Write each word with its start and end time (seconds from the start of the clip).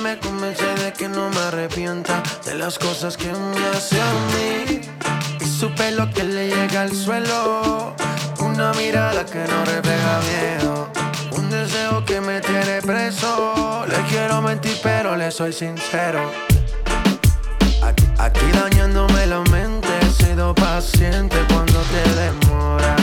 me 0.00 0.18
convencé 0.18 0.66
de 0.74 0.92
que 0.92 1.08
no 1.08 1.30
me 1.30 1.38
arrepienta 1.38 2.22
de 2.44 2.54
las 2.54 2.78
cosas 2.78 3.16
que 3.16 3.32
me 3.32 3.66
hace 3.68 4.00
a 4.00 4.12
mí. 4.32 4.80
Y 5.40 5.44
su 5.44 5.72
pelo 5.74 6.10
que 6.12 6.24
le 6.24 6.48
llega 6.48 6.82
al 6.82 6.92
suelo, 6.94 7.94
una 8.40 8.72
mirada 8.74 9.24
que 9.24 9.38
no 9.38 9.64
refleja 9.64 10.20
miedo. 10.30 10.88
Un 11.32 11.50
deseo 11.50 12.04
que 12.04 12.20
me 12.20 12.40
tiene 12.40 12.82
preso. 12.82 13.86
Le 13.88 13.96
quiero 14.08 14.42
mentir, 14.42 14.78
pero 14.82 15.16
le 15.16 15.30
soy 15.30 15.52
sincero. 15.52 16.20
Aquí, 17.82 18.04
aquí 18.18 18.46
dañándome 18.52 19.26
la 19.26 19.40
mente, 19.50 19.88
he 20.02 20.24
sido 20.24 20.54
paciente 20.54 21.36
cuando 21.48 21.80
te 21.82 22.02
demora. 22.20 22.95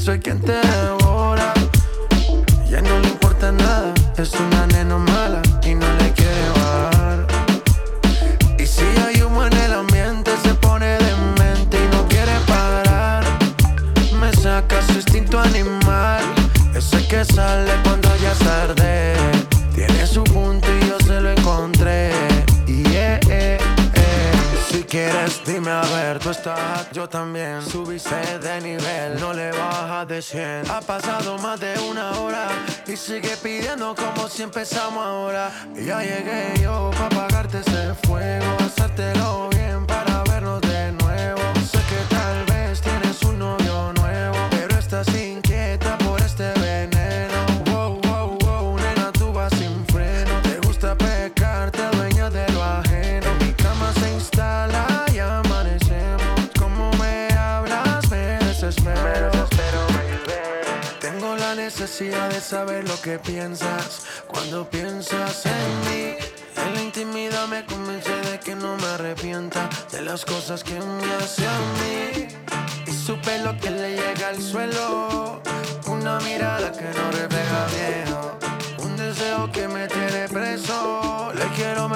soy 0.00 0.18
quien 0.18 0.40
te 0.40 0.79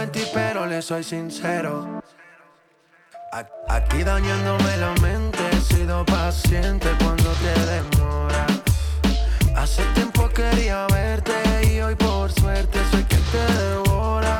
en 0.04 0.12
ti, 0.12 0.22
pero 0.32 0.66
le 0.66 0.82
soy 0.82 1.02
sincero. 1.02 2.02
Aquí 3.68 4.04
dañándome 4.04 4.76
la 4.76 4.92
mente, 5.00 5.38
he 5.50 5.60
sido 5.60 6.04
paciente 6.04 6.88
cuando 6.98 7.30
te 7.42 7.54
demoras. 7.72 8.52
Hace 9.56 9.82
tiempo 9.94 10.28
quería 10.28 10.86
verte 10.88 11.32
y 11.72 11.80
hoy 11.80 11.94
por 11.96 12.30
suerte 12.30 12.78
soy 12.90 13.02
quien 13.04 13.22
te 13.32 13.44
devora. 13.62 14.38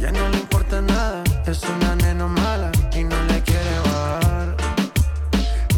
Ya 0.00 0.10
no 0.10 0.28
le 0.30 0.38
importa 0.38 0.80
nada, 0.80 1.22
es 1.46 1.62
una 1.64 1.94
nena 1.96 2.26
mala 2.26 2.70
y 2.92 3.04
no 3.04 3.22
le 3.24 3.42
quiere 3.42 3.78
bajar. 3.84 4.56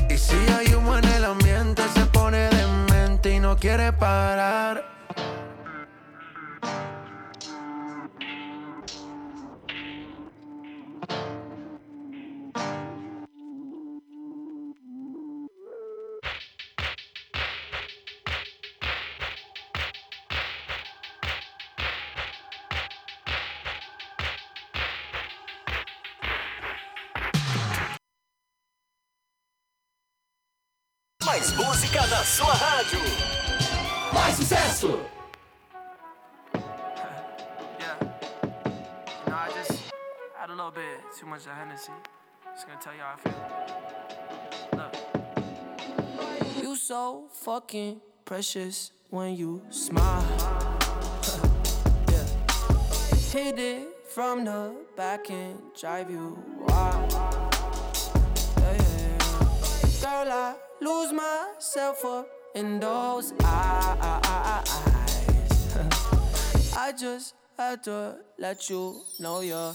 Y 0.08 0.16
si 0.16 0.36
hay 0.56 0.74
humo 0.74 0.96
en 0.96 1.08
el 1.08 1.24
ambiente, 1.24 1.82
se 1.94 2.06
pone 2.06 2.48
demente 2.50 3.34
y 3.34 3.40
no 3.40 3.56
quiere 3.56 3.92
parar. 3.92 4.99
tell 42.80 42.94
you 42.94 43.00
how 43.00 43.16
I. 43.26 44.76
Look. 44.76 44.94
You 46.62 46.76
so 46.76 47.28
fucking 47.30 48.00
precious 48.24 48.92
when 49.10 49.34
you 49.36 49.62
smile. 49.68 50.24
yeah. 52.10 52.24
Hit 53.32 53.58
it 53.58 53.88
from 54.08 54.44
the 54.46 54.74
back 54.96 55.28
and 55.30 55.58
drive 55.78 56.10
you 56.10 56.42
wild. 56.60 57.12
Yeah, 57.12 58.72
yeah, 58.72 59.18
Girl, 60.00 60.32
I 60.32 60.54
lose 60.80 61.12
myself 61.12 62.02
up 62.06 62.28
in 62.54 62.80
those 62.80 63.34
eyes. 63.44 64.64
I 66.76 66.92
just 66.98 67.34
had 67.58 67.82
to 67.84 68.16
let 68.38 68.70
you 68.70 69.02
know 69.18 69.40
you're 69.42 69.74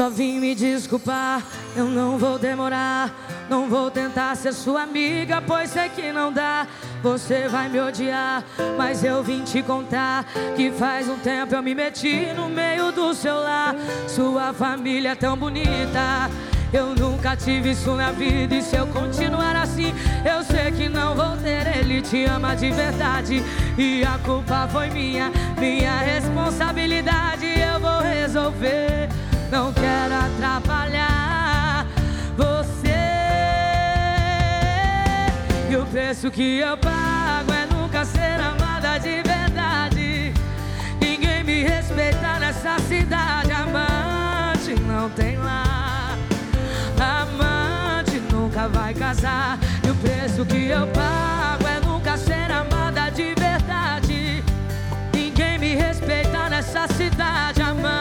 Só 0.00 0.08
vim 0.08 0.40
me 0.40 0.54
desculpar, 0.54 1.42
eu 1.76 1.84
não 1.84 2.16
vou 2.16 2.38
demorar. 2.38 3.14
Não 3.50 3.68
vou 3.68 3.90
tentar 3.90 4.34
ser 4.34 4.54
sua 4.54 4.84
amiga, 4.84 5.42
pois 5.46 5.68
sei 5.68 5.90
que 5.90 6.10
não 6.10 6.32
dá. 6.32 6.66
Você 7.02 7.48
vai 7.48 7.68
me 7.68 7.78
odiar, 7.78 8.42
mas 8.78 9.04
eu 9.04 9.22
vim 9.22 9.44
te 9.44 9.62
contar 9.62 10.24
que 10.56 10.70
faz 10.70 11.06
um 11.06 11.18
tempo 11.18 11.54
eu 11.54 11.62
me 11.62 11.74
meti 11.74 12.32
no 12.34 12.48
meio 12.48 12.90
do 12.92 13.12
seu 13.12 13.34
lar. 13.34 13.74
Sua 14.08 14.54
família 14.54 15.10
é 15.10 15.14
tão 15.14 15.36
bonita. 15.36 16.30
Eu 16.72 16.94
nunca 16.94 17.36
tive 17.36 17.72
isso 17.72 17.94
na 17.94 18.10
vida 18.10 18.54
e 18.54 18.62
se 18.62 18.76
eu 18.76 18.86
continuar 18.86 19.54
assim, 19.54 19.92
eu 20.24 20.42
sei 20.42 20.70
que 20.70 20.88
não 20.88 21.14
vou 21.14 21.36
ter. 21.36 21.76
Ele 21.76 22.00
te 22.00 22.24
ama 22.24 22.54
de 22.54 22.70
verdade 22.70 23.42
e 23.76 24.02
a 24.02 24.18
culpa 24.24 24.66
foi 24.72 24.88
minha, 24.88 25.30
minha 25.58 25.98
responsabilidade. 25.98 27.44
Eu 27.44 27.78
vou 27.78 28.00
resolver. 28.00 28.99
Não 29.50 29.72
quero 29.72 30.14
atrapalhar 30.14 31.84
você. 32.36 32.94
E 35.68 35.76
o 35.76 35.84
preço 35.86 36.30
que 36.30 36.58
eu 36.58 36.76
pago 36.76 37.52
é 37.52 37.66
nunca 37.74 38.04
ser 38.04 38.40
amada 38.40 38.98
de 38.98 39.22
verdade. 39.22 40.32
Ninguém 41.00 41.42
me 41.42 41.64
respeita 41.64 42.38
nessa 42.38 42.78
cidade. 42.78 43.50
Amante 43.50 44.80
não 44.86 45.10
tem 45.10 45.36
lá. 45.36 46.16
Amante 46.96 48.22
nunca 48.32 48.68
vai 48.68 48.94
casar. 48.94 49.58
E 49.84 49.90
o 49.90 49.94
preço 49.96 50.46
que 50.46 50.68
eu 50.68 50.86
pago 50.88 51.66
é 51.66 51.80
nunca 51.84 52.16
ser 52.16 52.52
amada 52.52 53.10
de 53.10 53.34
verdade. 53.34 54.44
Ninguém 55.12 55.58
me 55.58 55.74
respeita 55.74 56.48
nessa 56.48 56.86
cidade. 56.86 57.60
Amante 57.60 57.99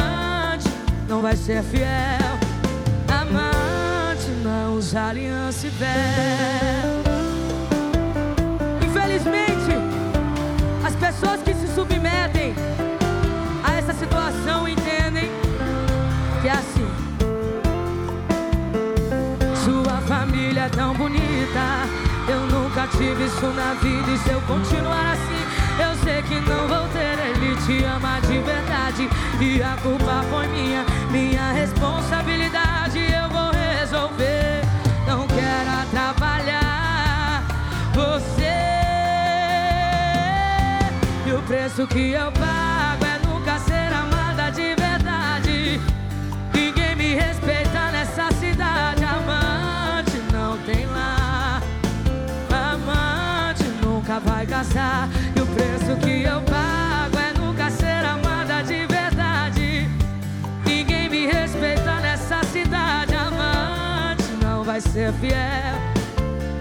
não 1.09 1.23
vai 1.23 1.35
ser 1.35 1.63
fiel. 1.63 2.37
Amante 3.07 4.29
não 4.43 4.75
usa 4.75 5.07
aliança 5.07 5.65
e 5.65 5.69
véu. 5.71 5.89
Infelizmente, 8.87 9.73
as 10.85 10.95
pessoas 10.95 11.41
que 11.41 11.55
se 11.55 11.67
submetem 11.73 12.53
a 13.63 13.77
essa 13.77 13.93
situação 13.93 14.67
entendem 14.67 15.31
que 16.43 16.47
é 16.47 16.51
assim. 16.51 16.87
Sua 19.65 19.97
família 20.01 20.61
é 20.61 20.69
tão 20.69 20.93
bonita. 20.93 21.89
Eu 22.27 22.41
nunca 22.45 22.87
tive 22.87 23.25
isso 23.25 23.47
na 23.47 23.73
vida. 23.81 24.11
E 24.11 24.17
se 24.19 24.29
eu 24.29 24.41
continuar 24.41 25.13
assim, 25.13 25.48
eu 25.79 25.95
sei 26.03 26.21
que 26.23 26.39
não 26.41 26.67
vou 26.67 26.87
ter. 26.89 27.17
Ele 27.29 27.55
te 27.65 27.83
ama 27.85 28.19
de 28.21 28.39
verdade. 28.39 29.09
E 29.39 29.61
a 29.61 29.77
culpa 29.81 30.23
foi 30.29 30.47
minha, 30.47 30.85
minha 31.09 31.51
responsabilidade. 31.51 32.99
Eu 32.99 33.29
vou 33.29 33.51
resolver. 33.51 34.61
Não 35.07 35.25
quero 35.27 35.69
atrapalhar 35.81 37.43
você. 37.93 38.59
E 41.25 41.31
o 41.31 41.41
preço 41.43 41.87
que 41.87 42.11
eu 42.11 42.31
pago 42.31 43.05
é 43.05 43.27
nunca 43.27 43.57
ser 43.59 43.93
amada 43.93 44.51
de 44.51 44.75
verdade. 44.75 45.79
Ninguém 46.53 46.95
me 46.95 47.15
respeita 47.15 47.68
nunca 54.19 54.31
vai 54.31 54.45
casar. 54.45 55.09
E 55.35 55.41
o 55.41 55.45
preço 55.45 55.95
que 56.01 56.23
eu 56.23 56.41
pago 56.41 57.17
é 57.17 57.39
nunca 57.39 57.69
ser 57.69 58.05
amada 58.05 58.61
de 58.63 58.85
verdade. 58.85 59.89
Ninguém 60.65 61.09
me 61.09 61.25
respeita 61.25 61.99
nessa 61.99 62.43
cidade. 62.51 63.15
Amante 63.15 64.31
não 64.43 64.63
vai 64.63 64.81
ser 64.81 65.13
fiel. 65.13 65.75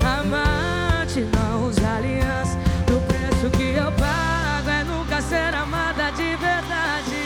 Amante 0.02 1.26
não 1.34 1.66
usa 1.66 1.96
aliança. 1.96 2.56
E 2.88 2.92
o 2.92 3.00
preço 3.00 3.50
que 3.56 3.74
eu 3.76 3.90
pago 3.92 4.70
é 4.70 4.84
nunca 4.84 5.20
ser 5.22 5.54
amada 5.54 6.10
de 6.10 6.36
verdade. 6.36 7.18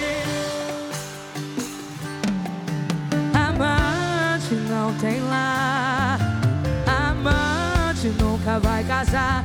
Amante 3.34 4.54
não 4.68 4.94
tem 4.94 5.20
lá. 5.22 6.18
Amante 7.10 8.08
nunca 8.20 8.58
vai 8.58 8.82
casar. 8.84 9.44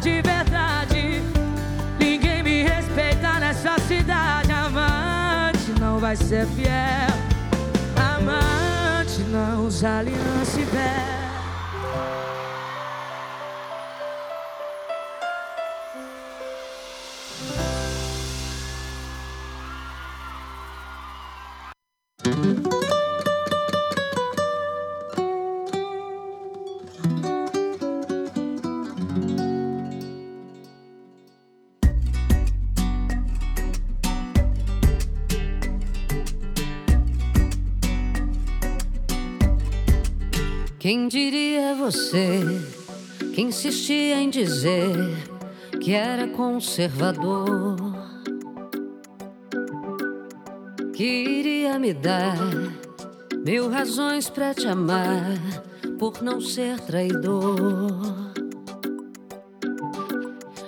De 0.00 0.22
verdade. 0.22 1.22
Ninguém 1.98 2.42
me 2.42 2.62
respeita 2.62 3.38
nessa 3.38 3.78
cidade. 3.80 4.50
Amante 4.50 5.78
não 5.78 5.98
vai 5.98 6.16
ser 6.16 6.46
fiel. 6.46 7.10
Amante 7.96 9.20
não 9.30 9.66
usa 9.66 9.98
aliança 9.98 10.60
e 10.60 10.64
véu. 10.64 11.19
Quem 40.90 41.06
diria 41.06 41.72
você 41.72 42.40
que 43.32 43.40
insistia 43.40 44.20
em 44.20 44.28
dizer 44.28 44.92
que 45.80 45.92
era 45.92 46.26
conservador? 46.26 47.76
Que 50.92 51.04
iria 51.04 51.78
me 51.78 51.94
dar 51.94 52.36
mil 53.46 53.70
razões 53.70 54.28
pra 54.28 54.52
te 54.52 54.66
amar 54.66 55.38
por 55.96 56.20
não 56.24 56.40
ser 56.40 56.80
traidor. 56.80 58.32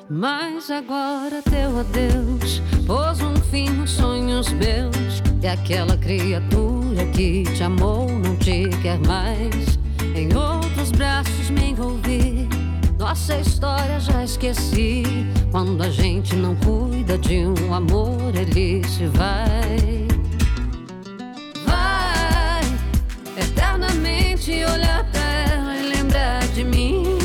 Mas 0.09 0.71
agora 0.71 1.43
teu 1.43 1.81
adeus 1.81 2.63
pôs 2.87 3.21
um 3.21 3.35
fim 3.51 3.69
nos 3.71 3.91
sonhos 3.91 4.53
meus. 4.53 5.21
E 5.43 5.49
aquela 5.49 5.97
criatura 5.97 7.07
que 7.13 7.43
te 7.43 7.65
amou 7.65 8.07
não 8.09 8.37
te 8.37 8.69
quer 8.83 9.01
mais 9.01 9.72
em 10.23 10.35
outros 10.37 10.93
braços 10.93 11.51
me 11.51 11.71
envolvi. 11.71 12.49
Nossa 12.99 13.37
história 13.39 13.99
já 13.99 14.23
esqueci. 14.23 15.03
Quando 15.51 15.83
a 15.83 15.91
gente 15.91 16.37
não 16.37 16.55
cuida 16.57 17.19
de 17.19 17.45
um 17.45 17.75
amor, 17.75 18.33
ele 18.35 18.87
se 18.87 19.07
vai. 19.07 20.07
Vai 21.67 22.63
eternamente 23.37 24.53
olhar 24.65 25.05
pra 25.11 25.21
ela 25.21 25.77
e 25.77 25.89
lembrar 25.89 26.47
de 26.55 26.63
mim. 26.63 27.19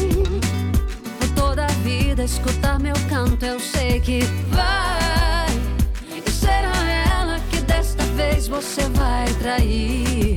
Por 1.20 1.30
toda 1.36 1.66
a 1.66 1.72
vida 1.84 2.24
escutar 2.24 2.80
meu 2.80 2.96
canto, 3.10 3.46
eu 3.46 3.60
sei 3.60 4.00
que 4.00 4.22
vai. 4.50 5.48
E 6.25 6.32
será 6.32 6.74
ela 7.13 7.39
que 7.51 7.62
desta 7.62 8.04
vez 8.16 8.48
você 8.48 8.82
vai 8.89 9.27
trair. 9.36 10.37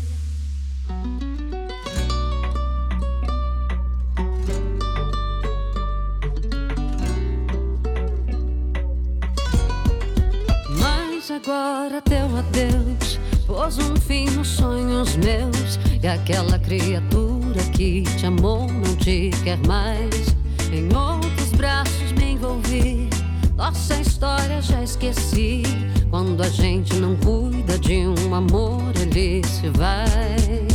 Agora 11.43 11.99
teu 12.03 12.37
adeus 12.37 13.19
pôs 13.47 13.79
um 13.79 13.95
fim 13.95 14.29
nos 14.29 14.47
sonhos 14.47 15.15
meus. 15.17 15.79
E 16.01 16.07
aquela 16.07 16.59
criatura 16.59 17.61
que 17.73 18.03
te 18.03 18.27
amou 18.27 18.67
não 18.71 18.95
te 18.95 19.31
quer 19.43 19.57
mais. 19.65 20.35
Em 20.71 20.85
outros 20.95 21.51
braços 21.53 22.11
me 22.13 22.33
envolvi. 22.33 23.09
Nossa 23.55 23.95
história 23.95 24.61
já 24.61 24.83
esqueci. 24.83 25.63
Quando 26.09 26.41
a 26.43 26.49
gente 26.49 26.93
não 26.95 27.15
cuida 27.15 27.77
de 27.79 28.05
um 28.07 28.35
amor, 28.35 28.93
ele 28.99 29.41
se 29.45 29.69
vai. 29.69 30.67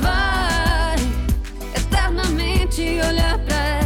Vai 0.00 0.96
eternamente 1.74 2.82
olhar 3.08 3.38
pra 3.38 3.56
ela 3.56 3.85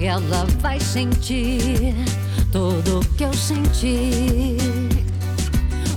ela 0.00 0.44
vai 0.60 0.78
sentir 0.80 1.94
tudo 2.52 3.00
que 3.16 3.24
eu 3.24 3.32
senti. 3.32 4.56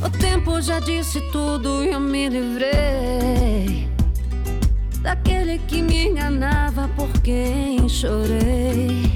O 0.05 0.09
tempo 0.09 0.61
já 0.61 0.79
disse 0.79 1.19
tudo 1.31 1.83
e 1.83 1.89
eu 1.89 1.99
me 1.99 2.29
livrei 2.29 3.89
daquele 5.01 5.59
que 5.59 5.81
me 5.81 6.07
enganava 6.07 6.87
por 6.95 7.09
quem 7.21 7.87
chorei. 7.89 9.11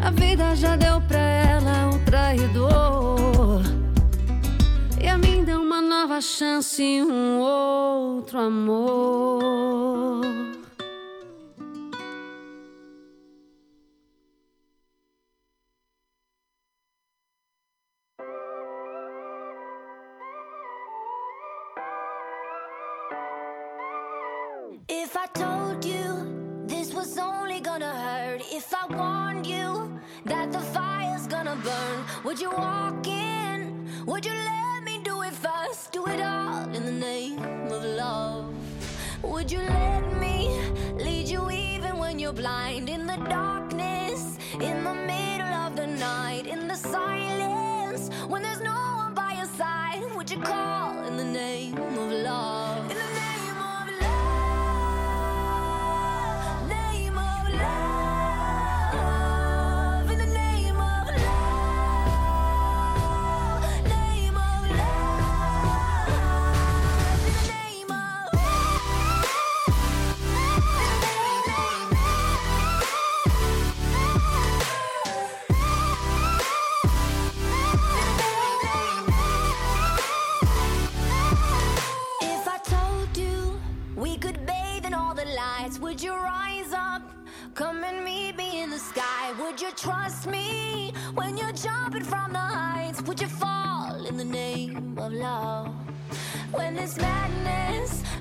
A 0.00 0.10
vida 0.10 0.54
já 0.54 0.76
deu 0.76 1.00
pra 1.02 1.18
ela 1.18 1.90
um 1.92 1.98
traidor. 2.04 3.62
E 5.00 5.08
a 5.08 5.18
mim 5.18 5.44
deu 5.44 5.60
uma 5.60 5.80
nova 5.80 6.20
chance 6.20 6.82
um 7.02 7.38
outro 7.40 8.38
amor. 8.38 9.66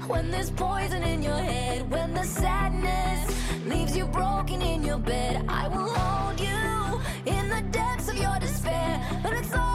When 0.07 0.29
there's 0.29 0.51
poison 0.51 1.03
in 1.03 1.24
your 1.24 1.38
head, 1.38 1.89
when 1.89 2.13
the 2.13 2.24
sadness 2.24 3.65
leaves 3.65 3.95
you 3.97 4.05
broken 4.05 4.62
in 4.62 4.83
your 4.83 5.00
bed, 5.00 5.43
I 5.47 5.67
will 5.67 5.89
hold 5.89 6.39
you 6.39 7.01
in 7.25 7.50
the 7.50 7.62
depths 7.71 8.09
of 8.09 8.17
your 8.17 8.38
despair. 8.39 9.01
But 9.24 9.33
it's 9.33 9.53
all 9.53 9.75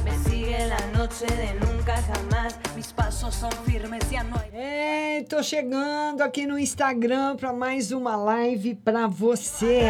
E. 4.53 4.57
Ei, 4.57 5.23
tô 5.23 5.41
chegando 5.41 6.21
aqui 6.21 6.45
no 6.45 6.57
Instagram 6.57 7.35
para 7.35 7.53
mais 7.53 7.91
uma 7.91 8.15
live 8.15 8.75
para 8.75 9.07
você. 9.07 9.81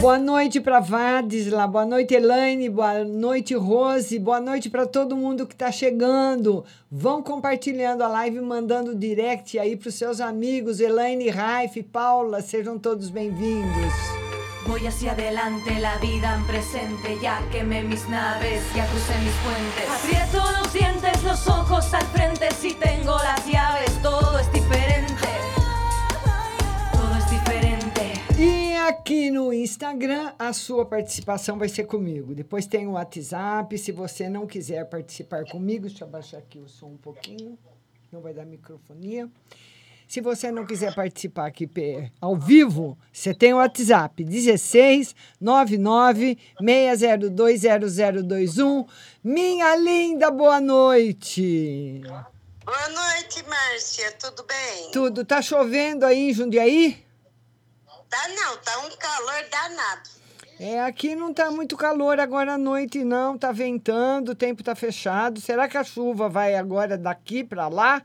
Boa 0.00 0.18
noite 0.18 0.60
para 0.60 0.80
Vadisla, 0.80 1.66
boa 1.66 1.86
noite 1.86 2.14
Elaine, 2.14 2.68
boa 2.68 3.04
noite 3.04 3.54
Rose, 3.54 4.18
boa 4.18 4.40
noite 4.40 4.68
para 4.68 4.86
todo 4.86 5.16
mundo 5.16 5.46
que 5.46 5.56
tá 5.56 5.72
chegando. 5.72 6.64
Vão 6.90 7.22
compartilhando 7.22 8.02
a 8.02 8.08
live, 8.08 8.40
mandando 8.40 8.94
direct 8.94 9.58
aí 9.58 9.76
para 9.76 9.88
os 9.88 9.94
seus 9.94 10.20
amigos, 10.20 10.80
Elaine, 10.80 11.30
Raif, 11.30 11.82
Paula, 11.84 12.42
sejam 12.42 12.78
todos 12.78 13.08
bem-vindos. 13.10 14.23
Voy 14.66 14.86
hacia 14.86 15.12
adelante, 15.12 15.78
la 15.78 15.98
vida 15.98 16.34
en 16.34 16.46
presente, 16.46 17.18
ya 17.20 17.38
quemé 17.52 17.82
mis 17.82 18.08
naves, 18.08 18.62
ya 18.74 18.86
crucé 18.86 19.12
mis 19.18 19.34
puentes. 19.44 19.88
Aprieto 19.90 20.42
los 20.58 20.72
dientes, 20.72 21.22
los 21.22 21.46
ojos 21.46 21.92
al 21.92 22.06
frente, 22.06 22.48
si 22.52 22.72
tengo 22.72 23.14
las 23.18 23.44
llaves, 23.46 23.90
todo 24.02 24.38
es 24.38 24.50
diferente. 24.52 25.28
Todo 26.92 27.14
es 27.14 27.30
diferente. 27.30 28.12
E 28.38 28.74
aqui 28.76 29.30
no 29.30 29.52
Instagram, 29.52 30.32
a 30.38 30.52
sua 30.54 30.86
participação 30.86 31.58
vai 31.58 31.68
ser 31.68 31.84
comigo. 31.84 32.34
Depois 32.34 32.66
tem 32.66 32.86
o 32.86 32.92
WhatsApp, 32.92 33.76
se 33.76 33.92
você 33.92 34.30
não 34.30 34.46
quiser 34.46 34.88
participar 34.88 35.44
comigo, 35.44 35.86
deixa 35.88 36.04
eu 36.04 36.08
abaixar 36.08 36.40
aqui 36.40 36.58
o 36.58 36.68
som 36.68 36.86
um 36.86 36.96
pouquinho, 36.96 37.58
não 38.10 38.22
vai 38.22 38.32
dar 38.32 38.46
microfonia. 38.46 39.28
Se 40.14 40.20
você 40.20 40.52
não 40.52 40.64
quiser 40.64 40.94
participar 40.94 41.46
aqui 41.46 41.68
ao 42.20 42.36
vivo, 42.36 42.96
você 43.12 43.34
tem 43.34 43.52
o 43.52 43.56
WhatsApp 43.56 44.22
16 44.22 45.12
99 45.40 46.38
602 46.56 47.62
0021. 48.22 48.86
Minha 49.24 49.74
linda, 49.74 50.30
boa 50.30 50.60
noite. 50.60 52.00
Boa 52.64 52.88
noite, 52.90 53.44
Márcia. 53.48 54.12
Tudo 54.12 54.44
bem? 54.44 54.90
Tudo. 54.92 55.24
Tá 55.24 55.42
chovendo 55.42 56.06
aí 56.06 56.30
em 56.30 56.32
Jundiaí? 56.32 57.04
Tá 58.08 58.28
não, 58.28 58.56
tá 58.58 58.78
um 58.86 58.96
calor 58.96 59.44
danado. 59.50 60.10
É, 60.60 60.80
aqui 60.82 61.16
não 61.16 61.34
tá 61.34 61.50
muito 61.50 61.76
calor 61.76 62.20
agora 62.20 62.52
à 62.52 62.58
noite, 62.58 63.02
não. 63.02 63.36
Tá 63.36 63.50
ventando, 63.50 64.30
o 64.30 64.36
tempo 64.36 64.62
tá 64.62 64.76
fechado. 64.76 65.40
Será 65.40 65.68
que 65.68 65.76
a 65.76 65.82
chuva 65.82 66.28
vai 66.28 66.54
agora 66.54 66.96
daqui 66.96 67.42
para 67.42 67.66
lá? 67.66 68.00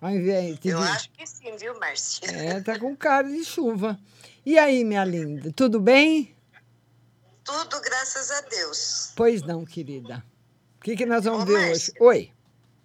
Ao 0.00 0.10
invés 0.10 0.58
de... 0.58 0.70
Eu 0.70 0.78
acho 0.78 1.10
que 1.10 1.26
sim, 1.26 1.54
viu, 1.56 1.78
Márcia? 1.78 2.30
É, 2.30 2.60
tá 2.60 2.78
com 2.78 2.96
cara 2.96 3.28
de 3.28 3.44
chuva. 3.44 3.98
E 4.44 4.58
aí, 4.58 4.82
minha 4.84 5.04
linda, 5.04 5.52
tudo 5.52 5.78
bem? 5.78 6.34
Tudo, 7.44 7.80
graças 7.80 8.30
a 8.30 8.40
Deus. 8.42 9.12
Pois 9.14 9.42
não, 9.42 9.64
querida. 9.64 10.24
O 10.78 10.82
que, 10.82 10.96
que 10.96 11.04
nós 11.04 11.24
vamos 11.24 11.42
Ô, 11.42 11.46
ver 11.46 11.68
Márcia, 11.68 11.94
hoje? 12.00 12.32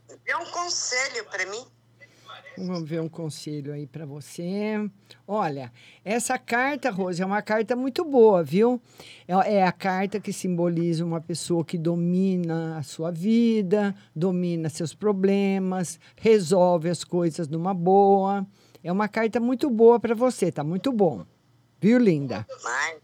Oi. 0.10 0.18
Dê 0.26 0.36
um 0.36 0.46
conselho 0.52 1.24
para 1.26 1.46
mim. 1.46 1.66
Vamos 2.58 2.90
ver 2.90 3.02
um 3.02 3.10
conselho 3.10 3.74
aí 3.74 3.86
para 3.86 4.06
você. 4.06 4.90
Olha, 5.28 5.72
essa 6.04 6.38
carta, 6.38 6.90
Rose, 6.90 7.22
é 7.22 7.26
uma 7.26 7.42
carta 7.42 7.76
muito 7.76 8.06
boa, 8.06 8.44
viu? 8.44 8.82
É, 9.28 9.56
é 9.56 9.64
a 9.64 9.72
carta 9.72 10.20
que 10.20 10.32
simboliza 10.32 11.04
uma 11.04 11.20
pessoa 11.20 11.66
que 11.66 11.78
domina 11.78 12.78
a 12.78 12.84
sua 12.84 13.12
vida, 13.12 13.96
domina 14.16 14.70
seus 14.70 14.94
problemas, 14.94 16.00
resolve 16.16 16.90
as 16.90 17.04
coisas 17.04 17.48
numa 17.48 17.74
boa. 17.74 18.46
É 18.84 18.92
uma 18.92 19.08
carta 19.08 19.40
muito 19.40 19.70
boa 19.70 20.00
para 20.00 20.16
você, 20.16 20.52
tá 20.52 20.64
muito 20.64 20.92
bom. 20.92 21.26
Viu, 21.82 21.98
linda? 21.98 22.46
Mas, 22.64 22.98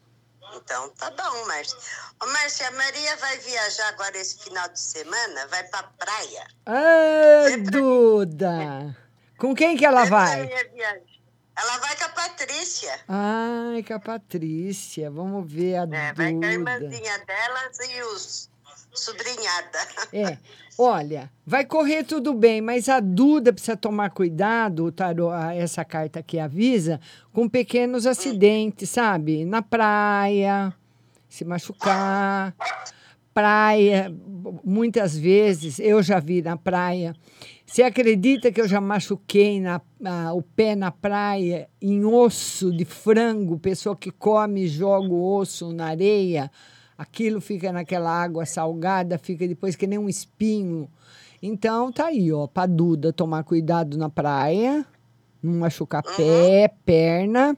então 0.55 0.89
tá 0.89 1.11
bom, 1.11 1.47
Márcia. 1.47 1.77
Ô, 2.21 2.27
Márcia, 2.27 2.67
a 2.67 2.71
Maria 2.71 3.17
vai 3.17 3.37
viajar 3.39 3.89
agora 3.89 4.17
esse 4.17 4.43
final 4.43 4.69
de 4.69 4.79
semana, 4.79 5.47
vai 5.47 5.63
pra 5.65 5.83
praia. 5.83 6.47
Ah, 6.65 7.57
Duda! 7.71 8.95
Com 9.41 9.55
quem 9.55 9.75
que 9.75 9.83
ela 9.83 10.01
Essa 10.03 10.07
é 10.07 10.11
vai? 10.11 10.47
viagem. 10.47 11.03
Ela 11.57 11.77
vai 11.79 11.95
com 11.97 12.03
a 12.05 12.09
Patrícia. 12.09 12.99
Ai, 13.07 13.81
com 13.81 13.93
a 13.95 13.99
Patrícia. 13.99 15.09
Vamos 15.09 15.51
ver 15.51 15.77
a 15.77 15.81
É, 15.91 16.13
vai 16.13 16.31
com 16.31 16.37
a 16.37 16.47
Duda. 16.47 16.53
irmãzinha 16.53 17.17
delas 17.25 17.77
e 17.89 18.03
os 18.03 18.51
sobrinhada. 18.93 19.79
É, 20.13 20.37
olha, 20.77 21.31
vai 21.45 21.65
correr 21.65 22.03
tudo 22.03 22.33
bem, 22.35 22.61
mas 22.61 22.87
a 22.87 22.99
Duda 22.99 23.51
precisa 23.51 23.75
tomar 23.75 24.11
cuidado, 24.11 24.91
tarô, 24.91 25.33
essa 25.33 25.83
carta 25.83 26.19
aqui 26.19 26.37
avisa, 26.37 26.99
com 27.33 27.49
pequenos 27.49 28.05
acidentes, 28.05 28.89
sabe? 28.89 29.43
Na 29.45 29.61
praia, 29.63 30.71
se 31.27 31.43
machucar. 31.45 32.53
Praia, 33.33 34.13
muitas 34.63 35.17
vezes, 35.17 35.79
eu 35.79 36.03
já 36.03 36.19
vi 36.19 36.41
na 36.41 36.57
praia. 36.57 37.15
Você 37.71 37.83
acredita 37.83 38.51
que 38.51 38.59
eu 38.59 38.67
já 38.67 38.81
machuquei 38.81 39.61
na, 39.61 39.79
a- 40.03 40.33
o 40.33 40.41
pé 40.41 40.75
na 40.75 40.91
praia 40.91 41.69
em 41.81 42.03
osso 42.03 42.69
de 42.75 42.83
frango? 42.83 43.57
Pessoa 43.57 43.95
que 43.95 44.11
come 44.11 44.63
e 44.63 44.67
joga 44.67 45.07
o 45.07 45.37
osso 45.37 45.71
na 45.71 45.85
areia, 45.87 46.51
aquilo 46.97 47.39
fica 47.39 47.71
naquela 47.71 48.11
água 48.11 48.45
salgada, 48.45 49.17
fica 49.17 49.47
depois 49.47 49.77
que 49.77 49.87
nem 49.87 49.97
um 49.97 50.09
espinho. 50.09 50.89
Então 51.41 51.93
tá 51.93 52.07
aí, 52.07 52.29
ó, 52.33 52.45
pra 52.45 52.65
Duda 52.65 53.13
tomar 53.13 53.45
cuidado 53.45 53.97
na 53.97 54.09
praia, 54.09 54.85
não 55.41 55.53
machucar 55.59 56.03
pé, 56.03 56.73
perna, 56.85 57.57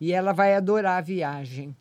e 0.00 0.12
ela 0.12 0.32
vai 0.32 0.54
adorar 0.54 0.98
a 0.98 1.02
viagem. 1.02 1.74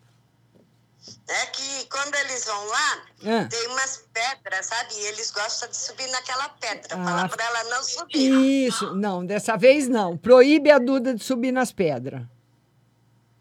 É 1.30 1.46
que 1.46 1.77
quando 1.90 2.16
eles 2.16 2.46
vão 2.46 2.66
lá, 2.68 3.02
Ah. 3.26 3.48
tem 3.50 3.68
umas 3.68 4.04
pedras, 4.14 4.66
sabe? 4.66 4.94
E 4.96 5.06
eles 5.08 5.32
gostam 5.32 5.70
de 5.70 5.78
subir 5.78 6.08
naquela 6.08 6.50
pedra. 6.50 6.96
Ah. 6.96 7.04
Fala 7.04 7.30
pra 7.30 7.46
ela 7.46 7.64
não 7.66 7.84
subir. 7.84 8.68
Isso, 8.68 8.94
não, 8.96 9.26
dessa 9.26 9.58
vez 9.58 9.88
não. 9.88 10.18
Proíbe 10.18 10.72
a 10.72 10.78
Duda 10.78 11.14
de 11.14 11.24
subir 11.24 11.52
nas 11.52 11.72
pedras. 11.72 12.22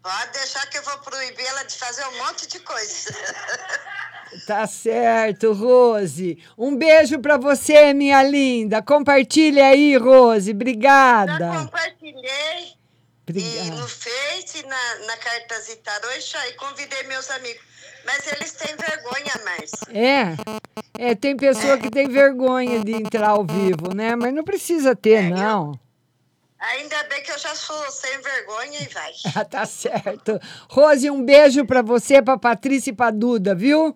Pode 0.01 0.31
deixar 0.31 0.65
que 0.67 0.77
eu 0.77 0.83
vou 0.83 0.97
proibir 0.99 1.45
ela 1.45 1.63
de 1.63 1.75
fazer 1.77 2.05
um 2.05 2.17
monte 2.25 2.47
de 2.47 2.59
coisa. 2.59 3.13
Tá 4.45 4.67
certo, 4.67 5.53
Rose. 5.53 6.37
Um 6.57 6.75
beijo 6.75 7.17
pra 7.19 7.37
você, 7.37 7.93
minha 7.93 8.21
linda. 8.23 8.81
Compartilha 8.81 9.67
aí, 9.67 9.95
Rose. 9.95 10.51
Obrigada. 10.51 11.49
Compartilhei 11.59 12.73
e 12.73 12.77
Obrigada. 13.29 13.71
no 13.81 13.87
Face, 13.87 14.63
na, 14.65 14.95
na 15.05 15.17
Cartas 15.17 15.69
e 15.69 15.79
e 16.49 16.53
convidei 16.53 17.03
meus 17.03 17.29
amigos. 17.31 17.61
Mas 18.07 18.25
eles 18.31 18.53
têm 18.53 18.73
vergonha, 18.77 19.33
Márcia. 19.43 19.87
É, 20.97 21.09
é, 21.09 21.13
tem 21.13 21.35
pessoa 21.35 21.77
que 21.77 21.91
tem 21.91 22.07
vergonha 22.07 22.81
de 22.81 22.93
entrar 22.93 23.31
ao 23.31 23.43
vivo, 23.45 23.93
né? 23.93 24.15
Mas 24.15 24.33
não 24.33 24.45
precisa 24.45 24.95
ter, 24.95 25.29
não. 25.29 25.77
Ainda 26.57 27.03
bem 27.03 27.21
que 27.21 27.31
eu 27.31 27.37
já 27.37 27.53
sou 27.53 27.91
sem 27.91 28.19
vergonha 28.21 28.79
e 28.81 28.87
vai. 28.87 29.11
Ah, 29.35 29.43
tá 29.43 29.65
certo. 29.65 30.39
Rose, 30.69 31.11
um 31.11 31.23
beijo 31.23 31.65
pra 31.65 31.81
você, 31.81 32.21
pra 32.21 32.37
Patrícia 32.37 32.91
e 32.91 32.95
pra 32.95 33.11
Duda, 33.11 33.53
viu? 33.53 33.95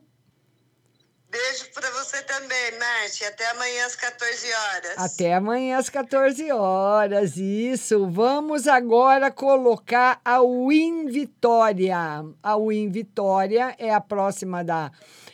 Beijo 1.32 1.70
pra 1.74 1.90
você 1.92 2.22
também, 2.24 2.78
Márcia. 2.78 3.30
Até 3.30 3.50
amanhã 3.52 3.86
às 3.86 3.96
14 3.96 4.54
horas. 4.54 4.98
Até 4.98 5.34
amanhã 5.34 5.78
às 5.78 5.90
14 5.90 6.52
horas. 6.52 7.38
Isso. 7.38 8.06
Vamos 8.10 8.68
agora 8.68 9.32
colocar 9.32 10.20
a 10.26 10.42
Win 10.42 11.06
Vitória. 11.06 11.98
A 12.44 12.58
Win 12.58 12.90
Vitória 12.90 13.74
é 13.78 13.94
a 13.94 14.02
próxima 14.02 14.62
da, 14.62 14.92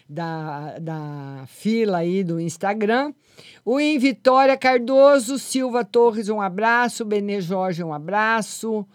da, 0.08 0.78
da 0.78 1.48
fila 1.48 1.98
aí 1.98 2.24
do 2.24 2.40
Instagram. 2.40 3.12
Win 3.66 3.98
Vitória 3.98 4.56
Cardoso, 4.56 5.40
Silva 5.40 5.84
Torres, 5.84 6.30
um 6.30 6.40
abraço. 6.40 7.04
Benê 7.04 7.42
Jorge, 7.42 7.84
um 7.84 7.92
abraço. 7.92 8.88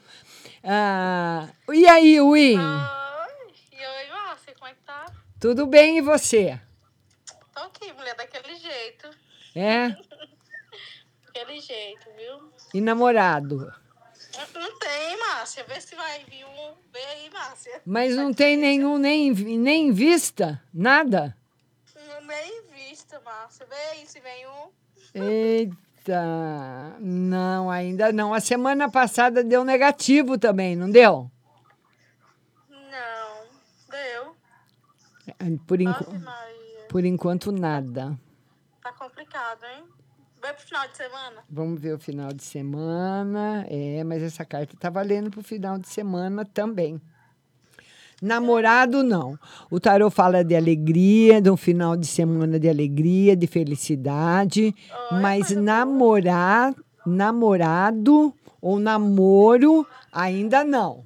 Ah, 0.62 1.48
e 1.72 1.84
aí, 1.84 2.20
Win? 2.20 2.52
E 2.52 2.56
oi, 2.56 4.08
Márcia, 4.08 4.54
como 4.56 4.70
é 4.70 4.74
que 4.74 4.82
tá? 4.86 5.06
Tudo 5.40 5.66
bem 5.66 5.98
e 5.98 6.00
você? 6.00 6.60
Tô 7.54 7.60
aqui, 7.60 7.92
mulher, 7.92 8.14
daquele 8.16 8.54
jeito. 8.56 9.10
É? 9.54 9.88
Daquele 11.34 11.60
jeito, 11.60 12.06
viu? 12.16 12.52
E 12.74 12.80
namorado? 12.80 13.56
Não- 14.54 14.60
Não 14.62 14.78
tem, 14.78 15.18
Márcia. 15.18 15.64
Vê 15.64 15.80
se 15.80 15.94
vai 15.94 16.22
vir 16.24 16.44
um. 16.44 16.74
Vê 16.92 16.98
aí, 17.04 17.30
Márcia. 17.30 17.80
Mas 17.86 18.14
não 18.16 18.32
tem 18.34 18.56
nenhum 18.56 18.98
nem, 18.98 19.28
em 19.28 19.58
nem 19.58 19.88
em 19.88 19.92
vista? 19.92 20.62
Nada? 20.72 21.34
Não 22.06 22.20
nem 22.26 22.62
vista, 22.68 23.18
Márcia. 23.20 23.64
Vê 23.66 23.74
aí 23.92 24.06
se 24.06 24.20
vem 24.20 24.46
um. 24.46 24.70
Eita, 25.14 26.22
não, 27.00 27.70
ainda 27.70 28.12
não. 28.12 28.32
A 28.34 28.40
semana 28.40 28.90
passada 28.90 29.42
deu 29.42 29.64
negativo 29.64 30.36
também, 30.38 30.76
não 30.76 30.90
deu? 30.90 31.30
Não, 32.68 33.46
deu. 33.90 34.36
Por, 35.66 35.74
Ave 35.80 35.84
enqu- 35.84 36.18
Maria. 36.18 36.61
Por 36.92 37.06
enquanto, 37.06 37.50
nada. 37.50 38.18
Tá 38.82 38.92
complicado, 38.92 39.64
hein? 39.64 39.82
Vai 40.42 40.52
pro 40.52 40.62
final 40.62 40.86
de 40.88 40.96
semana? 40.96 41.44
Vamos 41.48 41.80
ver 41.80 41.94
o 41.94 41.98
final 41.98 42.32
de 42.32 42.44
semana. 42.44 43.64
É, 43.70 44.04
mas 44.04 44.22
essa 44.22 44.44
carta 44.44 44.76
tá 44.78 44.90
valendo 44.90 45.30
pro 45.30 45.42
final 45.42 45.78
de 45.78 45.88
semana 45.88 46.44
também. 46.44 47.00
Namorado, 48.20 49.02
não. 49.02 49.38
O 49.70 49.80
tarô 49.80 50.10
fala 50.10 50.44
de 50.44 50.54
alegria, 50.54 51.40
de 51.40 51.50
um 51.50 51.56
final 51.56 51.96
de 51.96 52.06
semana 52.06 52.60
de 52.60 52.68
alegria, 52.68 53.34
de 53.34 53.46
felicidade. 53.46 54.74
mas 55.12 55.50
namorar, 55.50 56.74
namorado 57.06 58.34
ou 58.60 58.78
namoro, 58.78 59.86
ainda 60.12 60.62
não. 60.62 61.04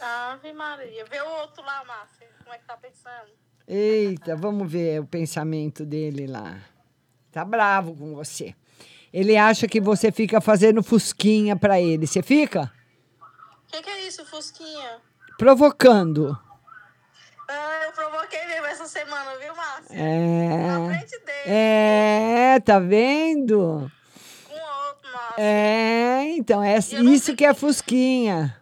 Ave 0.00 0.52
Maria. 0.52 1.04
Vê 1.06 1.20
o 1.20 1.40
outro 1.40 1.62
lá, 1.64 1.84
Márcia. 1.84 2.28
Como 2.44 2.54
é 2.54 2.58
que 2.58 2.64
tá 2.64 2.76
pensando? 2.76 3.47
Eita, 3.70 4.34
vamos 4.34 4.72
ver 4.72 5.02
o 5.02 5.06
pensamento 5.06 5.84
dele 5.84 6.26
lá. 6.26 6.56
Tá 7.30 7.44
bravo 7.44 7.94
com 7.94 8.14
você. 8.14 8.54
Ele 9.12 9.36
acha 9.36 9.68
que 9.68 9.78
você 9.78 10.10
fica 10.10 10.40
fazendo 10.40 10.82
fusquinha 10.82 11.54
pra 11.54 11.78
ele. 11.78 12.06
Você 12.06 12.22
fica? 12.22 12.72
O 13.20 13.70
que, 13.70 13.82
que 13.82 13.90
é 13.90 14.06
isso, 14.06 14.24
Fusquinha? 14.24 14.96
Provocando. 15.36 16.38
Ah, 17.46 17.80
eu 17.84 17.92
provoquei 17.92 18.46
mesmo 18.46 18.66
essa 18.66 18.86
semana, 18.86 19.36
viu, 19.38 19.54
Márcia? 19.54 19.96
É. 21.44 22.54
É, 22.54 22.60
tá 22.60 22.78
vendo? 22.78 23.90
É, 25.36 26.24
então, 26.30 26.62
é 26.62 26.78
isso 26.78 27.36
que 27.36 27.44
é 27.44 27.52
fusquinha. 27.52 28.58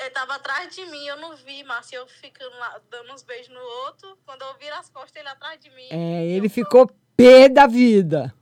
Ele 0.00 0.10
tava 0.10 0.34
atrás 0.36 0.74
de 0.74 0.86
mim, 0.86 1.06
eu 1.06 1.16
não 1.18 1.36
vi, 1.36 1.62
Márcia. 1.62 1.96
Eu 1.96 2.06
ficando 2.06 2.56
lá, 2.56 2.80
dando 2.90 3.12
uns 3.12 3.22
beijos 3.22 3.52
no 3.52 3.60
outro. 3.60 4.18
Quando 4.24 4.42
eu 4.42 4.56
viro 4.58 4.74
as 4.76 4.88
costas, 4.88 5.16
ele 5.16 5.28
atrás 5.28 5.60
de 5.60 5.68
mim. 5.70 5.88
É, 5.90 6.26
ele 6.26 6.48
ficou 6.48 6.90
pé 7.14 7.48
da 7.48 7.66
vida. 7.66 8.34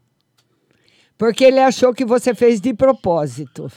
Porque 1.16 1.44
ele 1.44 1.58
achou 1.58 1.92
que 1.92 2.04
você 2.04 2.32
fez 2.32 2.60
de 2.60 2.72
propósito. 2.72 3.68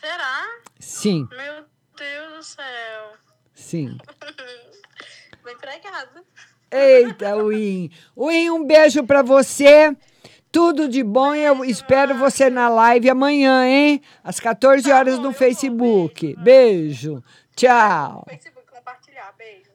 Será? 0.00 0.46
Sim, 0.80 1.28
Meu 1.30 1.64
Deus 1.96 2.32
do 2.36 2.42
céu. 2.42 3.12
sim. 3.52 3.98
Bem 5.44 5.56
pregado. 5.58 6.24
Eita, 6.70 7.36
Win. 7.42 7.90
Win, 8.16 8.50
um 8.50 8.64
beijo 8.66 9.04
pra 9.04 9.22
você. 9.22 9.96
Tudo 10.50 10.88
de 10.88 11.02
bom 11.02 11.34
e 11.34 11.44
eu 11.44 11.62
espero 11.62 12.16
você 12.16 12.48
na 12.48 12.70
live 12.70 13.10
amanhã, 13.10 13.66
hein? 13.66 14.00
Às 14.24 14.40
14 14.40 14.90
horas 14.90 15.18
no 15.18 15.32
Facebook. 15.32 16.34
Beijo. 16.38 17.22
Tchau. 17.54 18.24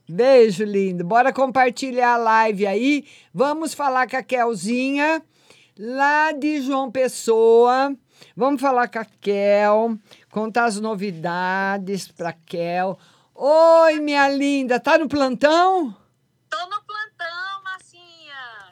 Beijo, 0.10 0.64
lindo. 0.64 1.04
Bora 1.04 1.32
compartilhar 1.32 2.14
a 2.14 2.18
live 2.18 2.66
aí. 2.66 3.06
Vamos 3.32 3.74
falar 3.74 4.10
com 4.10 4.18
a 4.18 4.24
Kelzinha, 4.24 5.22
lá 5.78 6.32
de 6.32 6.62
João 6.62 6.92
Pessoa. 6.92 7.96
Vamos 8.36 8.60
falar 8.60 8.88
com 8.88 9.00
a 9.00 9.06
Kel, 9.06 9.98
contar 10.32 10.66
as 10.66 10.80
novidades 10.80 12.08
pra 12.08 12.34
Kel. 12.34 12.98
Oi, 13.36 14.00
minha 14.00 14.28
linda, 14.30 14.80
tá 14.80 14.98
no 14.98 15.08
plantão? 15.08 15.96
Tô 16.50 16.58
no. 16.68 16.83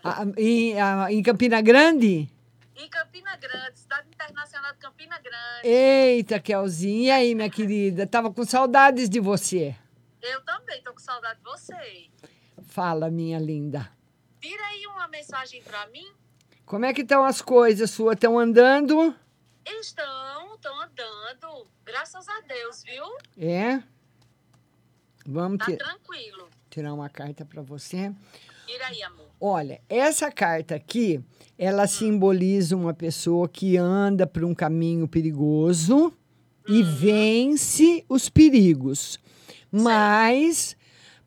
Ah, 0.03 0.23
em, 0.37 0.79
ah, 0.79 1.07
em 1.11 1.21
Campina 1.21 1.61
Grande? 1.61 2.29
Em 2.75 2.89
Campina 2.89 3.35
Grande, 3.37 3.79
cidade 3.79 4.07
internacional 4.09 4.71
de 4.73 4.79
Campina 4.79 5.19
Grande. 5.19 5.67
Eita, 5.67 6.39
Kelzinha. 6.39 7.07
E 7.07 7.11
aí, 7.11 7.35
minha 7.35 7.49
querida? 7.51 8.07
Tava 8.07 8.31
com 8.33 8.43
saudades 8.43 9.09
de 9.09 9.19
você. 9.19 9.75
Eu 10.21 10.41
também 10.43 10.81
tô 10.83 10.93
com 10.93 10.99
saudade 10.99 11.39
de 11.39 11.43
você. 11.43 12.09
Fala, 12.63 13.09
minha 13.11 13.37
linda. 13.39 13.91
Tira 14.39 14.63
aí 14.67 14.87
uma 14.87 15.07
mensagem 15.07 15.61
pra 15.61 15.85
mim. 15.87 16.07
Como 16.65 16.85
é 16.85 16.93
que 16.93 17.01
estão 17.01 17.23
as 17.23 17.41
coisas 17.41 17.91
suas? 17.91 18.15
Estão 18.15 18.39
andando? 18.39 19.15
Estão, 19.65 20.55
estão 20.55 20.81
andando. 20.81 21.67
Graças 21.85 22.27
a 22.27 22.39
Deus, 22.41 22.83
viu? 22.83 23.03
É? 23.37 23.83
Vamos 25.25 25.59
Tá 25.59 25.65
ti- 25.65 25.77
tranquilo. 25.77 26.49
tirar 26.69 26.93
uma 26.93 27.09
carta 27.09 27.45
para 27.45 27.61
você. 27.61 28.11
Tira 28.65 28.87
aí, 28.87 29.03
amor. 29.03 29.20
Olha, 29.43 29.81
essa 29.89 30.31
carta 30.31 30.75
aqui, 30.75 31.19
ela 31.57 31.87
simboliza 31.87 32.75
uma 32.75 32.93
pessoa 32.93 33.49
que 33.49 33.75
anda 33.75 34.27
por 34.27 34.43
um 34.43 34.53
caminho 34.53 35.07
perigoso 35.07 36.13
e 36.69 36.83
vence 36.83 38.05
os 38.07 38.29
perigos. 38.29 39.17
Mas 39.71 40.77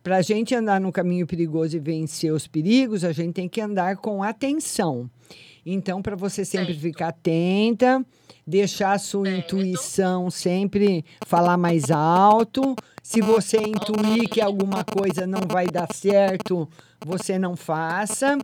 para 0.00 0.18
a 0.18 0.22
gente 0.22 0.54
andar 0.54 0.80
no 0.80 0.92
caminho 0.92 1.26
perigoso 1.26 1.76
e 1.76 1.80
vencer 1.80 2.32
os 2.32 2.46
perigos, 2.46 3.02
a 3.02 3.10
gente 3.10 3.32
tem 3.32 3.48
que 3.48 3.60
andar 3.60 3.96
com 3.96 4.22
atenção. 4.22 5.10
Então, 5.66 6.00
para 6.00 6.14
você 6.14 6.44
sempre 6.44 6.74
ficar 6.74 7.08
atenta, 7.08 8.06
deixar 8.46 8.92
a 8.92 8.98
sua 8.98 9.28
intuição 9.28 10.30
sempre 10.30 11.04
falar 11.26 11.56
mais 11.56 11.90
alto. 11.90 12.76
Se 13.04 13.20
você 13.20 13.58
intuir 13.58 14.30
que 14.30 14.40
alguma 14.40 14.82
coisa 14.82 15.26
não 15.26 15.42
vai 15.46 15.66
dar 15.66 15.92
certo, 15.94 16.66
você 17.04 17.38
não 17.38 17.54
faça. 17.54 18.38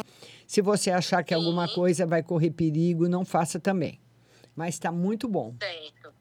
Se 0.46 0.60
você 0.60 0.90
achar 0.90 1.24
que 1.24 1.32
alguma 1.32 1.66
coisa 1.66 2.06
vai 2.06 2.22
correr 2.22 2.50
perigo, 2.50 3.08
não 3.08 3.24
faça 3.24 3.58
também. 3.58 3.98
Mas 4.54 4.74
está 4.74 4.92
muito 4.92 5.26
bom. 5.26 5.56
Certo. 5.58 6.14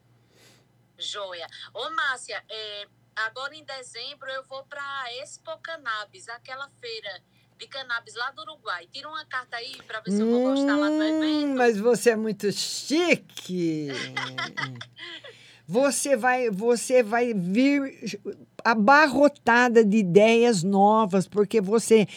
Joia. 0.98 1.46
Ô, 1.74 1.90
Márcia, 1.90 2.42
é, 2.50 2.86
agora 3.14 3.54
em 3.54 3.62
dezembro 3.62 4.30
eu 4.30 4.42
vou 4.44 4.64
para 4.64 5.04
Expo 5.22 5.58
Cannabis, 5.58 6.26
aquela 6.30 6.70
feira 6.80 7.22
de 7.58 7.66
cannabis 7.66 8.14
lá 8.14 8.30
do 8.30 8.40
Uruguai. 8.40 8.88
Tira 8.90 9.06
uma 9.06 9.26
carta 9.26 9.58
aí 9.58 9.76
para 9.86 10.00
ver 10.00 10.12
se 10.12 10.20
eu 10.22 10.30
vou 10.30 10.44
gostar 10.44 10.76
lá 10.76 10.88
do 10.88 11.02
evento. 11.02 11.46
Hum, 11.46 11.54
mas 11.56 11.78
você 11.78 12.10
é 12.10 12.16
muito 12.16 12.50
chique. 12.50 13.88
você 15.70 16.16
vai, 16.16 16.50
você 16.50 17.00
vai 17.00 17.32
vir 17.32 18.18
abarrotada 18.64 19.84
de 19.84 19.98
ideias 19.98 20.64
novas, 20.64 21.28
porque 21.28 21.60
você 21.60 22.08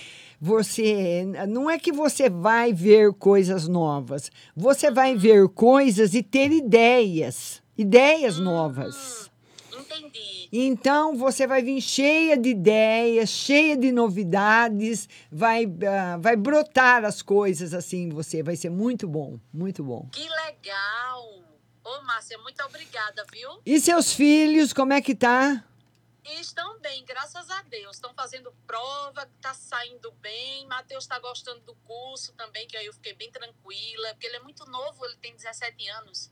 você 0.42 1.24
não 1.48 1.70
é 1.70 1.78
que 1.78 1.92
você 1.92 2.32
vai 2.32 2.74
ver 2.74 3.14
coisas 3.14 3.68
novas, 3.68 4.32
você 4.56 4.90
vai 4.90 5.16
ver 5.16 5.48
coisas 5.50 6.16
e 6.16 6.24
ter 6.24 6.52
ideias, 6.52 7.62
ideias 7.78 8.40
novas. 8.40 9.30
Entendi. 9.72 10.50
Então 10.52 11.16
você 11.16 11.46
vai 11.46 11.62
vir 11.62 11.80
cheia 11.80 12.36
de 12.36 12.50
ideias, 12.50 13.30
cheia 13.30 13.78
de 13.78 13.92
novidades, 13.92 15.08
vai, 15.32 15.66
uh, 15.68 16.20
vai 16.20 16.36
brotar 16.36 17.06
as 17.06 17.22
coisas 17.22 17.72
assim 17.72 18.06
em 18.06 18.10
você, 18.10 18.42
vai 18.42 18.56
ser 18.56 18.72
muito 18.72 19.08
bom, 19.08 19.38
muito 19.54 19.84
bom. 19.84 20.08
Que 20.12 20.28
legal! 20.28 21.53
Ô, 21.84 22.02
Márcia, 22.04 22.38
muito 22.38 22.64
obrigada, 22.64 23.26
viu? 23.32 23.62
E 23.66 23.80
seus 23.80 24.14
filhos, 24.14 24.72
como 24.72 24.94
é 24.94 25.02
que 25.02 25.14
tá? 25.14 25.64
Estão 26.24 26.80
bem, 26.80 27.04
graças 27.04 27.50
a 27.52 27.62
Deus. 27.64 27.98
Estão 27.98 28.14
fazendo 28.14 28.52
prova, 28.66 29.30
tá 29.42 29.54
saindo 29.54 30.10
bem. 30.14 30.66
Matheus 30.68 31.04
está 31.04 31.20
gostando 31.20 31.60
do 31.62 31.76
curso 31.76 32.32
também, 32.34 32.66
que 32.66 32.78
aí 32.78 32.86
eu 32.86 32.94
fiquei 32.94 33.14
bem 33.14 33.30
tranquila, 33.30 34.10
porque 34.14 34.28
ele 34.28 34.38
é 34.38 34.40
muito 34.40 34.66
novo, 34.66 35.06
ele 35.06 35.18
tem 35.18 35.36
17 35.36 35.90
anos. 35.90 36.32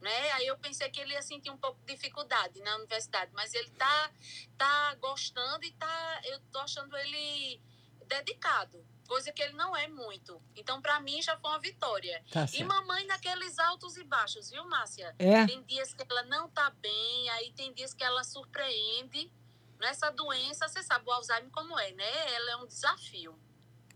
Né? 0.00 0.30
Aí 0.32 0.46
eu 0.46 0.56
pensei 0.56 0.88
que 0.88 1.00
ele 1.00 1.12
ia 1.12 1.20
sentir 1.20 1.50
um 1.50 1.58
pouco 1.58 1.78
de 1.84 1.92
dificuldade 1.92 2.60
na 2.62 2.76
universidade, 2.76 3.30
mas 3.34 3.52
ele 3.52 3.68
tá, 3.70 4.10
tá 4.56 4.94
gostando 4.94 5.64
e 5.64 5.72
tá, 5.72 6.20
eu 6.24 6.40
tô 6.52 6.60
achando 6.60 6.96
ele 6.96 7.60
dedicado, 8.06 8.82
coisa 9.08 9.32
que 9.32 9.42
ele 9.42 9.54
não 9.54 9.74
é 9.74 9.88
muito. 9.88 10.40
Então, 10.54 10.80
para 10.80 11.00
mim, 11.00 11.20
já 11.20 11.36
foi 11.38 11.50
uma 11.50 11.58
vitória. 11.58 12.22
Tá 12.30 12.46
e 12.52 12.62
mamãe 12.62 13.06
naqueles 13.06 13.58
altos 13.58 13.96
e 13.96 14.04
baixos, 14.04 14.50
viu, 14.50 14.64
Márcia? 14.68 15.14
É? 15.18 15.46
Tem 15.46 15.62
dias 15.64 15.92
que 15.92 16.04
ela 16.08 16.22
não 16.24 16.48
tá 16.50 16.70
bem, 16.80 17.30
aí 17.30 17.52
tem 17.56 17.72
dias 17.72 17.94
que 17.94 18.04
ela 18.04 18.22
surpreende. 18.22 19.32
Nessa 19.80 20.10
doença, 20.10 20.68
você 20.68 20.82
sabe 20.82 21.04
o 21.08 21.12
Alzheimer 21.12 21.50
como 21.50 21.78
é, 21.78 21.90
né? 21.92 22.34
Ela 22.34 22.50
é 22.52 22.56
um 22.56 22.66
desafio. 22.66 23.38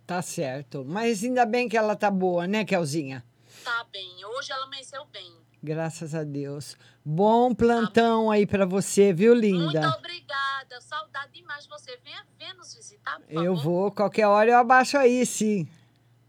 Tá 0.07 0.23
certo. 0.23 0.85
Mas 0.85 1.23
ainda 1.23 1.45
bem 1.45 1.69
que 1.69 1.77
ela 1.77 1.95
tá 1.95 2.11
boa, 2.11 2.47
né, 2.47 2.65
Kelzinha? 2.65 3.25
Tá 3.63 3.85
bem. 3.85 4.25
Hoje 4.25 4.51
ela 4.51 4.65
amanheceu 4.65 5.05
bem. 5.07 5.37
Graças 5.63 6.15
a 6.15 6.25
Deus. 6.25 6.77
Bom 7.05 7.53
plantão 7.55 8.31
aí 8.31 8.47
para 8.47 8.65
você, 8.65 9.13
viu, 9.13 9.35
linda? 9.35 9.81
Muito 9.81 9.99
obrigada. 9.99 10.81
Saudade 10.81 11.33
demais 11.33 11.65
de 11.65 11.71
você. 11.71 11.99
Venha, 12.05 12.25
venha 12.39 12.55
nos 12.55 12.75
visitar, 12.75 13.19
por 13.21 13.33
Eu 13.45 13.57
favor. 13.57 13.63
vou, 13.63 13.91
qualquer 13.91 14.27
hora 14.27 14.51
eu 14.51 14.57
abaixo 14.59 14.97
aí, 14.97 15.27
sim. 15.27 15.67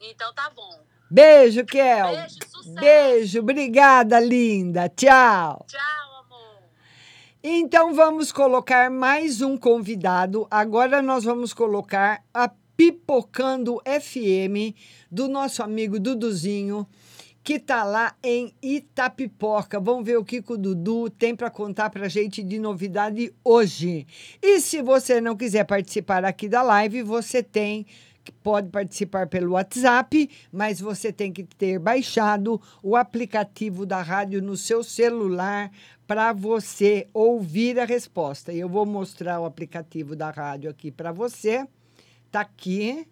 Então 0.01 0.33
tá 0.33 0.49
bom. 0.55 0.79
Beijo, 1.09 1.63
Kel. 1.65 2.07
Beijo, 2.07 2.35
sucesso. 2.49 2.73
Beijo, 2.75 3.39
obrigada, 3.39 4.19
linda. 4.19 4.89
Tchau. 4.89 5.63
Tchau, 5.67 6.19
amor. 6.25 6.57
Então 7.43 7.93
vamos 7.93 8.31
colocar 8.31 8.89
mais 8.89 9.41
um 9.41 9.55
convidado. 9.55 10.47
Agora 10.49 11.01
nós 11.03 11.23
vamos 11.23 11.53
colocar 11.53 12.23
a 12.33 12.49
Pipocando 12.75 13.79
FM 13.85 14.75
do 15.11 15.27
nosso 15.27 15.61
amigo 15.61 15.99
Duduzinho, 15.99 16.87
que 17.43 17.59
tá 17.59 17.83
lá 17.83 18.15
em 18.23 18.53
Itapipoca. 18.61 19.79
Vamos 19.79 20.05
ver 20.05 20.17
o 20.17 20.23
que 20.23 20.41
o 20.47 20.57
Dudu 20.57 21.09
tem 21.09 21.35
para 21.35 21.49
contar 21.49 21.89
para 21.89 22.07
gente 22.07 22.41
de 22.41 22.57
novidade 22.57 23.33
hoje. 23.43 24.07
E 24.41 24.61
se 24.61 24.81
você 24.81 25.19
não 25.19 25.35
quiser 25.35 25.65
participar 25.65 26.23
aqui 26.23 26.47
da 26.47 26.61
live, 26.61 27.03
você 27.03 27.43
tem 27.43 27.85
pode 28.41 28.69
participar 28.69 29.27
pelo 29.27 29.51
WhatsApp, 29.51 30.29
mas 30.49 30.79
você 30.79 31.11
tem 31.11 31.33
que 31.33 31.43
ter 31.43 31.77
baixado 31.77 32.61
o 32.81 32.95
aplicativo 32.95 33.85
da 33.85 34.01
rádio 34.01 34.41
no 34.41 34.55
seu 34.55 34.81
celular 34.81 35.69
para 36.07 36.31
você 36.31 37.09
ouvir 37.13 37.77
a 37.79 37.85
resposta. 37.85 38.53
Eu 38.53 38.69
vou 38.69 38.85
mostrar 38.85 39.41
o 39.41 39.45
aplicativo 39.45 40.15
da 40.15 40.29
rádio 40.29 40.69
aqui 40.69 40.89
para 40.89 41.11
você. 41.11 41.67
Tá 42.31 42.41
aqui. 42.41 43.05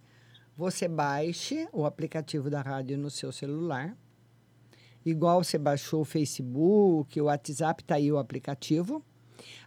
Você 0.56 0.88
baixe 0.88 1.68
o 1.74 1.86
aplicativo 1.86 2.50
da 2.50 2.62
rádio 2.62 2.98
no 2.98 3.10
seu 3.10 3.32
celular. 3.32 3.98
Igual 5.06 5.44
você 5.44 5.58
baixou 5.58 6.02
o 6.02 6.06
Facebook, 6.06 7.20
o 7.20 7.26
WhatsApp, 7.26 7.84
tá 7.84 7.96
aí 7.96 8.12
o 8.12 8.18
aplicativo. 8.18 9.04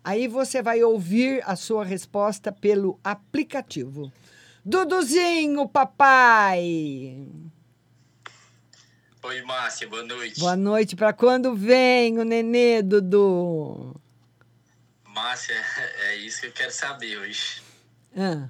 Aí 0.03 0.29
você 0.29 0.62
vai 0.62 0.83
ouvir 0.85 1.42
a 1.44 1.57
sua 1.57 1.85
resposta 1.85 2.53
pelo 2.53 2.99
aplicativo. 3.03 4.12
Duduzinho, 4.64 5.68
papai! 5.68 7.27
Oi, 9.23 9.42
Márcia, 9.42 9.88
boa 9.88 10.03
noite. 10.05 10.38
Boa 10.38 10.57
noite. 10.57 10.94
Para 10.94 11.12
quando 11.12 11.55
vem 11.55 12.18
o 12.18 12.25
nenê, 12.25 12.83
Dudu? 12.83 13.94
Márcia, 15.07 15.55
é 16.09 16.16
isso 16.16 16.42
que 16.42 16.49
eu 16.49 16.53
quero 16.53 16.70
saber 16.73 17.16
hoje. 17.18 17.62
Ah, 18.16 18.49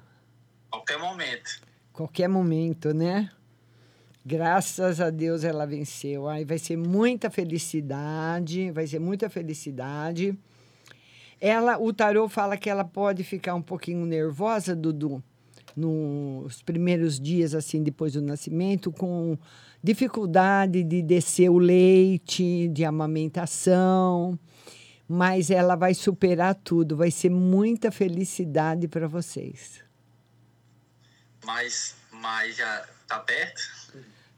Qualquer 0.71 0.99
momento. 0.99 1.61
qualquer 1.93 2.29
momento, 2.29 2.93
né? 2.93 3.31
Graças 4.27 5.03
a 5.03 5.11
Deus 5.11 5.45
ela 5.45 5.67
venceu. 5.67 6.27
Aí 6.27 6.45
vai 6.45 6.59
ser 6.59 6.79
muita 6.79 7.29
felicidade, 7.29 8.71
vai 8.71 8.87
ser 8.87 8.99
muita 8.99 9.29
felicidade. 9.29 10.39
Ela, 11.39 11.79
o 11.79 11.93
tarô 11.93 12.27
fala 12.27 12.57
que 12.57 12.71
ela 12.71 12.85
pode 12.85 13.23
ficar 13.23 13.55
um 13.55 13.61
pouquinho 13.61 14.07
nervosa, 14.07 14.75
Dudu, 14.75 15.23
nos 15.77 16.63
primeiros 16.63 17.21
dias 17.21 17.55
assim 17.55 17.83
depois 17.83 18.15
do 18.15 18.23
nascimento, 18.23 18.91
com 18.91 19.37
dificuldade 19.83 20.83
de 20.83 21.03
descer 21.03 21.51
o 21.51 21.59
leite, 21.59 22.69
de 22.69 22.83
amamentação, 22.83 24.39
mas 25.07 25.51
ela 25.51 25.77
vai 25.77 25.93
superar 25.93 26.55
tudo, 26.55 26.97
vai 26.97 27.11
ser 27.11 27.29
muita 27.29 27.91
felicidade 27.91 28.89
para 28.89 29.07
vocês. 29.07 29.85
Mas, 31.45 31.95
mas 32.11 32.57
já 32.57 32.87
tá 33.07 33.19
perto? 33.19 33.61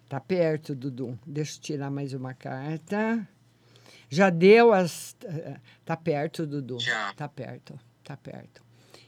Tá 0.09 0.21
perto, 0.21 0.75
Dudu. 0.75 1.19
Deixa 1.27 1.57
eu 1.57 1.61
tirar 1.63 1.91
mais 1.91 2.13
uma 2.13 2.33
carta. 2.33 3.27
Já 4.09 4.31
deu 4.31 4.73
as. 4.73 5.17
eh, 5.25 5.57
Tá 5.85 5.97
perto, 5.97 6.47
Dudu. 6.47 6.79
Já. 6.79 7.13
Tá 7.15 7.29
perto, 7.29 7.79
tá 8.05 8.17
perto. 8.17 8.63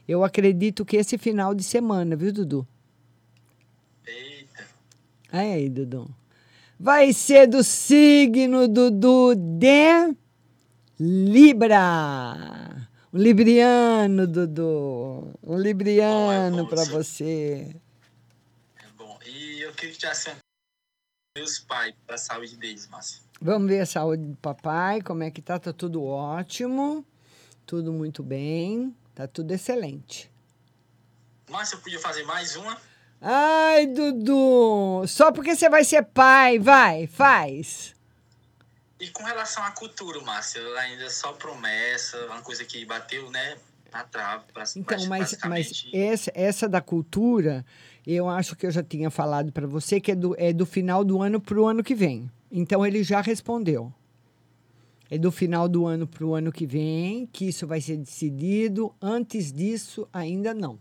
Eu 0.07 0.23
acredito 0.23 0.83
que 0.83 0.97
esse 0.97 1.17
final 1.17 1.53
de 1.55 1.63
semana, 1.63 2.15
viu, 2.15 2.33
Dudu? 2.33 2.67
Eita. 4.05 4.65
Aí, 5.31 5.53
aí, 5.53 5.69
Dudu. 5.69 6.09
Vai 6.77 7.13
ser 7.13 7.47
do 7.47 7.63
signo, 7.63 8.67
Dudu, 8.67 9.35
de 9.35 10.15
Libra. 10.99 12.87
Um 13.13 13.17
libriano, 13.17 14.27
Dudu. 14.27 15.33
Um 15.43 15.57
libriano 15.57 16.67
para 16.67 16.83
você. 16.85 17.75
É 18.77 18.85
bom. 18.97 19.17
E 19.25 19.61
eu 19.61 19.71
queria 19.73 19.95
que 19.95 20.01
já 20.01 20.13
são 20.13 20.33
meus 21.35 21.59
pais, 21.59 21.93
para 22.05 22.15
a 22.15 22.17
saúde 22.17 22.55
deles, 22.57 22.87
Márcia. 22.87 23.21
Vamos 23.41 23.69
ver 23.69 23.81
a 23.81 23.85
saúde 23.85 24.23
do 24.23 24.35
papai, 24.37 25.01
como 25.01 25.23
é 25.23 25.31
que 25.31 25.41
tá? 25.41 25.59
Tá 25.59 25.71
tudo 25.71 26.03
ótimo, 26.03 27.05
tudo 27.65 27.93
muito 27.93 28.23
bem, 28.23 28.95
tá 29.15 29.27
tudo 29.27 29.51
excelente. 29.51 30.29
Márcia, 31.49 31.75
eu 31.75 31.81
podia 31.81 31.99
fazer 31.99 32.23
mais 32.23 32.55
uma? 32.55 32.77
Ai, 33.21 33.87
Dudu, 33.87 35.05
só 35.07 35.31
porque 35.31 35.55
você 35.55 35.69
vai 35.69 35.83
ser 35.83 36.03
pai, 36.03 36.57
vai, 36.57 37.07
faz. 37.07 37.95
E 38.99 39.09
com 39.09 39.23
relação 39.23 39.63
à 39.63 39.71
cultura, 39.71 40.19
Márcia, 40.21 40.61
ainda 40.79 41.05
é 41.05 41.09
só 41.09 41.33
promessa, 41.33 42.17
uma 42.25 42.41
coisa 42.41 42.65
que 42.65 42.83
bateu, 42.85 43.29
né, 43.31 43.57
na 43.91 44.03
trave. 44.03 44.43
Pra, 44.53 44.63
Então, 44.75 45.05
mas, 45.07 45.37
mas 45.45 45.85
essa, 45.93 46.31
essa 46.33 46.67
da 46.67 46.81
cultura, 46.81 47.65
Eu 48.11 48.27
acho 48.27 48.55
que 48.55 48.65
eu 48.65 48.71
já 48.71 48.81
tinha 48.81 49.11
falado 49.11 49.51
para 49.51 49.67
você 49.67 50.01
que 50.01 50.13
é 50.13 50.15
do, 50.15 50.35
é 50.35 50.51
do 50.51 50.65
final 50.65 51.03
do 51.03 51.21
ano 51.21 51.39
para 51.39 51.61
o 51.61 51.67
ano 51.67 51.83
que 51.83 51.93
vem. 51.93 52.27
Então 52.51 52.83
ele 52.83 53.03
já 53.03 53.21
respondeu. 53.21 53.93
É 55.11 55.17
do 55.19 55.31
final 55.31 55.69
do 55.69 55.85
ano 55.85 56.07
para 56.07 56.25
o 56.25 56.33
ano 56.33 56.51
que 56.51 56.65
vem 56.65 57.29
que 57.31 57.49
isso 57.49 57.67
vai 57.67 57.79
ser 57.79 57.97
decidido. 57.97 58.91
Antes 58.99 59.53
disso, 59.53 60.07
ainda 60.11 60.55
não. 60.55 60.79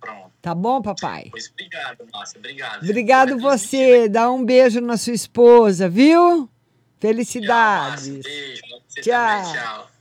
Pronto. 0.00 0.32
Tá 0.42 0.52
bom, 0.52 0.82
papai? 0.82 1.28
Pois 1.30 1.48
obrigado, 1.48 2.04
Márcia. 2.12 2.38
Obrigado. 2.40 2.82
Obrigado 2.82 3.38
você. 3.38 4.08
Dá 4.08 4.28
um 4.32 4.44
beijo 4.44 4.80
na 4.80 4.96
sua 4.96 5.14
esposa, 5.14 5.88
viu? 5.88 6.50
Felicidades. 6.98 8.06
Tchau, 8.06 8.14
Márcia. 8.14 8.22
Beijo. 8.24 8.62
Tchau. 9.00 9.44
também, 9.44 9.52
tchau. 9.52 9.93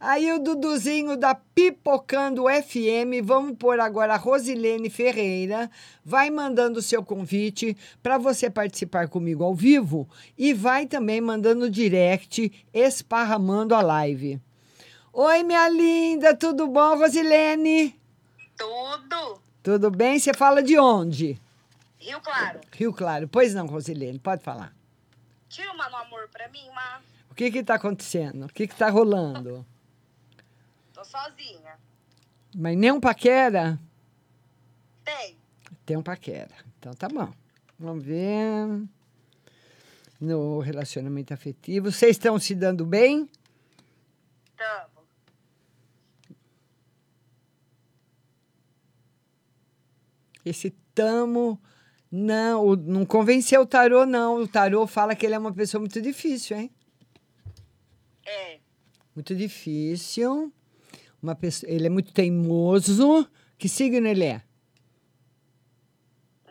Aí 0.00 0.32
o 0.32 0.38
Duduzinho 0.38 1.16
da 1.16 1.34
Pipocando 1.34 2.44
FM, 2.44 3.20
vamos 3.24 3.56
pôr 3.58 3.80
agora 3.80 4.14
a 4.14 4.16
Rosilene 4.16 4.88
Ferreira, 4.88 5.68
vai 6.04 6.30
mandando 6.30 6.78
o 6.78 6.82
seu 6.82 7.02
convite 7.04 7.76
para 8.00 8.16
você 8.16 8.48
participar 8.48 9.08
comigo 9.08 9.42
ao 9.42 9.52
vivo 9.52 10.08
e 10.36 10.54
vai 10.54 10.86
também 10.86 11.20
mandando 11.20 11.68
direct, 11.68 12.64
esparramando 12.72 13.74
a 13.74 13.82
live. 13.82 14.40
Oi, 15.12 15.42
minha 15.42 15.68
linda, 15.68 16.32
tudo 16.36 16.68
bom, 16.68 16.96
Rosilene? 16.96 17.98
Tudo. 18.56 19.40
Tudo 19.64 19.90
bem? 19.90 20.16
Você 20.20 20.32
fala 20.32 20.62
de 20.62 20.78
onde? 20.78 21.36
Rio 21.98 22.20
Claro. 22.20 22.60
Rio 22.70 22.92
Claro. 22.92 23.26
Pois 23.26 23.52
não, 23.52 23.66
Rosilene, 23.66 24.20
pode 24.20 24.44
falar. 24.44 24.72
Tira 25.48 25.72
uma 25.72 25.88
no 25.90 25.96
amor 25.96 26.28
pra 26.32 26.48
mim, 26.50 26.68
Má. 26.72 27.00
O 27.28 27.34
que 27.34 27.50
que 27.50 27.64
tá 27.64 27.74
acontecendo? 27.74 28.46
O 28.46 28.48
que 28.48 28.68
que 28.68 28.76
tá 28.76 28.88
rolando? 28.88 29.66
Sozinha. 31.08 31.78
Mas 32.54 32.76
nem 32.76 32.92
um 32.92 33.00
paquera? 33.00 33.80
Tem. 35.02 35.38
Tem 35.86 35.96
um 35.96 36.02
paquera. 36.02 36.54
Então 36.78 36.92
tá 36.92 37.08
bom. 37.08 37.32
Vamos 37.78 38.04
ver. 38.04 38.86
No 40.20 40.58
relacionamento 40.58 41.32
afetivo. 41.32 41.90
Vocês 41.90 42.10
estão 42.10 42.38
se 42.38 42.54
dando 42.54 42.84
bem? 42.84 43.26
Tamo. 44.54 45.06
Esse 50.44 50.70
tamo. 50.94 51.58
Não, 52.12 52.76
não 52.76 53.06
convenceu 53.06 53.62
o 53.62 53.66
tarô, 53.66 54.04
não. 54.04 54.42
O 54.42 54.48
tarô 54.48 54.86
fala 54.86 55.14
que 55.14 55.24
ele 55.24 55.34
é 55.34 55.38
uma 55.38 55.54
pessoa 55.54 55.80
muito 55.80 56.02
difícil, 56.02 56.58
hein? 56.58 56.70
É. 58.26 58.58
Muito 59.14 59.34
difícil. 59.34 60.52
Uma 61.22 61.34
pessoa, 61.34 61.70
ele 61.70 61.86
é 61.86 61.90
muito 61.90 62.12
teimoso. 62.12 63.28
Que 63.58 63.68
signo 63.68 64.06
ele 64.06 64.24
é? 64.24 64.42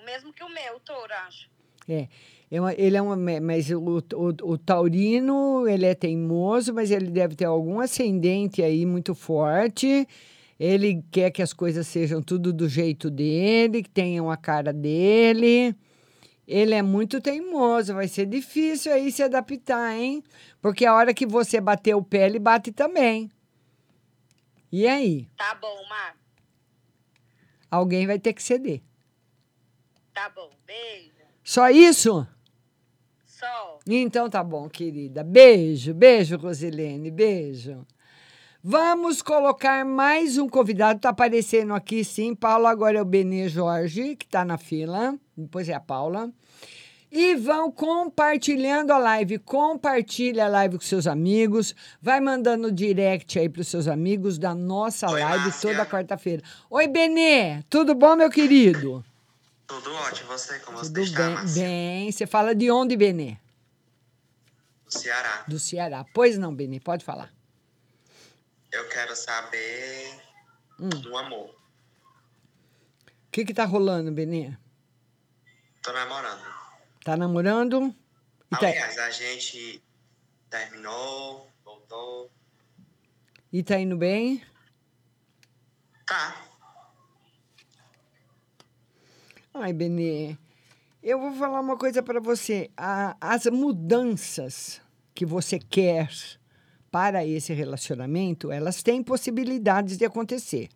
O 0.01 0.05
mesmo 0.05 0.33
que 0.33 0.43
o 0.43 0.49
meu, 0.49 0.79
touro, 0.79 1.13
acho. 1.27 1.49
É, 1.87 2.07
é 2.51 2.59
uma- 2.59 2.73
ele 2.73 2.97
é 2.97 3.01
uma, 3.01 3.15
mas 3.41 3.69
o, 3.71 3.79
o, 4.13 4.51
o 4.51 4.57
taurino, 4.57 5.65
ele 5.67 5.85
é 5.85 5.95
teimoso, 5.95 6.73
mas 6.73 6.91
ele 6.91 7.09
deve 7.09 7.35
ter 7.35 7.45
algum 7.45 7.79
ascendente 7.79 8.61
aí 8.61 8.85
muito 8.85 9.15
forte. 9.15 10.05
Ele 10.59 11.03
quer 11.11 11.31
que 11.31 11.41
as 11.41 11.53
coisas 11.53 11.87
sejam 11.87 12.21
tudo 12.21 12.51
do 12.51 12.67
jeito 12.67 13.09
dele, 13.09 13.83
que 13.83 13.89
tenham 13.89 14.29
a 14.29 14.35
cara 14.35 14.73
dele. 14.73 15.75
Ele 16.47 16.73
é 16.73 16.81
muito 16.81 17.21
teimoso, 17.21 17.93
vai 17.93 18.07
ser 18.07 18.25
difícil 18.25 18.91
aí 18.91 19.11
se 19.11 19.21
adaptar, 19.21 19.93
hein? 19.95 20.23
Porque 20.61 20.85
a 20.85 20.95
hora 20.95 21.13
que 21.13 21.25
você 21.25 21.59
bater 21.61 21.93
o 21.95 22.01
pé, 22.01 22.25
ele 22.25 22.39
bate 22.39 22.71
também. 22.71 23.29
E 24.71 24.87
aí? 24.87 25.29
Tá 25.37 25.55
bom, 25.55 25.87
Má. 25.89 26.13
Alguém 27.69 28.07
vai 28.07 28.19
ter 28.19 28.33
que 28.33 28.43
ceder. 28.43 28.81
Tá 30.13 30.29
bom. 30.29 30.49
Beijo. 30.65 31.11
Só 31.43 31.69
isso? 31.69 32.27
Só. 33.25 33.79
Então 33.87 34.29
tá 34.29 34.43
bom, 34.43 34.67
querida. 34.67 35.23
Beijo, 35.23 35.93
beijo, 35.93 36.37
Rosilene, 36.37 37.11
beijo. 37.11 37.85
Vamos 38.63 39.21
colocar 39.21 39.85
mais 39.85 40.37
um 40.37 40.49
convidado, 40.49 40.99
tá 40.99 41.09
aparecendo 41.09 41.73
aqui 41.73 42.03
sim. 42.03 42.35
Paula, 42.35 42.69
agora 42.69 42.97
é 42.97 43.01
o 43.01 43.05
Benê 43.05 43.47
Jorge, 43.47 44.15
que 44.15 44.27
tá 44.27 44.43
na 44.43 44.57
fila. 44.57 45.17
Depois 45.37 45.69
é 45.69 45.73
a 45.73 45.79
Paula. 45.79 46.33
E 47.09 47.35
vão 47.35 47.71
compartilhando 47.71 48.91
a 48.91 48.97
live. 48.97 49.39
Compartilha 49.39 50.45
a 50.45 50.49
live 50.49 50.77
com 50.77 50.83
seus 50.83 51.07
amigos. 51.07 51.73
Vai 52.01 52.19
mandando 52.19 52.71
direct 52.71 53.39
aí 53.39 53.47
pros 53.47 53.67
seus 53.69 53.87
amigos 53.87 54.37
da 54.37 54.53
nossa 54.53 55.09
live 55.09 55.51
toda 55.61 55.85
quarta-feira. 55.85 56.43
Oi, 56.69 56.87
Benê. 56.87 57.63
Tudo 57.69 57.95
bom, 57.95 58.15
meu 58.15 58.29
querido? 58.29 59.03
Tudo 59.65 59.93
ótimo, 59.93 60.27
você, 60.29 60.59
como 60.59 60.77
você 60.77 60.87
Tudo 60.93 61.01
está, 61.03 61.25
bem, 61.25 61.33
Márcia? 61.35 61.63
bem. 61.63 62.11
Você 62.11 62.27
fala 62.27 62.53
de 62.53 62.69
onde, 62.71 62.95
Benê? 62.97 63.37
Do 64.85 64.91
Ceará. 64.97 65.43
Do 65.47 65.59
Ceará. 65.59 66.05
Pois 66.13 66.37
não, 66.37 66.53
Benê, 66.53 66.79
pode 66.79 67.03
falar. 67.05 67.33
Eu 68.71 68.87
quero 68.89 69.15
saber 69.15 70.13
Hum. 70.79 70.89
do 70.89 71.17
amor. 71.17 71.49
O 71.49 73.31
que 73.31 73.45
que 73.45 73.53
tá 73.53 73.65
rolando, 73.65 74.11
Benê? 74.11 74.53
Tô 75.81 75.91
namorando. 75.93 76.57
Tá 77.07 77.15
namorando? 77.15 77.95
E 78.51 78.57
tá, 78.57 78.67
Aliás, 78.67 78.97
a 78.97 79.09
gente 79.11 79.81
terminou, 80.49 81.47
voltou. 81.63 82.29
e 83.53 83.63
tá 83.63 83.79
indo 83.79 83.95
bem? 83.95 84.43
Tá. 86.05 86.43
Ai, 89.53 89.71
Benê, 89.71 90.35
eu 91.01 91.17
vou 91.17 91.31
falar 91.31 91.61
uma 91.61 91.77
coisa 91.77 92.03
para 92.03 92.19
você. 92.19 92.69
A- 92.75 93.15
as 93.21 93.45
mudanças 93.45 94.81
que 95.15 95.25
você 95.25 95.57
quer 95.59 96.09
para 96.91 97.25
esse 97.25 97.53
relacionamento, 97.53 98.51
elas 98.51 98.83
têm 98.83 99.01
possibilidades 99.01 99.97
de 99.97 100.03
acontecer. 100.03 100.67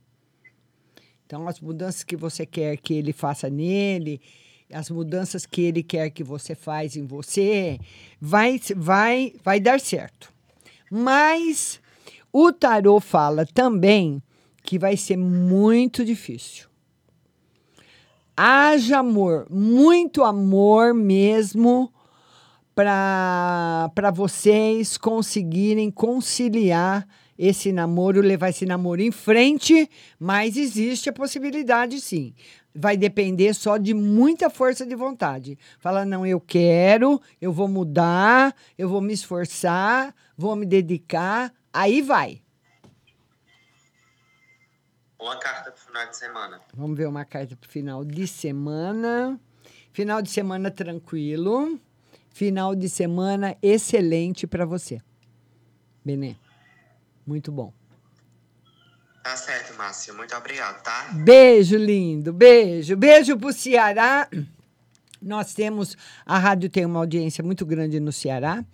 Então, 1.25 1.45
as 1.45 1.59
mudanças 1.59 2.05
que 2.05 2.15
você 2.15 2.45
quer 2.45 2.77
que 2.77 2.93
ele 2.93 3.11
faça 3.11 3.49
nele, 3.49 4.21
as 4.73 4.89
mudanças 4.89 5.45
que 5.45 5.61
ele 5.61 5.83
quer 5.83 6.09
que 6.09 6.23
você 6.23 6.55
faz 6.55 6.95
em 6.95 7.05
você, 7.05 7.79
vai, 8.19 8.59
vai, 8.75 9.33
vai 9.43 9.59
dar 9.59 9.79
certo. 9.79 10.31
Mas 10.89 11.79
o 12.31 12.51
tarô 12.51 12.99
fala 12.99 13.45
também 13.45 14.21
que 14.63 14.77
vai 14.77 14.95
ser 14.95 15.17
muito 15.17 16.05
difícil. 16.05 16.67
Haja 18.35 18.99
amor, 18.99 19.47
muito 19.49 20.23
amor 20.23 20.93
mesmo, 20.93 21.91
para 22.73 24.11
vocês 24.13 24.97
conseguirem 24.97 25.91
conciliar 25.91 27.07
esse 27.41 27.71
namoro, 27.71 28.21
levar 28.21 28.49
esse 28.49 28.67
namoro 28.67 29.01
em 29.01 29.11
frente, 29.11 29.89
mas 30.19 30.55
existe 30.55 31.09
a 31.09 31.13
possibilidade 31.13 31.99
sim. 31.99 32.35
Vai 32.73 32.95
depender 32.95 33.55
só 33.55 33.77
de 33.77 33.95
muita 33.95 34.47
força 34.47 34.85
de 34.85 34.95
vontade. 34.95 35.57
Fala, 35.79 36.05
não, 36.05 36.23
eu 36.23 36.39
quero, 36.39 37.19
eu 37.41 37.51
vou 37.51 37.67
mudar, 37.67 38.55
eu 38.77 38.87
vou 38.87 39.01
me 39.01 39.11
esforçar, 39.11 40.13
vou 40.37 40.55
me 40.55 40.67
dedicar, 40.67 41.51
aí 41.73 41.99
vai. 42.03 42.43
Uma 45.19 45.37
carta 45.37 45.71
pro 45.71 45.81
final 45.81 46.07
de 46.07 46.17
semana. 46.17 46.61
Vamos 46.75 46.95
ver 46.95 47.07
uma 47.07 47.25
carta 47.25 47.55
para 47.55 47.69
final 47.69 48.05
de 48.05 48.27
semana. 48.27 49.39
Final 49.91 50.21
de 50.21 50.29
semana 50.29 50.69
tranquilo. 50.69 51.79
Final 52.29 52.75
de 52.75 52.87
semana 52.87 53.57
excelente 53.63 54.45
para 54.45 54.63
você. 54.63 55.01
Benê. 56.05 56.35
Muito 57.31 57.49
bom. 57.49 57.71
Tá 59.23 59.37
certo, 59.37 59.73
Márcia. 59.77 60.13
Muito 60.13 60.35
obrigado, 60.35 60.83
tá? 60.83 61.11
Beijo, 61.13 61.77
lindo. 61.77 62.33
Beijo. 62.33 62.97
Beijo 62.97 63.37
pro 63.37 63.53
Ceará. 63.53 64.27
Nós 65.21 65.53
temos, 65.53 65.95
a 66.25 66.37
rádio 66.37 66.69
tem 66.69 66.85
uma 66.85 66.99
audiência 66.99 67.41
muito 67.41 67.65
grande 67.65 68.01
no 68.01 68.11
Ceará. 68.11 68.65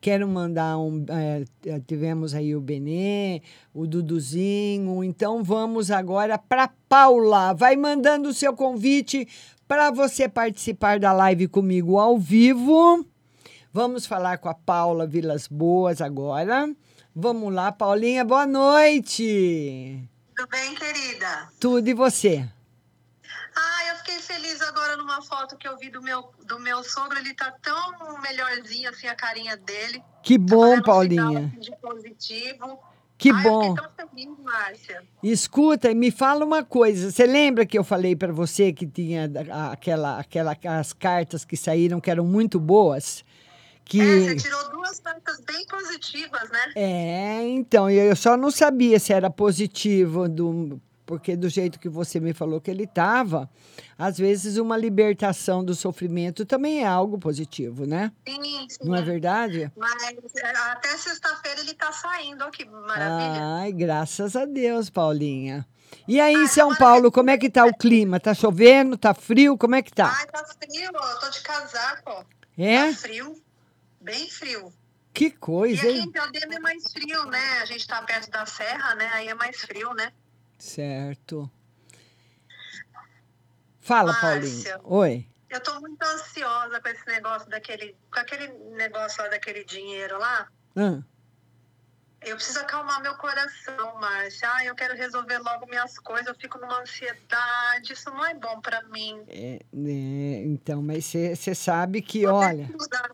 Quero 0.00 0.26
mandar 0.26 0.78
um. 0.78 1.04
eh, 1.10 1.44
tivemos 1.86 2.32
aí 2.32 2.56
o 2.56 2.60
Benê, 2.60 3.42
o 3.74 3.86
Duduzinho. 3.86 5.04
Então 5.04 5.44
vamos 5.44 5.90
agora 5.90 6.38
para 6.38 6.70
Paula. 6.88 7.52
Vai 7.52 7.76
mandando 7.76 8.30
o 8.30 8.34
seu 8.34 8.54
convite 8.54 9.28
para 9.68 9.90
você 9.90 10.26
participar 10.26 10.98
da 10.98 11.12
live 11.12 11.48
comigo 11.48 11.98
ao 11.98 12.18
vivo. 12.18 13.04
Vamos 13.70 14.06
falar 14.06 14.38
com 14.38 14.48
a 14.48 14.54
Paula 14.54 15.06
Vilas 15.06 15.46
Boas 15.46 16.00
agora. 16.00 16.74
Vamos 17.18 17.50
lá, 17.50 17.72
Paulinha, 17.72 18.22
boa 18.26 18.46
noite. 18.46 20.06
Tudo 20.36 20.48
bem, 20.50 20.74
querida? 20.74 21.48
Tudo 21.58 21.88
e 21.88 21.94
você? 21.94 22.46
Ah, 23.56 23.88
eu 23.88 23.96
fiquei 23.96 24.18
feliz 24.18 24.60
agora 24.60 24.98
numa 24.98 25.22
foto 25.22 25.56
que 25.56 25.66
eu 25.66 25.78
vi 25.78 25.88
do 25.88 26.02
meu, 26.02 26.30
do 26.44 26.60
meu 26.60 26.84
sogro. 26.84 27.18
Ele 27.18 27.32
tá 27.32 27.50
tão 27.62 28.20
melhorzinho, 28.20 28.90
assim, 28.90 29.06
a 29.06 29.14
carinha 29.14 29.56
dele. 29.56 30.04
Que 30.22 30.36
bom, 30.36 30.72
sinal, 30.72 30.82
Paulinha. 30.82 31.54
de 31.58 31.74
positivo. 31.76 32.78
Que 33.16 33.30
Ai, 33.30 33.42
bom. 33.42 33.64
Eu 33.64 33.76
fiquei 33.76 33.96
tão 33.96 34.08
feliz, 34.10 34.38
Márcia. 34.44 35.02
Escuta, 35.22 35.90
e 35.90 35.94
me 35.94 36.10
fala 36.10 36.44
uma 36.44 36.62
coisa. 36.62 37.10
Você 37.10 37.24
lembra 37.24 37.64
que 37.64 37.78
eu 37.78 37.82
falei 37.82 38.14
para 38.14 38.30
você 38.30 38.74
que 38.74 38.86
tinha 38.86 39.24
aquela, 39.72 40.20
aquela, 40.20 40.54
as 40.78 40.92
cartas 40.92 41.46
que 41.46 41.56
saíram 41.56 41.98
que 41.98 42.10
eram 42.10 42.26
muito 42.26 42.60
boas? 42.60 43.24
Que... 43.86 44.00
É, 44.00 44.20
você 44.20 44.36
tirou 44.36 44.70
duas 44.70 44.98
cartas 44.98 45.40
bem 45.40 45.64
positivas, 45.66 46.50
né? 46.50 46.72
É, 46.74 47.42
então, 47.48 47.88
eu 47.88 48.16
só 48.16 48.36
não 48.36 48.50
sabia 48.50 48.98
se 48.98 49.12
era 49.12 49.30
positivo, 49.30 50.28
do, 50.28 50.80
porque 51.06 51.36
do 51.36 51.48
jeito 51.48 51.78
que 51.78 51.88
você 51.88 52.18
me 52.18 52.34
falou 52.34 52.60
que 52.60 52.68
ele 52.68 52.82
estava, 52.82 53.48
às 53.96 54.18
vezes 54.18 54.56
uma 54.56 54.76
libertação 54.76 55.64
do 55.64 55.72
sofrimento 55.72 56.44
também 56.44 56.82
é 56.82 56.86
algo 56.86 57.16
positivo, 57.16 57.86
né? 57.86 58.10
Sim, 58.28 58.66
sim. 58.68 58.78
Não 58.82 58.96
é 58.96 59.02
verdade? 59.02 59.70
Mas 59.76 60.02
é, 60.02 60.48
até 60.72 60.88
sexta-feira 60.96 61.60
ele 61.60 61.74
tá 61.74 61.92
saindo, 61.92 62.44
ó, 62.44 62.50
que 62.50 62.64
maravilha. 62.64 63.40
Ai, 63.60 63.72
graças 63.72 64.34
a 64.34 64.44
Deus, 64.44 64.90
Paulinha. 64.90 65.64
E 66.08 66.20
aí, 66.20 66.34
em 66.34 66.48
São 66.48 66.74
Paulo, 66.74 67.12
como 67.12 67.30
é 67.30 67.38
que 67.38 67.48
tá 67.48 67.64
o 67.64 67.72
clima? 67.72 68.18
Tá 68.18 68.34
chovendo? 68.34 68.98
Tá 68.98 69.14
frio? 69.14 69.56
Como 69.56 69.76
é 69.76 69.82
que 69.82 69.92
tá? 69.92 70.12
Ai, 70.12 70.26
tá 70.26 70.44
frio, 70.44 70.90
ó. 70.92 71.10
Eu 71.10 71.20
tô 71.20 71.30
de 71.30 71.40
casaco. 71.40 72.26
É? 72.58 72.90
Tá 72.90 72.96
frio. 72.98 73.45
Bem 74.06 74.30
frio. 74.30 74.72
Que 75.12 75.26
E 75.26 75.30
coisa, 75.32 75.80
aqui 75.82 75.90
em 75.98 76.00
hein? 76.02 76.10
Diadema 76.12 76.54
é 76.54 76.58
mais 76.60 76.92
frio, 76.92 77.24
né? 77.26 77.58
A 77.60 77.64
gente 77.64 77.84
tá 77.88 78.00
perto 78.02 78.30
da 78.30 78.46
serra, 78.46 78.94
né? 78.94 79.08
Aí 79.14 79.26
é 79.28 79.34
mais 79.34 79.60
frio, 79.60 79.92
né? 79.94 80.12
Certo. 80.56 81.50
Fala, 83.80 84.12
Márcia. 84.12 84.78
Paulinha. 84.78 84.80
Oi. 84.84 85.26
Eu 85.50 85.60
tô 85.60 85.80
muito 85.80 86.00
ansiosa 86.02 86.80
com 86.80 86.88
esse 86.88 87.06
negócio 87.06 87.48
daquele. 87.48 87.96
Com 88.12 88.20
aquele 88.20 88.48
negócio 88.76 89.22
lá 89.22 89.28
daquele 89.28 89.64
dinheiro 89.64 90.18
lá. 90.18 90.48
Ah, 90.76 91.02
Eu 92.20 92.36
preciso 92.36 92.60
acalmar 92.60 93.00
meu 93.02 93.14
coração, 93.16 93.98
Márcia. 94.00 94.48
Ai, 94.52 94.68
eu 94.68 94.74
quero 94.76 94.94
resolver 94.94 95.38
logo 95.38 95.66
minhas 95.66 95.98
coisas. 95.98 96.26
Eu 96.28 96.34
fico 96.34 96.58
numa 96.58 96.80
ansiedade. 96.80 97.92
Isso 97.92 98.10
não 98.10 98.24
é 98.24 98.34
bom 98.34 98.60
pra 98.60 98.82
mim. 98.84 99.24
é, 99.28 99.60
né, 99.72 100.44
então, 100.44 100.80
mas 100.82 101.06
você 101.06 101.54
sabe 101.54 102.02
que, 102.02 102.26
Vou 102.26 102.38
ter 102.40 102.46
olha, 102.46 102.66
que 102.66 102.72
mudar 102.72 103.10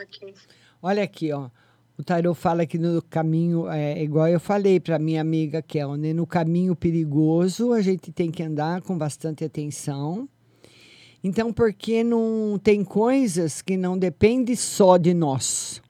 aqui. 0.00 0.34
olha 0.82 1.02
aqui, 1.02 1.32
ó. 1.32 1.50
O 1.98 2.02
Tarô 2.02 2.32
fala 2.32 2.64
que 2.64 2.78
no 2.78 3.02
caminho, 3.02 3.68
é 3.68 4.02
igual 4.02 4.26
eu 4.26 4.40
falei 4.40 4.80
para 4.80 4.98
minha 4.98 5.20
amiga 5.20 5.60
Kelne, 5.60 6.14
no 6.14 6.26
caminho 6.26 6.74
perigoso 6.74 7.74
a 7.74 7.82
gente 7.82 8.10
tem 8.10 8.30
que 8.30 8.42
andar 8.42 8.80
com 8.80 8.96
bastante 8.96 9.44
atenção. 9.44 10.26
Então, 11.22 11.52
porque 11.52 12.02
não 12.02 12.58
tem 12.62 12.82
coisas 12.82 13.60
que 13.60 13.76
não 13.76 13.98
dependem 13.98 14.56
só 14.56 14.96
de 14.96 15.12
nós. 15.12 15.82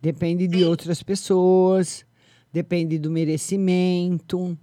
Depende 0.00 0.46
de 0.46 0.62
outras 0.64 1.02
pessoas, 1.02 2.04
depende 2.52 2.98
do 2.98 3.10
merecimento, 3.10 4.56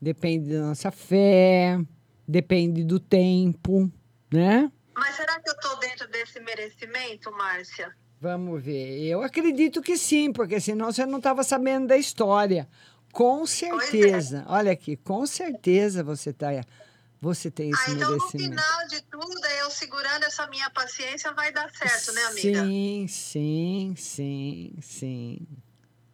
depende 0.00 0.50
da 0.50 0.68
nossa 0.68 0.92
fé, 0.92 1.80
depende 2.26 2.84
do 2.84 3.00
tempo, 3.00 3.90
né? 4.32 4.70
Mas 4.98 5.14
será 5.16 5.40
que 5.40 5.48
eu 5.48 5.56
tô 5.58 5.74
dentro 5.76 6.08
desse 6.08 6.40
merecimento, 6.40 7.30
Márcia? 7.32 7.94
Vamos 8.20 8.62
ver. 8.62 9.00
Eu 9.06 9.22
acredito 9.22 9.80
que 9.80 9.96
sim, 9.96 10.32
porque 10.32 10.60
senão 10.60 10.90
você 10.92 11.06
não 11.06 11.18
estava 11.18 11.44
sabendo 11.44 11.86
da 11.86 11.96
história. 11.96 12.68
Com 13.12 13.46
certeza. 13.46 14.44
Olha 14.48 14.72
aqui, 14.72 14.96
com 14.96 15.24
certeza 15.26 16.02
você 16.02 16.32
tá, 16.32 16.48
você 17.20 17.50
tem 17.50 17.70
esse 17.70 17.90
Ah, 17.90 17.94
então 17.94 18.10
no 18.10 18.20
final 18.28 18.86
de 18.88 19.00
tudo, 19.02 19.46
eu 19.60 19.70
segurando 19.70 20.24
essa 20.24 20.46
minha 20.48 20.68
paciência 20.70 21.32
vai 21.32 21.50
dar 21.52 21.70
certo, 21.70 22.12
né, 22.12 22.22
amiga? 22.24 22.60
Sim, 22.62 23.06
sim, 23.08 23.94
sim, 23.96 24.72
sim, 24.82 25.46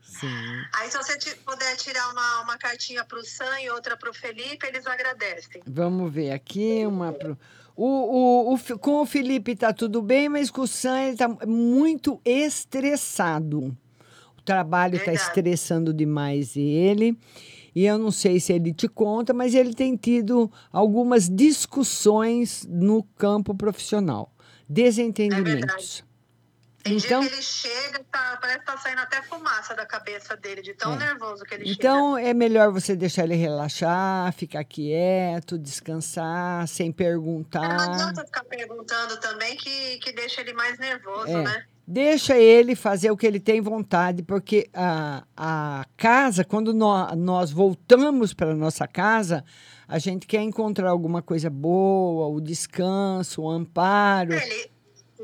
sim. 0.02 0.62
Aí 0.74 0.90
se 0.90 0.96
você 0.96 1.34
puder 1.36 1.76
tirar 1.76 2.08
uma, 2.10 2.42
uma 2.42 2.58
cartinha 2.58 3.04
pro 3.04 3.24
Sam 3.24 3.60
e 3.60 3.70
outra 3.70 3.96
pro 3.96 4.14
Felipe, 4.14 4.66
eles 4.66 4.86
agradecem. 4.86 5.62
Vamos 5.66 6.12
ver 6.12 6.30
aqui 6.32 6.84
uma. 6.86 7.12
pro- 7.12 7.38
O, 7.76 7.86
o, 7.86 8.54
o 8.54 8.78
com 8.78 9.02
o 9.02 9.06
Felipe 9.06 9.56
tá 9.56 9.72
tudo 9.72 10.00
bem, 10.00 10.28
mas 10.28 10.50
com 10.50 10.62
o 10.62 10.66
Sam 10.66 11.00
ele 11.00 11.16
tá 11.16 11.28
muito 11.46 12.20
estressado. 12.24 13.76
O 14.38 14.42
trabalho 14.42 14.96
está 14.96 15.12
estressando 15.12 15.92
demais 15.92 16.56
ele. 16.56 17.18
E 17.74 17.84
eu 17.86 17.98
não 17.98 18.12
sei 18.12 18.38
se 18.38 18.52
ele 18.52 18.72
te 18.72 18.86
conta, 18.86 19.34
mas 19.34 19.54
ele 19.54 19.74
tem 19.74 19.96
tido 19.96 20.50
algumas 20.72 21.28
discussões 21.28 22.64
no 22.70 23.02
campo 23.16 23.52
profissional. 23.54 24.32
Desentendimentos. 24.68 26.04
Tem 26.84 26.98
então, 26.98 27.20
dia 27.22 27.30
que 27.30 27.34
ele 27.36 27.42
chega, 27.42 28.04
tá, 28.12 28.38
parece 28.40 28.58
que 28.60 28.66
tá 28.66 28.76
saindo 28.76 29.00
até 29.00 29.22
fumaça 29.22 29.74
da 29.74 29.86
cabeça 29.86 30.36
dele, 30.36 30.60
de 30.60 30.74
tão 30.74 30.92
É. 30.94 30.98
nervoso 30.98 31.42
que 31.44 31.54
ele 31.54 31.72
então 31.72 32.16
é 32.18 32.34
melhor 32.34 32.70
você 32.70 32.94
deixar 32.94 33.24
ele 33.24 33.34
relaxar, 33.36 34.30
ficar 34.34 34.62
quieto, 34.64 35.58
descansar, 35.58 36.68
sem 36.68 36.86
chega. 36.92 36.92
Não 36.92 36.96
perguntar. 36.96 37.90
adianta 37.94 38.24
ficar 38.26 38.44
perguntando 38.44 39.18
também 39.18 39.56
que, 39.56 39.98
que 39.98 40.12
deixa 40.12 40.42
ele 40.42 40.52
mais 40.52 40.78
nervoso, 40.78 41.28
É. 41.28 41.42
né? 41.42 41.64
Deixa 41.86 42.36
ele 42.38 42.74
fazer 42.74 43.10
o 43.10 43.16
que 43.16 43.26
ele 43.26 43.38
tem 43.40 43.60
vontade, 43.60 44.22
porque 44.22 44.68
a, 44.72 45.22
a 45.36 45.84
casa, 45.98 46.42
quando 46.44 46.72
nó- 46.72 47.14
nós 47.14 47.50
voltamos 47.50 48.32
para 48.32 48.54
nossa 48.54 48.86
casa, 48.88 49.44
a 49.86 49.98
gente 49.98 50.26
quer 50.26 50.40
encontrar 50.40 50.88
alguma 50.88 51.20
coisa 51.20 51.50
boa, 51.50 52.26
o 52.28 52.40
descanso, 52.40 53.42
o 53.42 53.50
amparo. 53.50 54.32
Ele, 54.32 54.70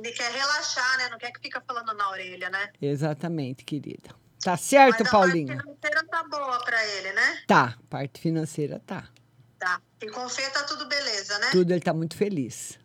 ele 0.00 0.12
quer 0.12 0.30
relaxar, 0.32 0.98
né? 0.98 1.08
Não 1.08 1.18
quer 1.18 1.30
que 1.32 1.40
fica 1.40 1.60
falando 1.60 1.94
na 1.94 2.10
orelha, 2.10 2.50
né? 2.50 2.70
Exatamente, 2.80 3.64
querida. 3.64 4.14
Tá 4.42 4.56
certo, 4.56 5.00
Mas 5.00 5.08
a 5.08 5.10
Paulinha? 5.10 5.54
parte 5.54 5.62
financeira 5.62 6.06
tá 6.06 6.24
boa 6.24 6.64
pra 6.64 6.86
ele, 6.86 7.12
né? 7.12 7.42
Tá, 7.46 7.78
parte 7.90 8.20
financeira 8.20 8.80
tá. 8.86 9.08
Tá. 9.58 9.80
E 10.00 10.10
com 10.10 10.28
Fê 10.28 10.48
tá 10.50 10.64
tudo 10.64 10.86
beleza, 10.86 11.38
né? 11.38 11.50
Tudo 11.52 11.70
ele 11.72 11.80
tá 11.80 11.92
muito 11.92 12.16
feliz. 12.16 12.78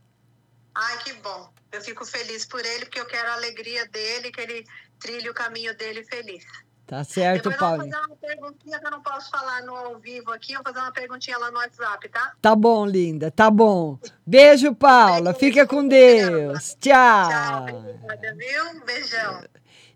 Ai, 0.75 0.97
que 1.03 1.13
bom. 1.13 1.53
Eu 1.71 1.81
fico 1.81 2.05
feliz 2.05 2.45
por 2.45 2.65
ele, 2.65 2.85
porque 2.85 2.99
eu 2.99 3.05
quero 3.05 3.29
a 3.29 3.33
alegria 3.33 3.87
dele, 3.87 4.31
que 4.31 4.41
ele 4.41 4.65
trilhe 4.99 5.29
o 5.29 5.33
caminho 5.33 5.75
dele 5.77 6.03
feliz. 6.03 6.43
Tá 6.87 7.03
certo, 7.03 7.49
Depois 7.49 7.71
eu 7.71 7.77
vou 7.77 7.91
fazer 7.91 8.05
uma 8.05 8.15
perguntinha 8.17 8.79
que 8.79 8.85
eu 8.85 8.91
não 8.91 9.01
posso 9.01 9.31
falar 9.31 9.63
no 9.63 9.75
ao 9.75 9.99
vivo 9.99 10.31
aqui. 10.31 10.53
Eu 10.53 10.61
vou 10.63 10.71
fazer 10.71 10.85
uma 10.85 10.91
perguntinha 10.91 11.37
lá 11.39 11.49
no 11.49 11.57
WhatsApp, 11.57 12.09
tá? 12.09 12.33
Tá 12.39 12.55
bom, 12.55 12.85
linda, 12.85 13.31
tá 13.31 13.49
bom. 13.49 13.97
Beijo, 14.25 14.75
Paula. 14.75 15.33
Fica 15.33 15.65
com 15.65 15.87
Deus. 15.87 16.77
Tchau. 16.79 17.63
Obrigada, 17.63 18.35
viu? 18.35 18.85
Beijão. 18.85 19.43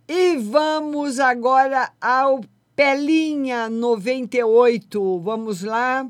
E 0.08 0.38
vamos 0.38 1.20
agora 1.20 1.92
ao 2.02 2.42
Pelinha 2.76 3.70
98. 3.70 5.20
Vamos 5.20 5.62
lá. 5.62 6.08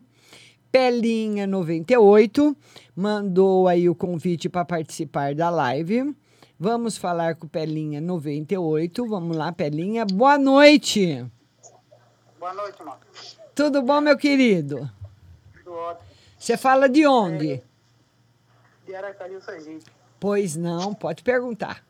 Pelinha 0.72 1.46
98 1.46 2.56
mandou 2.96 3.68
aí 3.68 3.90
o 3.90 3.96
convite 3.96 4.48
para 4.48 4.64
participar 4.64 5.34
da 5.34 5.50
live. 5.50 6.16
Vamos 6.62 6.98
falar 6.98 7.36
com 7.36 7.48
Pelinha 7.48 8.02
98. 8.02 9.08
Vamos 9.08 9.38
lá, 9.38 9.50
Pelinha. 9.50 10.06
Boa 10.06 10.38
noite. 10.38 11.26
Boa 12.38 12.54
noite, 12.54 12.84
Marcos. 12.84 13.40
Tudo 13.56 13.82
bom, 13.82 14.02
meu 14.02 14.18
querido? 14.18 14.92
Tudo 15.54 15.74
ótimo. 15.74 16.10
Você 16.38 16.58
fala 16.58 16.90
de 16.90 17.08
onde? 17.08 17.64
De 18.86 18.94
Aracaju, 18.94 19.42
Sergipe. 19.42 19.86
Pois 20.20 20.58
não, 20.58 20.94
pode 20.94 21.24
perguntar. 21.24 21.82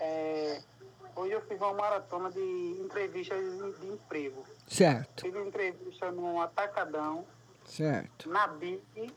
É, 0.00 0.60
hoje 1.14 1.32
eu 1.32 1.42
fiz 1.42 1.60
uma 1.60 1.74
maratona 1.74 2.28
de 2.28 2.40
entrevistas 2.80 3.38
de, 3.80 3.86
emprego. 3.86 4.44
Certo, 4.66 5.22
Fiz 5.22 5.32
uma 5.32 5.46
entrevista 5.46 6.10
num 6.10 6.40
Atacadão, 6.40 7.24
certo. 7.64 8.28
na 8.28 8.48
BIC 8.48 9.12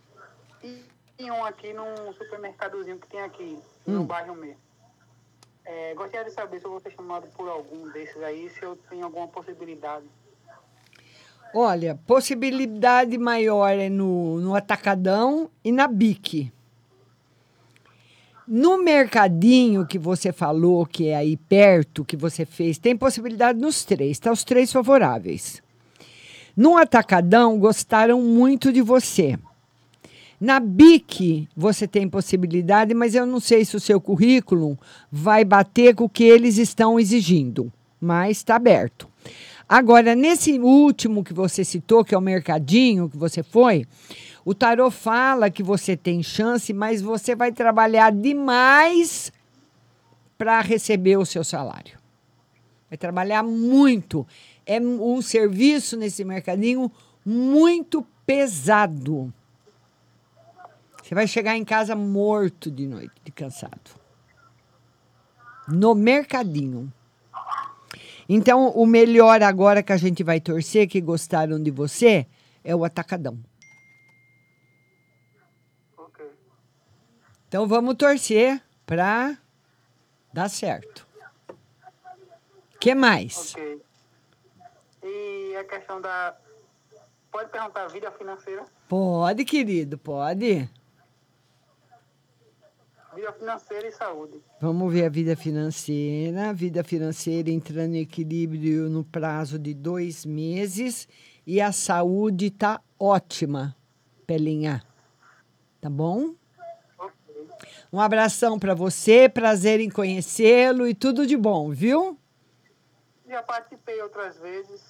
e, 0.64 0.86
e 1.18 1.32
um 1.32 1.46
aqui 1.46 1.74
num 1.74 2.14
supermercadozinho 2.14 2.98
que 2.98 3.08
tem 3.08 3.22
aqui, 3.22 3.58
no 3.86 4.02
Hum. 4.02 4.06
bairro 4.06 4.36
mesmo. 4.36 4.58
É, 5.66 5.94
gostaria 5.96 6.26
de 6.26 6.32
saber 6.32 6.60
se 6.60 6.66
eu 6.66 6.72
vou 6.72 6.80
ser 6.80 6.92
chamado 6.92 7.28
por 7.36 7.50
algum 7.50 7.90
desses 7.92 8.22
aí, 8.22 8.50
se 8.52 8.62
eu 8.62 8.76
tenho 8.90 9.04
alguma 9.04 9.28
possibilidade. 9.28 10.06
Olha, 11.54 11.98
possibilidade 12.06 13.18
maior 13.18 13.70
é 13.70 13.90
no, 13.90 14.40
no 14.40 14.56
Atacadão 14.56 15.50
e 15.64 15.72
na 15.72 15.88
BIC. 15.88 16.52
No 18.48 18.78
mercadinho 18.78 19.88
que 19.88 19.98
você 19.98 20.32
falou, 20.32 20.86
que 20.86 21.08
é 21.08 21.16
aí 21.16 21.36
perto, 21.36 22.06
que 22.06 22.16
você 22.16 22.46
fez, 22.46 22.78
tem 22.78 22.96
possibilidade 22.96 23.58
nos 23.58 23.84
três, 23.84 24.20
tá? 24.20 24.32
Os 24.32 24.44
três 24.44 24.72
favoráveis. 24.72 25.64
No 26.56 26.78
Atacadão, 26.78 27.58
gostaram 27.58 28.22
muito 28.22 28.72
de 28.72 28.82
você. 28.82 29.40
Na 30.40 30.60
BIC, 30.60 31.48
você 31.56 31.88
tem 31.88 32.10
possibilidade, 32.10 32.94
mas 32.94 33.16
eu 33.16 33.26
não 33.26 33.40
sei 33.40 33.64
se 33.64 33.76
o 33.76 33.80
seu 33.80 34.02
currículo 34.02 34.78
vai 35.12 35.46
bater 35.46 35.96
com 35.96 36.06
o 36.06 36.10
que 36.10 36.24
eles 36.24 36.58
estão 36.58 37.00
exigindo, 37.00 37.72
mas 38.00 38.38
está 38.38 38.56
aberto. 38.56 39.08
Agora, 39.68 40.14
nesse 40.14 40.60
último 40.60 41.24
que 41.24 41.34
você 41.34 41.64
citou, 41.64 42.04
que 42.04 42.14
é 42.14 42.18
o 42.18 42.22
mercadinho 42.22 43.10
que 43.10 43.18
você 43.18 43.42
foi, 43.42 43.86
o 44.44 44.54
tarô 44.54 44.92
fala 44.92 45.50
que 45.50 45.64
você 45.64 45.98
tem 45.98 46.22
chance, 46.22 46.72
mas 46.72 47.02
você 47.02 47.34
vai 47.36 47.52
trabalhar 47.52 48.12
demais 48.12 49.32
para 50.38 50.62
receber 50.62 51.18
o 51.18 51.26
seu 51.26 51.44
salário. 51.44 51.98
Vai 52.90 52.98
trabalhar 52.98 53.42
muito. 53.42 54.28
É 54.66 54.80
um 54.80 55.22
serviço 55.22 55.98
nesse 55.98 56.24
mercadinho 56.24 56.92
muito 57.26 58.06
pesado. 58.26 59.34
Você 61.06 61.14
vai 61.14 61.28
chegar 61.28 61.56
em 61.56 61.64
casa 61.64 61.96
morto 61.96 62.72
de 62.72 62.88
noite, 62.88 63.14
de 63.24 63.32
cansado. 63.32 63.92
No 65.68 65.94
mercadinho. 65.94 66.92
Então, 68.28 68.70
o 68.70 68.88
melhor 68.88 69.44
agora 69.44 69.84
que 69.84 69.94
a 69.94 69.98
gente 69.98 70.24
vai 70.24 70.40
torcer, 70.40 70.88
que 70.88 71.00
gostaram 71.00 71.62
de 71.62 71.70
você, 71.70 72.26
é 72.64 72.76
o 72.76 72.84
atacadão. 72.84 73.38
Então, 77.48 77.68
vamos 77.68 77.94
torcer 77.94 78.60
para 78.84 79.38
dar 80.34 80.50
certo. 80.50 81.08
que 82.80 82.96
mais? 82.96 83.54
Ok. 83.54 83.82
E 85.04 85.56
a 85.56 85.64
questão 85.66 86.02
da. 86.02 86.36
Pode 87.32 87.52
perguntar 87.52 87.90
vida 87.90 88.10
financeira? 88.10 88.66
Pode, 88.90 89.46
querido, 89.46 90.00
pode. 90.00 90.68
Vida 93.16 93.32
financeira 93.32 93.88
e 93.88 93.92
saúde. 93.94 94.42
Vamos 94.60 94.92
ver 94.92 95.06
a 95.06 95.10
vida 95.10 95.38
financeira. 95.38 96.54
Vida 96.54 96.84
financeira 96.84 97.50
entrando 97.50 97.96
em 97.96 98.02
equilíbrio 98.02 98.90
no 98.90 99.06
prazo 99.06 99.58
de 99.58 99.74
dois 99.74 100.26
meses. 100.26 101.08
E 101.48 101.62
a 101.62 101.72
saúde 101.72 102.52
tá 102.52 102.82
ótima, 103.00 103.76
Pelinha. 104.28 104.84
Tá 105.80 105.90
bom? 105.90 106.36
Um 107.94 108.02
abração 108.02 108.60
para 108.60 108.74
você, 108.74 109.30
prazer 109.30 109.80
em 109.80 109.90
conhecê-lo 109.90 110.86
e 110.86 110.94
tudo 110.94 111.26
de 111.26 111.38
bom, 111.38 111.72
viu? 111.72 112.20
Já 113.30 113.42
participei 113.42 114.02
outras 114.02 114.38
vezes. 114.38 114.82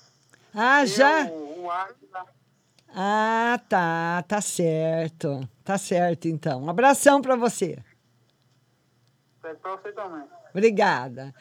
Ah, 0.51 0.81
Eu, 0.81 0.87
já? 0.87 1.25
O. 1.27 1.69
Ah, 2.89 3.59
tá, 3.69 4.23
tá 4.27 4.41
certo. 4.41 5.47
Tá 5.63 5.77
certo, 5.77 6.27
então. 6.27 6.63
Um 6.63 6.69
abração 6.69 7.21
para 7.21 7.35
você. 7.35 7.77
Você 9.53 9.91
também. 9.91 10.23
Obrigada. 10.51 11.33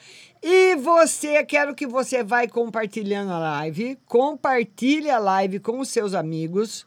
E 0.43 0.75
você, 0.77 1.45
quero 1.45 1.75
que 1.75 1.87
você 1.87 2.23
vai 2.23 2.49
compartilhando 2.49 3.33
a 3.33 3.39
live, 3.39 3.97
compartilhe 4.07 5.09
a 5.09 5.19
live 5.19 5.61
com 5.61 5.79
os 5.79 5.89
seus 5.89 6.15
amigos, 6.15 6.87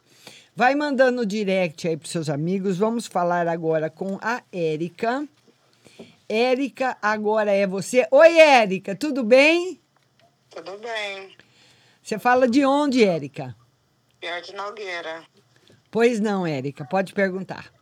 vai 0.54 0.74
mandando 0.74 1.24
direct 1.24 1.88
aí 1.88 1.96
para 1.96 2.08
seus 2.08 2.28
amigos. 2.28 2.76
Vamos 2.76 3.06
falar 3.06 3.48
agora 3.48 3.88
com 3.88 4.18
a 4.20 4.42
Érica. 4.52 5.26
Érica, 6.28 6.96
agora 7.00 7.50
é 7.50 7.66
você. 7.66 8.06
Oi, 8.10 8.38
Érica, 8.38 8.94
tudo 8.94 9.24
bem? 9.24 9.80
Tudo 10.50 10.78
bem. 10.78 11.34
Você 12.02 12.18
fala 12.18 12.46
de 12.46 12.64
onde, 12.64 13.04
Érica? 13.04 13.56
Pior 14.20 14.40
de 14.42 14.54
Nogueira. 14.54 15.24
Pois 15.90 16.20
não, 16.20 16.46
Érica, 16.46 16.84
pode 16.84 17.14
perguntar. 17.14 17.72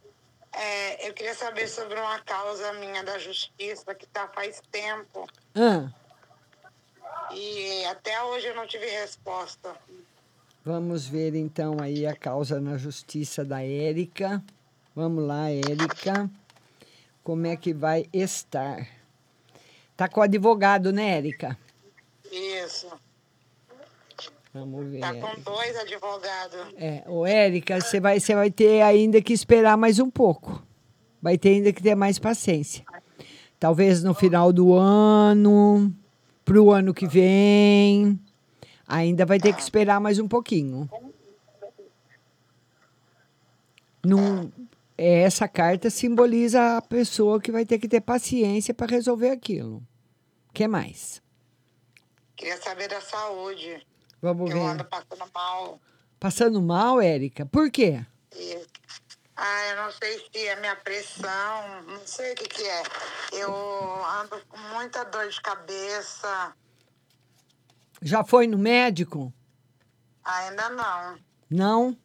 É, 0.59 1.09
eu 1.09 1.12
queria 1.12 1.34
saber 1.34 1.68
sobre 1.68 1.98
uma 2.00 2.18
causa 2.20 2.72
minha 2.74 3.04
da 3.04 3.18
justiça 3.18 3.94
que 3.94 4.07
tá 4.07 4.26
faz 4.28 4.61
tempo. 4.72 5.28
Ah, 5.54 5.90
E 7.32 7.84
até 7.86 8.22
hoje 8.24 8.46
eu 8.46 8.54
não 8.54 8.66
tive 8.66 8.86
resposta. 8.86 9.74
vamos 10.64 11.07
ver 11.07 11.34
então 11.34 11.76
aí 11.80 12.07
a 12.07 12.16
causa 12.16 12.61
na 12.61 12.76
justiça 12.78 13.44
da 13.44 13.62
Érica. 13.62 14.42
Vamos 14.94 15.24
lá, 15.26 15.50
Érica. 15.50 16.30
Como 17.22 17.46
é 17.46 17.57
que 17.57 17.74
vai 17.74 18.07
estar? 18.12 18.88
Tá 19.96 20.09
com 20.09 20.20
o 20.20 20.22
advogado, 20.22 20.90
né, 20.92 21.16
Érica? 21.18 21.59
Isso. 22.32 22.90
Vamos 24.57 24.90
ver. 24.90 25.00
Tá 25.00 25.12
com 25.12 25.38
dois 25.42 25.76
advogados. 25.76 26.74
É, 26.78 27.04
ô 27.07 27.26
Érica, 27.26 27.78
você 27.78 28.00
vai, 28.00 28.18
você 28.18 28.34
vai 28.34 28.50
ter 28.50 28.80
ainda 28.80 29.20
que 29.20 29.34
esperar 29.34 29.76
mais 29.76 29.98
um 29.98 30.11
pouco. 30.11 30.64
Vai 31.20 31.36
ter 31.36 31.50
ainda 31.50 31.74
que 31.74 31.82
ter 31.82 31.94
mais 31.94 32.18
paciência. 32.18 32.82
Talvez 33.61 34.02
no 34.02 34.14
final 34.14 34.54
do 34.54 34.72
ano, 34.72 35.94
para 36.42 36.59
o 36.59 36.72
ano 36.72 36.94
que 36.94 37.07
vem. 37.07 38.18
Ainda 38.88 39.26
vai 39.26 39.38
ter 39.38 39.52
que 39.52 39.61
esperar 39.61 40.00
mais 40.00 40.18
um 40.18 40.26
pouquinho. 40.26 40.88
Não, 44.02 44.50
é, 44.96 45.20
essa 45.20 45.46
carta 45.46 45.90
simboliza 45.90 46.78
a 46.78 46.82
pessoa 46.82 47.42
que 47.42 47.52
vai 47.52 47.66
ter 47.66 47.78
que 47.78 47.88
ter 47.88 48.00
paciência 48.00 48.72
para 48.72 48.86
resolver 48.86 49.28
aquilo. 49.28 49.82
O 50.48 50.54
que 50.54 50.66
mais? 50.66 51.20
Queria 52.34 52.57
saber 52.57 52.88
da 52.88 53.02
saúde. 53.02 53.84
Vamos 54.20 54.50
eu 54.50 54.56
ver. 54.56 54.66
ando 54.66 54.84
passando 54.84 55.30
mal. 55.34 55.80
Passando 56.18 56.62
mal, 56.62 57.00
Érica? 57.00 57.46
Por 57.46 57.70
quê? 57.70 58.04
E, 58.34 58.66
ah, 59.36 59.66
eu 59.70 59.76
não 59.82 59.92
sei 59.92 60.18
se 60.18 60.46
é 60.46 60.56
minha 60.60 60.76
pressão, 60.76 61.82
não 61.86 62.06
sei 62.06 62.32
o 62.32 62.34
que, 62.36 62.48
que 62.48 62.62
é. 62.62 62.82
Eu 63.32 63.52
ando 64.20 64.40
com 64.48 64.58
muita 64.74 65.04
dor 65.04 65.28
de 65.28 65.40
cabeça. 65.40 66.54
Já 68.00 68.24
foi 68.24 68.46
no 68.46 68.58
médico? 68.58 69.32
Ainda 70.24 70.70
não. 70.70 71.18
Não? 71.50 71.96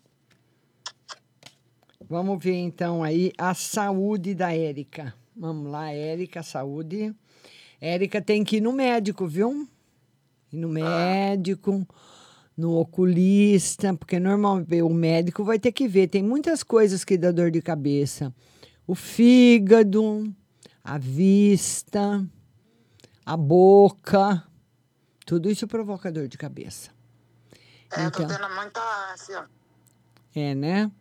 Vamos 2.07 2.43
ver 2.43 2.55
então 2.57 3.01
aí 3.01 3.31
a 3.37 3.53
saúde 3.53 4.35
da 4.35 4.53
Érica. 4.53 5.15
Vamos 5.35 5.71
lá, 5.71 5.91
Érica, 5.91 6.43
saúde. 6.43 7.15
Érica 7.79 8.21
tem 8.21 8.43
que 8.43 8.57
ir 8.57 8.61
no 8.61 8.73
médico, 8.73 9.25
viu? 9.25 9.67
Ir 10.51 10.57
no 10.57 10.67
médico, 10.69 11.87
no 12.57 12.75
oculista, 12.77 13.93
porque 13.95 14.19
normalmente 14.19 14.81
o 14.81 14.89
médico 14.89 15.43
vai 15.43 15.57
ter 15.59 15.71
que 15.71 15.87
ver. 15.87 16.07
Tem 16.07 16.21
muitas 16.23 16.63
coisas 16.63 17.03
que 17.03 17.17
dá 17.17 17.31
dor 17.31 17.49
de 17.51 17.61
cabeça. 17.61 18.33
O 18.85 18.93
fígado, 18.95 20.33
a 20.83 20.97
vista, 20.97 22.25
a 23.25 23.37
boca. 23.37 24.43
Tudo 25.25 25.49
isso 25.49 25.67
provoca 25.67 26.11
dor 26.11 26.27
de 26.27 26.37
cabeça. 26.37 26.91
É, 27.95 28.05
eu 28.05 28.11
tô 28.11 28.23
Então- 28.23 28.37
tendo 28.37 28.53
muita 28.55 28.81
ânsia. 29.13 29.45
É, 30.35 30.55
né? 30.55 30.91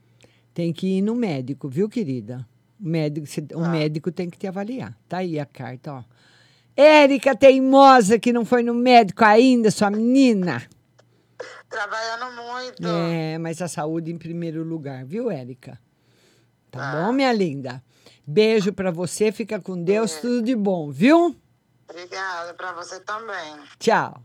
Tem 0.55 0.73
que 0.73 0.99
ir 0.99 1.03
no 1.03 1.15
médico, 1.15 1.69
viu, 1.69 1.89
querida? 1.89 2.47
O 2.81 2.89
médico, 2.89 3.27
o 3.55 3.69
médico 3.69 4.11
tem 4.13 4.29
que 4.31 4.39
te 4.39 4.47
avaliar. 4.47 4.97
Tá 5.09 5.19
aí 5.19 5.39
a 5.39 5.47
carta, 5.47 5.93
ó. 5.95 6.05
Érica 6.81 7.37
teimosa 7.37 8.19
que 8.19 8.33
não 8.33 8.45
foi 8.45 8.63
no 8.63 8.73
médico 8.73 9.23
ainda, 9.25 9.71
sua 9.71 9.91
menina. 9.91 10.63
Trabalhando 11.69 12.43
muito. 12.43 12.89
É, 12.89 13.39
mas 13.39 13.61
a 13.61 13.69
saúde 13.69 14.11
em 14.11 14.19
primeiro 14.19 14.65
lugar, 14.65 15.05
viu, 15.05 15.31
Érica? 15.31 15.79
Tá 16.71 16.93
bom, 16.93 17.13
minha 17.13 17.33
linda? 17.33 17.83
Beijo 18.27 18.73
pra 18.73 18.91
você, 18.91 19.31
fica 19.31 19.61
com 19.61 19.83
Deus, 19.83 20.15
tudo 20.15 20.43
de 20.43 20.57
bom, 20.57 20.91
viu? 20.91 21.37
Obrigada, 21.89 22.55
pra 22.55 22.73
você 22.73 22.99
também. 23.01 23.57
Tchau. 23.79 24.23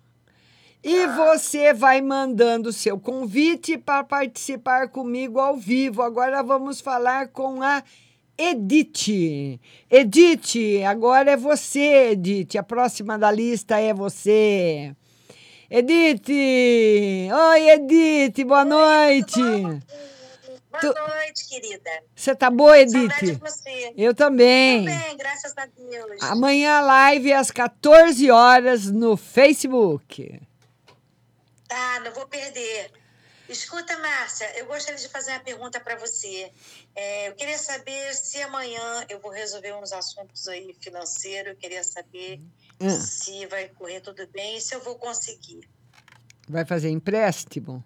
E 0.83 1.07
você 1.07 1.73
vai 1.73 1.99
mandando 1.99 2.69
o 2.69 2.73
seu 2.73 2.99
convite 2.99 3.75
para 3.75 4.03
participar 4.03 4.89
comigo 4.89 5.39
ao 5.39 5.57
vivo. 5.57 6.03
Agora 6.03 6.43
vamos 6.43 6.79
falar 6.79 7.29
com 7.29 7.63
a 7.63 7.83
Edith. 8.37 9.59
Edith, 9.89 10.83
agora 10.85 11.31
é 11.31 11.37
você, 11.37 12.11
Edith. 12.11 12.57
A 12.57 12.63
próxima 12.63 13.17
da 13.17 13.31
lista 13.31 13.79
é 13.79 13.93
você. 13.93 14.95
Edith! 15.69 16.29
Oi, 16.29 17.69
Edith, 17.69 18.43
boa 18.43 18.65
noite. 18.65 19.41
Boa 20.81 21.07
noite, 21.07 21.47
querida. 21.49 21.89
Você 22.13 22.35
tá 22.35 22.49
boa, 22.49 22.75
Saudade 22.87 23.25
de 23.25 23.31
você. 23.33 23.93
Eu 23.95 24.13
também. 24.13 24.85
Também, 24.85 25.17
graças 25.17 25.53
a 25.57 25.65
Deus. 25.65 26.21
Amanhã 26.21 26.81
live 26.81 27.31
às 27.33 27.49
14 27.49 28.29
horas 28.29 28.91
no 28.91 29.15
Facebook. 29.15 30.39
Tá, 31.67 32.01
não 32.03 32.13
vou 32.13 32.27
perder. 32.27 32.91
Escuta, 33.47 33.97
Márcia, 33.99 34.57
eu 34.57 34.65
gostaria 34.65 34.99
de 34.99 35.07
fazer 35.07 35.31
uma 35.31 35.39
pergunta 35.39 35.79
para 35.79 35.95
você. 35.95 36.51
É, 36.95 37.27
eu 37.29 37.35
queria 37.35 37.57
saber 37.59 38.13
se 38.15 38.41
amanhã 38.41 39.05
eu 39.07 39.19
vou 39.19 39.31
resolver 39.31 39.73
uns 39.75 39.91
assuntos 39.93 40.47
aí 40.47 40.75
financeiros. 40.81 41.51
Eu 41.53 41.57
queria 41.57 41.83
saber 41.83 42.41
Ah. 42.79 42.89
se 42.89 43.45
vai 43.45 43.69
correr 43.69 44.01
tudo 44.01 44.25
bem 44.27 44.57
e 44.57 44.61
se 44.61 44.73
eu 44.73 44.81
vou 44.81 44.95
conseguir. 44.97 45.69
Vai 46.47 46.65
fazer 46.65 46.89
empréstimo? 46.89 47.83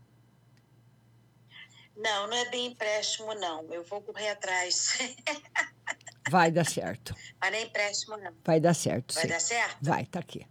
Não, 1.95 2.27
não 2.27 2.37
é 2.37 2.49
bem 2.49 2.67
empréstimo, 2.67 3.33
não. 3.35 3.65
Eu 3.73 3.83
vou 3.83 4.01
correr 4.01 4.29
atrás. 4.29 4.97
Vai 6.29 6.51
dar 6.51 6.65
certo. 6.65 7.13
Mas 7.41 7.51
não 7.51 7.57
é 7.57 7.61
empréstimo, 7.63 8.15
não. 8.17 8.33
Vai 8.45 8.59
dar 8.59 8.73
certo. 8.75 9.15
Vai 9.15 9.23
sim. 9.23 9.29
dar 9.29 9.39
certo? 9.41 9.77
Vai, 9.81 10.05
tá 10.05 10.19
aqui. 10.19 10.45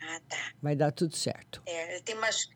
Ah, 0.00 0.20
tá. 0.28 0.52
Vai 0.62 0.76
dar 0.76 0.92
tudo 0.92 1.16
certo. 1.16 1.60
É, 1.66 2.00
tem 2.00 2.14
umas, 2.16 2.46
tem 2.46 2.53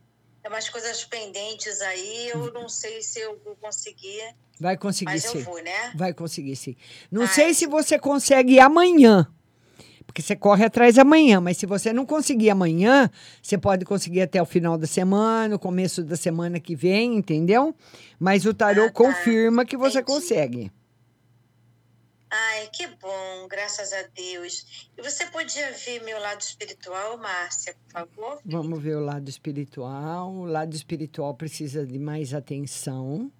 umas 0.48 0.68
coisas 0.68 1.04
pendentes 1.04 1.80
aí. 1.80 2.28
Eu 2.28 2.52
não 2.52 2.68
sei 2.68 3.02
se 3.02 3.20
eu 3.20 3.38
vou 3.44 3.56
conseguir. 3.56 4.34
Vai 4.60 4.76
conseguir 4.76 5.12
Mas 5.12 5.22
sim. 5.22 5.38
eu 5.38 5.44
vou, 5.44 5.62
né? 5.62 5.92
Vai 5.94 6.12
conseguir 6.12 6.56
sim. 6.56 6.74
Não 7.10 7.26
sei 7.28 7.54
se 7.54 7.66
você 7.66 7.98
consegue 7.98 8.58
amanhã. 8.58 9.28
Porque 10.04 10.22
que 10.22 10.26
você 10.26 10.34
corre 10.34 10.64
atrás 10.64 10.98
amanhã, 10.98 11.38
mas 11.38 11.58
se 11.58 11.66
você 11.66 11.92
não 11.92 12.06
conseguir 12.06 12.48
amanhã, 12.48 13.10
você 13.42 13.58
pode 13.58 13.84
conseguir 13.84 14.22
até 14.22 14.40
o 14.40 14.46
final 14.46 14.78
da 14.78 14.86
semana, 14.86 15.54
o 15.54 15.58
começo 15.58 16.02
da 16.02 16.16
semana 16.16 16.58
que 16.58 16.74
vem, 16.74 17.14
entendeu? 17.16 17.74
Mas 18.18 18.46
o 18.46 18.54
tarô 18.54 18.84
Ah, 18.84 18.86
tá. 18.86 18.92
confirma 18.92 19.66
que 19.66 19.76
você 19.76 19.98
Entendi. 20.00 20.12
consegue. 20.12 20.72
Ai, 22.30 22.68
que 22.72 22.86
bom, 22.86 23.48
graças 23.48 23.92
a 23.92 24.02
Deus. 24.14 24.88
E 24.96 25.02
você 25.02 25.26
podia 25.26 25.72
ver 25.72 26.02
meu 26.02 26.18
lado 26.20 26.40
espiritual, 26.40 27.16
Márcia, 27.16 27.74
por 27.74 27.92
favor? 27.92 28.40
Vamos 28.44 28.82
ver 28.82 28.96
o 28.96 29.04
lado 29.04 29.28
espiritual. 29.28 30.32
O 30.32 30.44
lado 30.44 30.74
espiritual 30.74 31.34
precisa 31.34 31.86
de 31.86 31.98
mais 31.98 32.34
atenção. 32.34 33.32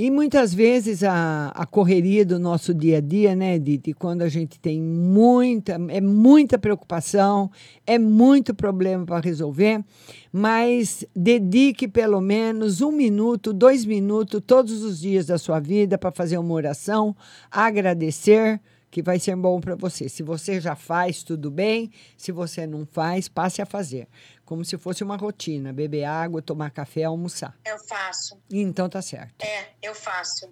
E 0.00 0.12
muitas 0.12 0.54
vezes 0.54 1.02
a, 1.02 1.48
a 1.48 1.66
correria 1.66 2.24
do 2.24 2.38
nosso 2.38 2.72
dia 2.72 2.98
a 2.98 3.00
dia, 3.00 3.34
né, 3.34 3.56
Edith? 3.56 3.94
Quando 3.98 4.22
a 4.22 4.28
gente 4.28 4.56
tem 4.60 4.80
muita, 4.80 5.72
é 5.88 6.00
muita 6.00 6.56
preocupação, 6.56 7.50
é 7.84 7.98
muito 7.98 8.54
problema 8.54 9.04
para 9.04 9.18
resolver, 9.18 9.84
mas 10.32 11.04
dedique 11.16 11.88
pelo 11.88 12.20
menos 12.20 12.80
um 12.80 12.92
minuto, 12.92 13.52
dois 13.52 13.84
minutos 13.84 14.40
todos 14.46 14.84
os 14.84 15.00
dias 15.00 15.26
da 15.26 15.36
sua 15.36 15.58
vida 15.58 15.98
para 15.98 16.12
fazer 16.12 16.38
uma 16.38 16.54
oração, 16.54 17.16
agradecer, 17.50 18.60
que 18.90 19.02
vai 19.02 19.18
ser 19.18 19.36
bom 19.36 19.60
para 19.60 19.74
você. 19.74 20.08
Se 20.08 20.22
você 20.22 20.60
já 20.60 20.74
faz, 20.74 21.22
tudo 21.22 21.50
bem. 21.50 21.92
Se 22.16 22.32
você 22.32 22.66
não 22.66 22.86
faz, 22.86 23.28
passe 23.28 23.60
a 23.60 23.66
fazer. 23.66 24.08
Como 24.44 24.64
se 24.64 24.78
fosse 24.78 25.04
uma 25.04 25.16
rotina: 25.16 25.72
beber 25.72 26.04
água, 26.04 26.42
tomar 26.42 26.70
café, 26.70 27.04
almoçar. 27.04 27.56
Eu 27.64 27.78
faço. 27.78 28.40
Então 28.50 28.88
tá 28.88 29.02
certo. 29.02 29.42
É, 29.44 29.70
eu 29.82 29.94
faço. 29.94 30.50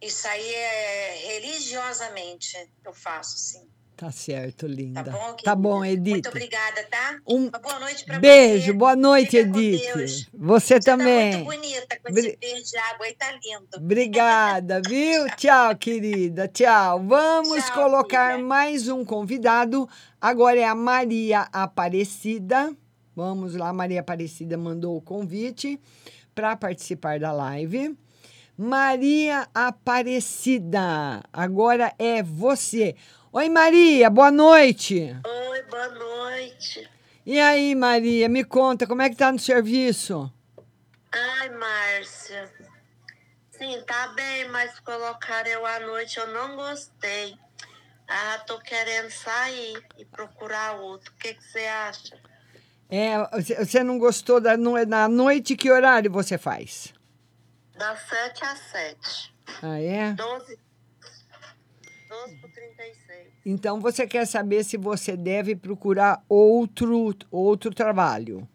Isso 0.00 0.28
aí 0.28 0.54
é 0.54 1.16
religiosamente. 1.32 2.56
Eu 2.84 2.92
faço, 2.92 3.36
sim. 3.36 3.68
Tá 3.98 4.12
certo, 4.12 4.64
linda. 4.68 5.02
Tá 5.02 5.10
bom, 5.10 5.36
Tá 5.42 5.54
bom, 5.56 5.84
Edith. 5.84 6.12
Muito 6.12 6.28
obrigada, 6.28 6.84
tá? 6.88 7.18
Um 7.26 7.48
Uma 7.48 7.58
boa 7.58 7.80
noite 7.80 8.04
pra 8.04 8.20
Beijo, 8.20 8.66
você. 8.66 8.72
boa 8.72 8.94
noite, 8.94 9.30
Fica 9.42 9.58
Edith. 9.58 10.28
Você 10.32 10.78
Tá 10.78 10.92
também. 10.96 11.32
muito 11.38 11.44
bonita 11.46 11.98
com 12.04 12.12
Bri- 12.12 12.28
esse 12.28 12.38
verde 12.40 12.76
água 12.94 13.06
aí, 13.06 13.14
tá 13.14 13.32
lindo. 13.32 13.66
Obrigada, 13.76 14.80
viu? 14.86 15.26
Tchau, 15.36 15.74
querida. 15.76 16.46
Tchau. 16.46 17.02
Vamos 17.02 17.64
Tchau, 17.64 17.74
colocar 17.74 18.34
amiga. 18.34 18.46
mais 18.48 18.86
um 18.86 19.04
convidado. 19.04 19.88
Agora 20.20 20.60
é 20.60 20.64
a 20.64 20.76
Maria 20.76 21.48
Aparecida. 21.52 22.72
Vamos 23.16 23.56
lá, 23.56 23.72
Maria 23.72 23.98
Aparecida 23.98 24.56
mandou 24.56 24.96
o 24.96 25.00
convite 25.02 25.76
para 26.36 26.54
participar 26.54 27.18
da 27.18 27.32
live. 27.32 27.96
Maria 28.56 29.48
Aparecida, 29.54 31.22
agora 31.32 31.92
é 31.98 32.22
você. 32.22 32.94
Oi, 33.32 33.48
Maria, 33.48 34.08
boa 34.10 34.30
noite. 34.30 35.14
Oi, 35.24 35.62
boa 35.64 35.88
noite. 35.88 36.88
E 37.26 37.38
aí, 37.38 37.74
Maria, 37.74 38.28
me 38.28 38.42
conta, 38.44 38.86
como 38.86 39.02
é 39.02 39.10
que 39.10 39.16
tá 39.16 39.30
no 39.30 39.38
serviço? 39.38 40.32
Ai, 41.12 41.50
Márcia. 41.50 42.50
Sim, 43.50 43.82
tá 43.86 44.08
bem, 44.08 44.48
mas 44.48 44.78
colocaram 44.80 45.50
eu 45.50 45.66
à 45.66 45.80
noite, 45.80 46.18
eu 46.18 46.26
não 46.28 46.56
gostei. 46.56 47.36
Ah, 48.08 48.38
tô 48.46 48.58
querendo 48.60 49.10
sair 49.10 49.82
e 49.98 50.04
procurar 50.06 50.76
outro. 50.80 51.12
O 51.12 51.16
que 51.16 51.34
que 51.34 51.42
você 51.44 51.66
acha? 51.66 52.16
É, 52.88 53.18
você- 53.64 53.84
não 53.84 53.98
gostou 53.98 54.40
da 54.40 54.56
na 54.56 55.06
noite? 55.08 55.54
Que 55.54 55.70
horário 55.70 56.10
você 56.10 56.38
faz? 56.38 56.94
Das 57.76 58.00
7 58.08 58.44
às 58.44 58.58
7. 58.70 59.34
Ah, 59.62 59.78
é? 59.78 60.12
12, 60.14 60.58
12 62.08 62.36
por 62.36 62.50
36. 62.50 63.28
Então 63.44 63.80
você 63.80 64.06
quer 64.06 64.26
saber 64.26 64.64
se 64.64 64.76
você 64.76 65.16
deve 65.16 65.54
procurar 65.54 66.22
outro 66.28 67.14
outro 67.30 67.74
trabalho. 67.74 68.48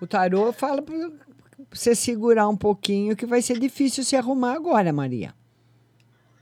O 0.00 0.06
tarô 0.06 0.52
fala 0.52 0.82
para 0.82 0.94
você 1.70 1.94
segurar 1.94 2.48
um 2.48 2.56
pouquinho 2.56 3.16
que 3.16 3.26
vai 3.26 3.40
ser 3.40 3.58
difícil 3.58 4.04
se 4.04 4.14
arrumar 4.14 4.54
agora, 4.54 4.92
Maria. 4.92 5.34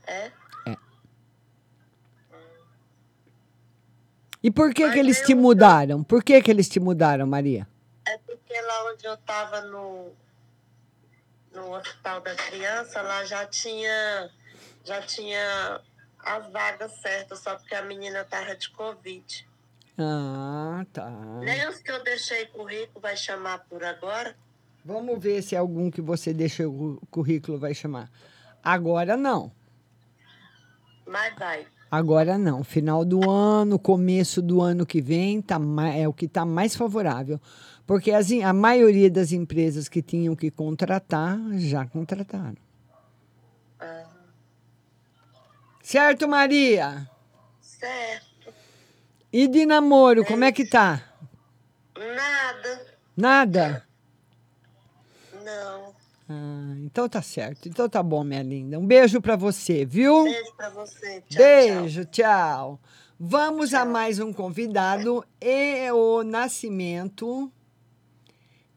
É? 0.05 0.31
É. 0.67 0.77
E 4.43 4.51
por 4.51 4.73
que 4.73 4.91
que 4.91 4.99
eles 4.99 5.21
te 5.21 5.33
mudaram? 5.33 6.03
Por 6.03 6.23
que 6.23 6.41
que 6.41 6.51
eles 6.51 6.67
te 6.67 6.79
mudaram, 6.79 7.25
Maria? 7.25 7.67
É 8.07 8.17
porque 8.19 8.61
lá 8.61 8.91
onde 8.91 9.05
eu 9.05 9.17
tava 9.17 9.61
no, 9.61 10.11
no 11.53 11.75
hospital 11.75 12.21
da 12.21 12.35
criança, 12.35 13.01
lá 13.01 13.25
já 13.25 13.45
tinha, 13.47 14.29
já 14.85 15.01
tinha 15.01 15.81
as 16.19 16.49
vagas 16.51 16.91
certas, 17.01 17.39
só 17.39 17.55
porque 17.55 17.75
a 17.75 17.81
menina 17.83 18.23
tava 18.23 18.55
de 18.55 18.69
Covid. 18.69 19.47
Ah, 19.97 20.85
tá. 20.91 21.09
Nem 21.41 21.67
os 21.69 21.77
que 21.79 21.91
eu 21.91 22.03
deixei 22.03 22.45
currículo 22.47 22.99
vai 23.01 23.15
chamar 23.15 23.59
por 23.69 23.83
agora. 23.83 24.35
Vamos 24.83 25.19
ver 25.21 25.41
se 25.41 25.55
algum 25.55 25.89
que 25.89 26.01
você 26.01 26.33
deixou 26.33 26.99
o 27.01 27.05
currículo 27.09 27.57
vai 27.57 27.73
chamar. 27.73 28.09
Agora 28.63 29.15
não. 29.17 29.51
Mas 31.07 31.35
vai. 31.37 31.65
Agora 31.89 32.37
não. 32.37 32.63
Final 32.63 33.05
do 33.05 33.29
ano, 33.29 33.79
começo 33.79 34.41
do 34.41 34.61
ano 34.61 34.85
que 34.85 35.01
vem 35.01 35.41
tá, 35.41 35.57
é 35.95 36.07
o 36.07 36.13
que 36.13 36.25
está 36.25 36.45
mais 36.45 36.75
favorável. 36.75 37.39
Porque 37.85 38.11
as 38.11 38.31
em- 38.31 38.43
a 38.43 38.51
maioria 38.51 39.09
das 39.09 39.31
empresas 39.31 39.87
que 39.87 40.01
tinham 40.01 40.35
que 40.35 40.49
contratar 40.51 41.37
já 41.53 41.85
contrataram. 41.85 42.57
Certo, 45.85 46.27
Maria? 46.27 47.07
Certo. 47.61 48.51
E 49.31 49.47
de 49.47 49.67
namoro, 49.67 50.25
como 50.25 50.43
é 50.43 50.51
que 50.51 50.65
tá? 50.65 51.13
Nada. 51.95 52.85
Nada? 53.15 53.87
Não. 55.43 55.93
Ah, 56.27 56.73
então 56.79 57.07
tá 57.07 57.21
certo. 57.21 57.69
Então 57.69 57.87
tá 57.87 58.01
bom, 58.01 58.23
minha 58.23 58.41
linda. 58.41 58.79
Um 58.79 58.87
beijo 58.87 59.21
pra 59.21 59.35
você, 59.35 59.85
viu? 59.85 60.23
Beijo 60.23 60.55
pra 60.57 60.71
você. 60.71 61.21
Tchau, 61.29 61.37
Beijo, 61.37 62.05
tchau. 62.05 62.79
Vamos 63.19 63.71
a 63.75 63.85
mais 63.85 64.17
um 64.17 64.33
convidado. 64.33 65.23
E 65.39 65.91
o 65.91 66.23
Nascimento. 66.23 67.51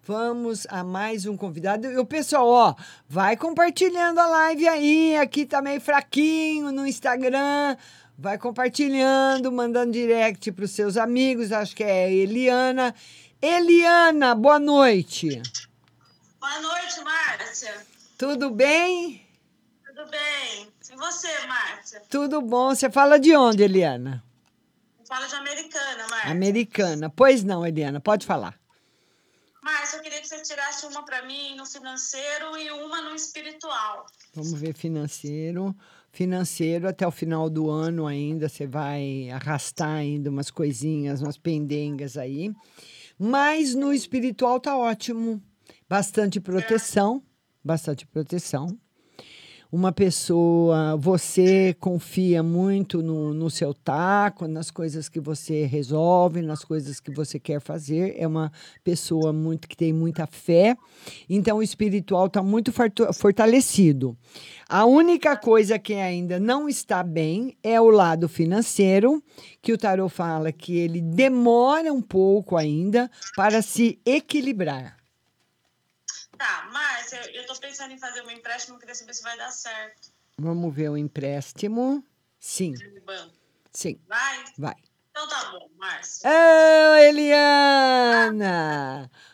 Vamos 0.08 0.66
a 0.70 0.82
mais 0.82 1.26
um 1.26 1.36
convidado. 1.36 1.86
E 1.86 1.98
o 1.98 2.06
pessoal, 2.06 2.48
ó, 2.48 2.74
vai 3.06 3.36
compartilhando 3.36 4.18
a 4.18 4.26
live 4.26 4.66
aí. 4.66 5.16
Aqui 5.18 5.44
tá 5.44 5.60
meio 5.60 5.82
fraquinho 5.82 6.72
no 6.72 6.86
Instagram. 6.86 7.76
Vai 8.16 8.38
compartilhando, 8.38 9.52
mandando 9.52 9.92
direct 9.92 10.50
para 10.52 10.64
os 10.64 10.70
seus 10.70 10.96
amigos. 10.96 11.52
Acho 11.52 11.76
que 11.76 11.84
é 11.84 12.10
Eliana. 12.10 12.94
Eliana, 13.42 14.34
boa 14.34 14.58
noite. 14.58 15.42
Boa 16.40 16.58
noite, 16.58 17.04
Márcia. 17.04 17.74
Tudo 18.16 18.48
bem? 18.48 19.28
Tudo 19.84 20.10
bem? 20.10 20.68
E 20.90 20.96
você, 20.96 21.46
Márcia? 21.46 22.02
Tudo 22.08 22.40
bom. 22.40 22.74
Você 22.74 22.88
fala 22.88 23.20
de 23.20 23.36
onde, 23.36 23.62
Eliana? 23.62 24.24
Fala 25.06 25.26
de 25.26 25.34
americana, 25.34 26.08
Márcia. 26.08 26.30
Americana. 26.30 27.12
Pois 27.14 27.44
não, 27.44 27.66
Eliana, 27.66 28.00
pode 28.00 28.24
falar. 28.24 28.58
Márcia, 29.68 29.98
eu 29.98 30.02
queria 30.02 30.18
que 30.18 30.26
você 30.26 30.40
tirasse 30.40 30.86
uma 30.86 31.04
para 31.04 31.26
mim 31.26 31.54
no 31.54 31.66
financeiro 31.66 32.56
e 32.56 32.70
uma 32.70 33.02
no 33.02 33.14
espiritual. 33.14 34.06
Vamos 34.34 34.54
ver 34.54 34.74
financeiro. 34.74 35.76
Financeiro, 36.10 36.88
até 36.88 37.06
o 37.06 37.10
final 37.10 37.50
do 37.50 37.68
ano 37.68 38.06
ainda, 38.06 38.48
você 38.48 38.66
vai 38.66 39.28
arrastar 39.28 39.90
ainda 39.90 40.30
umas 40.30 40.50
coisinhas, 40.50 41.20
umas 41.20 41.36
pendengas 41.36 42.16
aí. 42.16 42.50
Mas 43.18 43.74
no 43.74 43.92
espiritual 43.92 44.58
tá 44.58 44.74
ótimo. 44.74 45.42
Bastante 45.86 46.40
proteção, 46.40 47.22
bastante 47.62 48.06
proteção. 48.06 48.74
Uma 49.70 49.92
pessoa, 49.92 50.96
você 50.96 51.76
confia 51.78 52.42
muito 52.42 53.02
no, 53.02 53.34
no 53.34 53.50
seu 53.50 53.74
taco, 53.74 54.48
nas 54.48 54.70
coisas 54.70 55.10
que 55.10 55.20
você 55.20 55.66
resolve, 55.66 56.40
nas 56.40 56.64
coisas 56.64 56.98
que 56.98 57.10
você 57.10 57.38
quer 57.38 57.60
fazer. 57.60 58.14
É 58.16 58.26
uma 58.26 58.50
pessoa 58.82 59.30
muito 59.30 59.68
que 59.68 59.76
tem 59.76 59.92
muita 59.92 60.26
fé. 60.26 60.74
Então, 61.28 61.58
o 61.58 61.62
espiritual 61.62 62.28
está 62.28 62.42
muito 62.42 62.72
fortalecido. 63.12 64.16
A 64.66 64.86
única 64.86 65.36
coisa 65.36 65.78
que 65.78 65.92
ainda 65.92 66.40
não 66.40 66.66
está 66.66 67.02
bem 67.02 67.54
é 67.62 67.78
o 67.78 67.90
lado 67.90 68.26
financeiro, 68.26 69.22
que 69.60 69.74
o 69.74 69.76
tarot 69.76 70.10
fala 70.10 70.50
que 70.50 70.78
ele 70.78 71.02
demora 71.02 71.92
um 71.92 72.00
pouco 72.00 72.56
ainda 72.56 73.10
para 73.36 73.60
se 73.60 74.00
equilibrar. 74.06 74.97
Tá, 76.38 76.68
Márcia, 76.72 77.30
eu 77.34 77.44
tô 77.46 77.54
pensando 77.56 77.92
em 77.92 77.98
fazer 77.98 78.22
um 78.22 78.30
empréstimo, 78.30 78.78
queria 78.78 78.94
saber 78.94 79.12
se 79.12 79.22
vai 79.22 79.36
dar 79.36 79.50
certo. 79.50 80.12
Vamos 80.38 80.72
ver 80.72 80.88
o 80.88 80.96
empréstimo. 80.96 82.04
Sim, 82.38 82.74
sim, 83.72 84.00
Vai? 84.06 84.44
vai. 84.56 84.76
Então 85.18 85.28
tá 85.28 85.50
bom, 85.50 85.68
Márcia. 85.76 86.30
Ô, 86.30 86.94
Eliana! 86.94 88.40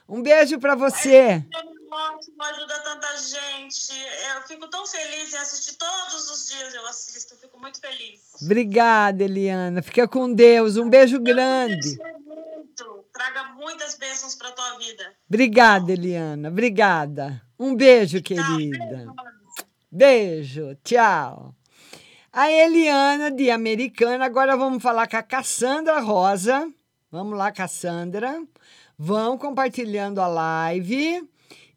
Um 0.08 0.22
beijo 0.22 0.58
para 0.58 0.74
você. 0.74 1.44
Ótimo, 1.92 2.42
ajuda 2.42 2.80
tanta 2.80 3.18
gente. 3.18 3.92
Eu 4.34 4.40
fico 4.48 4.66
tão 4.70 4.86
feliz 4.86 5.34
em 5.34 5.36
assistir 5.36 5.76
todos 5.76 6.30
os 6.30 6.48
dias. 6.48 6.72
Eu 6.72 6.86
assisto, 6.86 7.36
fico 7.36 7.60
muito 7.60 7.78
feliz. 7.78 8.22
Obrigada, 8.42 9.24
Eliana. 9.24 9.82
Fica 9.82 10.08
com 10.08 10.32
Deus. 10.32 10.78
Um 10.78 10.88
beijo 10.88 11.20
grande. 11.20 11.98
Muito. 12.24 13.04
Traga 13.12 13.44
muitas 13.52 13.96
bênçãos 13.96 14.34
para 14.34 14.52
tua 14.52 14.78
vida. 14.78 15.14
Obrigada, 15.28 15.92
Eliana. 15.92 16.48
Obrigada. 16.48 17.42
Um 17.58 17.76
beijo, 17.76 18.22
querida. 18.22 19.06
Beijo. 19.92 20.74
Tchau. 20.82 21.54
A 22.36 22.50
Eliana 22.50 23.30
de 23.30 23.48
Americana. 23.48 24.24
Agora 24.24 24.56
vamos 24.56 24.82
falar 24.82 25.06
com 25.06 25.16
a 25.16 25.22
Cassandra 25.22 26.00
Rosa. 26.00 26.68
Vamos 27.08 27.38
lá, 27.38 27.52
Cassandra. 27.52 28.42
Vão 28.98 29.38
compartilhando 29.38 30.20
a 30.20 30.26
live 30.26 31.22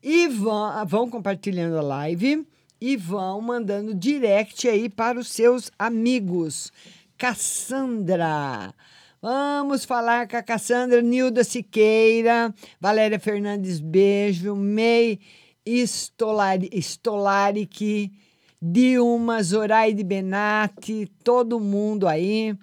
e 0.02 0.28
vão, 0.28 0.84
vão 0.88 1.10
compartilhando 1.12 1.78
a 1.78 1.82
live 1.84 2.44
e 2.82 2.98
vão 2.98 3.40
mandando 3.40 3.94
direct 3.94 4.68
aí 4.68 4.90
para 4.90 5.20
os 5.20 5.28
seus 5.28 5.70
amigos. 5.78 6.74
Cassandra. 7.20 8.74
Vamos 9.22 9.86
falar 9.86 10.28
com 10.28 10.38
a 10.38 10.42
Cassandra 10.42 11.04
Nilda 11.04 11.44
Siqueira, 11.44 12.52
Valéria 12.82 13.20
Fernandes 13.20 13.80
Beijo, 13.80 14.56
May 14.56 15.20
Stolari, 15.68 16.68
Stolaric, 16.74 18.12
Dilma, 18.62 19.44
Zoraide 19.44 20.04
Benatti, 20.04 21.06
todo 21.24 21.60
mundo 21.60 22.08
aí. 22.08 22.58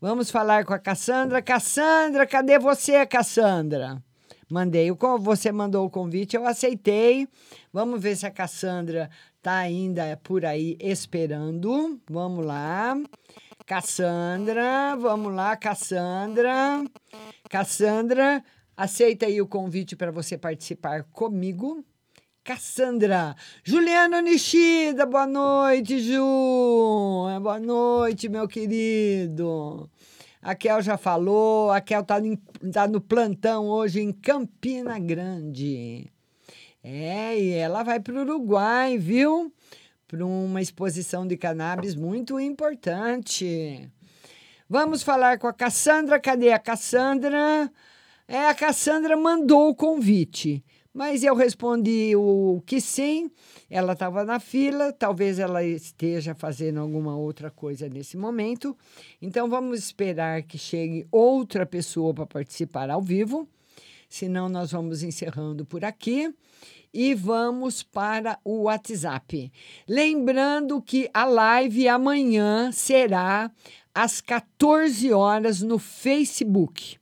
Vamos 0.00 0.30
falar 0.30 0.64
com 0.64 0.72
a 0.72 0.78
Cassandra. 0.78 1.42
Cassandra, 1.42 2.26
cadê 2.26 2.58
você, 2.58 3.04
Cassandra? 3.04 4.02
Mandei. 4.50 4.90
O, 4.90 4.96
você 5.18 5.52
mandou 5.52 5.84
o 5.84 5.90
convite, 5.90 6.34
eu 6.34 6.46
aceitei. 6.46 7.28
Vamos 7.70 8.00
ver 8.00 8.16
se 8.16 8.26
a 8.26 8.30
Cassandra 8.30 9.10
está 9.36 9.56
ainda 9.56 10.18
por 10.22 10.46
aí 10.46 10.78
esperando. 10.80 12.00
Vamos 12.08 12.44
lá. 12.44 12.96
Cassandra, 13.66 14.96
vamos 14.96 15.34
lá, 15.34 15.56
Cassandra. 15.56 16.84
Cassandra, 17.50 18.42
aceita 18.74 19.26
aí 19.26 19.42
o 19.42 19.46
convite 19.46 19.94
para 19.94 20.10
você 20.10 20.38
participar 20.38 21.04
comigo. 21.04 21.84
Cassandra. 22.44 23.34
Juliano 23.64 24.20
Nishida, 24.20 25.06
boa 25.06 25.26
noite, 25.26 25.98
Ju. 25.98 26.20
Boa 27.40 27.58
noite, 27.58 28.28
meu 28.28 28.46
querido. 28.46 29.90
A 30.42 30.54
Kel 30.54 30.82
já 30.82 30.98
falou, 30.98 31.70
a 31.70 31.80
Kel 31.80 32.04
tá, 32.04 32.16
tá 32.70 32.86
no 32.86 33.00
plantão 33.00 33.66
hoje 33.66 34.02
em 34.02 34.12
Campina 34.12 34.98
Grande. 34.98 36.12
É, 36.82 37.40
e 37.40 37.52
ela 37.54 37.82
vai 37.82 37.98
para 37.98 38.12
o 38.12 38.20
Uruguai, 38.20 38.98
viu? 38.98 39.50
Para 40.06 40.26
uma 40.26 40.60
exposição 40.60 41.26
de 41.26 41.38
cannabis 41.38 41.94
muito 41.94 42.38
importante. 42.38 43.90
Vamos 44.68 45.02
falar 45.02 45.38
com 45.38 45.46
a 45.46 45.52
Cassandra. 45.54 46.20
Cadê 46.20 46.52
a 46.52 46.58
Cassandra? 46.58 47.72
É, 48.28 48.48
a 48.48 48.54
Cassandra 48.54 49.16
mandou 49.16 49.70
o 49.70 49.74
convite. 49.74 50.62
Mas 50.94 51.24
eu 51.24 51.34
respondi 51.34 52.14
o 52.14 52.62
que 52.64 52.80
sim, 52.80 53.28
ela 53.68 53.94
estava 53.94 54.24
na 54.24 54.38
fila, 54.38 54.92
talvez 54.92 55.40
ela 55.40 55.64
esteja 55.64 56.36
fazendo 56.36 56.78
alguma 56.78 57.16
outra 57.16 57.50
coisa 57.50 57.88
nesse 57.88 58.16
momento. 58.16 58.78
Então 59.20 59.50
vamos 59.50 59.80
esperar 59.80 60.44
que 60.44 60.56
chegue 60.56 61.04
outra 61.10 61.66
pessoa 61.66 62.14
para 62.14 62.26
participar 62.26 62.90
ao 62.90 63.02
vivo, 63.02 63.48
senão 64.08 64.48
nós 64.48 64.70
vamos 64.70 65.02
encerrando 65.02 65.66
por 65.66 65.84
aqui 65.84 66.32
e 66.92 67.12
vamos 67.12 67.82
para 67.82 68.38
o 68.44 68.62
WhatsApp. 68.62 69.50
Lembrando 69.88 70.80
que 70.80 71.10
a 71.12 71.24
live 71.24 71.88
amanhã 71.88 72.70
será 72.70 73.50
às 73.92 74.20
14 74.20 75.12
horas 75.12 75.60
no 75.60 75.76
Facebook. 75.76 76.98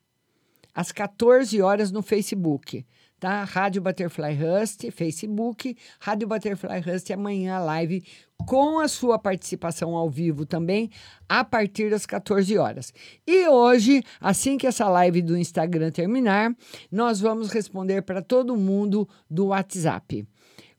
Às 0.75 0.91
14 0.91 1.61
horas 1.61 1.93
no 1.93 2.01
Facebook 2.01 2.87
tá? 3.23 3.45
Rádio 3.45 3.81
Butterfly 3.81 4.35
Rust, 4.35 4.91
Facebook, 4.91 5.77
Rádio 6.01 6.27
Butterfly 6.27 6.81
Rust, 6.81 7.09
amanhã 7.13 7.61
live 7.61 8.03
com 8.49 8.81
a 8.81 8.89
sua 8.89 9.17
participação 9.17 9.95
ao 9.95 10.11
vivo 10.11 10.45
também, 10.45 10.91
a 11.29 11.45
partir 11.45 11.89
das 11.89 12.05
14 12.05 12.59
horas. 12.59 12.93
E 13.25 13.47
hoje, 13.47 14.03
assim 14.21 14.59
que 14.59 14.67
essa 14.67 14.89
live 14.89 15.23
do 15.23 15.39
Instagram 15.39 15.93
terminar, 15.93 16.53
nós 16.91 17.21
vamos 17.21 17.53
responder 17.53 18.03
para 18.03 18.21
todo 18.21 18.57
mundo 18.57 19.09
do 19.31 19.47
WhatsApp. 19.47 20.27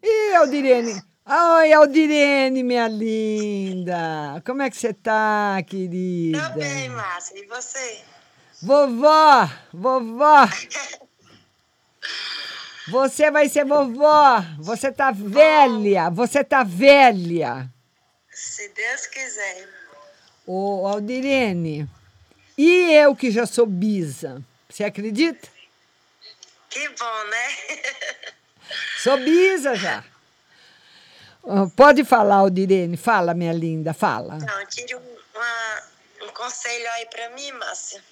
E 0.00 0.34
Aldirene? 0.36 1.02
Oi, 1.24 1.72
Aldirene, 1.72 2.62
minha 2.62 2.88
linda. 2.88 4.42
Como 4.44 4.62
é 4.62 4.70
que 4.70 4.76
você 4.76 4.92
tá, 4.92 5.62
querida? 5.66 6.50
Tô 6.50 6.58
bem, 6.58 6.88
Márcia. 6.88 7.38
E 7.38 7.46
você? 7.46 8.00
Vovó, 8.62 9.50
vovó. 9.72 10.48
Você 12.86 13.28
vai 13.28 13.48
ser 13.48 13.64
vovó. 13.64 14.40
Você 14.60 14.92
tá 14.92 15.10
velha. 15.10 16.08
Você 16.10 16.44
tá 16.44 16.62
velha. 16.62 17.68
Se 18.30 18.68
Deus 18.68 19.06
quiser. 19.08 19.68
Ô, 20.46 20.86
Aldirene. 20.86 21.90
E 22.56 22.92
eu 22.92 23.16
que 23.16 23.32
já 23.32 23.46
sou 23.46 23.66
bisa. 23.66 24.40
Você 24.68 24.84
acredita? 24.84 25.48
Que 26.70 26.88
bom, 26.88 27.24
né? 27.24 27.88
Sou 28.98 29.18
bisa 29.18 29.74
já. 29.74 30.04
Pode 31.76 32.04
falar, 32.04 32.36
Aldirene. 32.36 32.96
Fala, 32.96 33.34
minha 33.34 33.52
linda, 33.52 33.92
fala. 33.92 34.38
Não, 34.38 34.66
tire 34.66 34.94
um, 34.94 35.16
uma, 35.34 35.82
um 36.22 36.28
conselho 36.28 36.88
aí 36.92 37.06
para 37.06 37.30
mim, 37.30 37.50
Márcia 37.52 38.11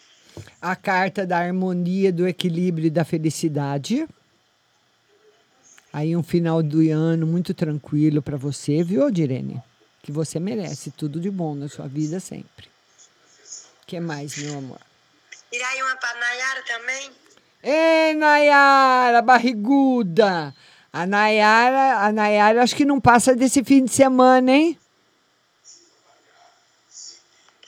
a 0.60 0.76
carta 0.76 1.26
da 1.26 1.38
harmonia, 1.38 2.12
do 2.12 2.26
equilíbrio 2.26 2.86
e 2.86 2.90
da 2.90 3.04
felicidade. 3.04 4.06
Aí 5.92 6.16
um 6.16 6.22
final 6.22 6.62
do 6.62 6.80
ano 6.90 7.26
muito 7.26 7.52
tranquilo 7.52 8.22
para 8.22 8.36
você, 8.36 8.82
viu, 8.82 9.10
Direne? 9.10 9.60
Que 10.02 10.12
você 10.12 10.38
merece 10.38 10.90
tudo 10.90 11.20
de 11.20 11.30
bom 11.30 11.54
na 11.54 11.68
sua 11.68 11.86
vida 11.88 12.20
sempre. 12.20 12.66
O 13.82 13.86
que 13.86 13.98
mais, 13.98 14.36
meu 14.38 14.58
amor? 14.58 14.80
E 15.52 15.60
aí 15.60 15.82
uma 15.82 15.96
para 15.96 16.18
Nayara 16.18 16.62
também? 16.62 17.10
Ei, 17.62 18.14
Nayara, 18.14 19.20
barriguda! 19.20 20.54
A 20.92 21.06
Nayara, 21.06 22.06
a 22.06 22.12
Nayara 22.12 22.62
acho 22.62 22.74
que 22.74 22.84
não 22.84 23.00
passa 23.00 23.34
desse 23.34 23.62
fim 23.62 23.84
de 23.84 23.92
semana, 23.92 24.50
hein? 24.52 24.78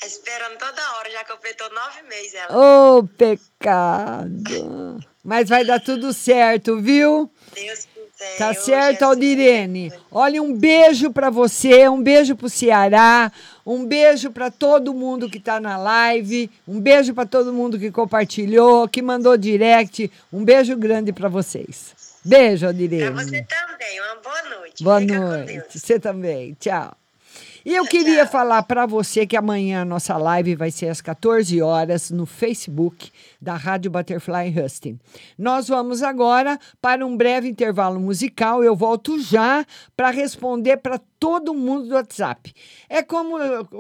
Esperando 0.04 0.58
toda 0.58 0.96
hora, 0.96 1.10
já 1.10 1.24
completou 1.24 1.68
nove 1.72 2.02
meses 2.02 2.34
ela. 2.34 2.56
Ô, 2.56 2.98
oh, 2.98 3.04
pecado! 3.16 4.98
Mas 5.24 5.48
vai 5.48 5.64
dar 5.64 5.80
tudo 5.80 6.12
certo, 6.12 6.80
viu? 6.80 7.30
Deus 7.54 7.86
quiser. 7.86 8.36
Tá 8.38 8.52
certo, 8.54 9.04
Aldirene? 9.04 9.92
Olha, 10.10 10.42
um 10.42 10.56
beijo 10.56 11.12
para 11.12 11.30
você, 11.30 11.88
um 11.88 12.02
beijo 12.02 12.34
pro 12.34 12.48
Ceará, 12.48 13.30
um 13.64 13.84
beijo 13.86 14.32
para 14.32 14.50
todo 14.50 14.92
mundo 14.92 15.30
que 15.30 15.38
tá 15.38 15.60
na 15.60 15.76
live, 15.76 16.50
um 16.66 16.80
beijo 16.80 17.14
para 17.14 17.24
todo 17.24 17.52
mundo 17.52 17.78
que 17.78 17.90
compartilhou, 17.92 18.88
que 18.88 19.00
mandou 19.00 19.36
direct. 19.36 20.10
Um 20.32 20.44
beijo 20.44 20.76
grande 20.76 21.12
para 21.12 21.28
vocês. 21.28 21.94
Beijo, 22.24 22.66
Aldirene. 22.66 23.12
Pra 23.12 23.24
você 23.24 23.44
também, 23.44 24.00
uma 24.00 24.16
boa 24.16 24.58
noite. 24.58 24.84
Boa 24.84 25.00
Fica 25.00 25.18
noite. 25.18 25.78
Você 25.78 26.00
também. 26.00 26.54
Tchau. 26.58 26.96
E 27.64 27.76
eu 27.76 27.84
queria 27.84 28.26
falar 28.26 28.64
para 28.64 28.86
você 28.86 29.24
que 29.24 29.36
amanhã 29.36 29.82
a 29.82 29.84
nossa 29.84 30.16
live 30.16 30.56
vai 30.56 30.70
ser 30.72 30.88
às 30.88 31.00
14 31.00 31.62
horas 31.62 32.10
no 32.10 32.26
Facebook 32.26 33.10
da 33.42 33.56
Rádio 33.56 33.90
Butterfly 33.90 34.54
Husting. 34.56 35.00
Nós 35.36 35.66
vamos 35.66 36.00
agora 36.00 36.56
para 36.80 37.04
um 37.04 37.16
breve 37.16 37.48
intervalo 37.48 37.98
musical. 37.98 38.62
Eu 38.62 38.76
volto 38.76 39.20
já 39.20 39.66
para 39.96 40.10
responder 40.10 40.76
para 40.76 41.00
todo 41.18 41.52
mundo 41.52 41.88
do 41.88 41.94
WhatsApp. 41.94 42.52
É 42.88 43.02
como, 43.02 43.36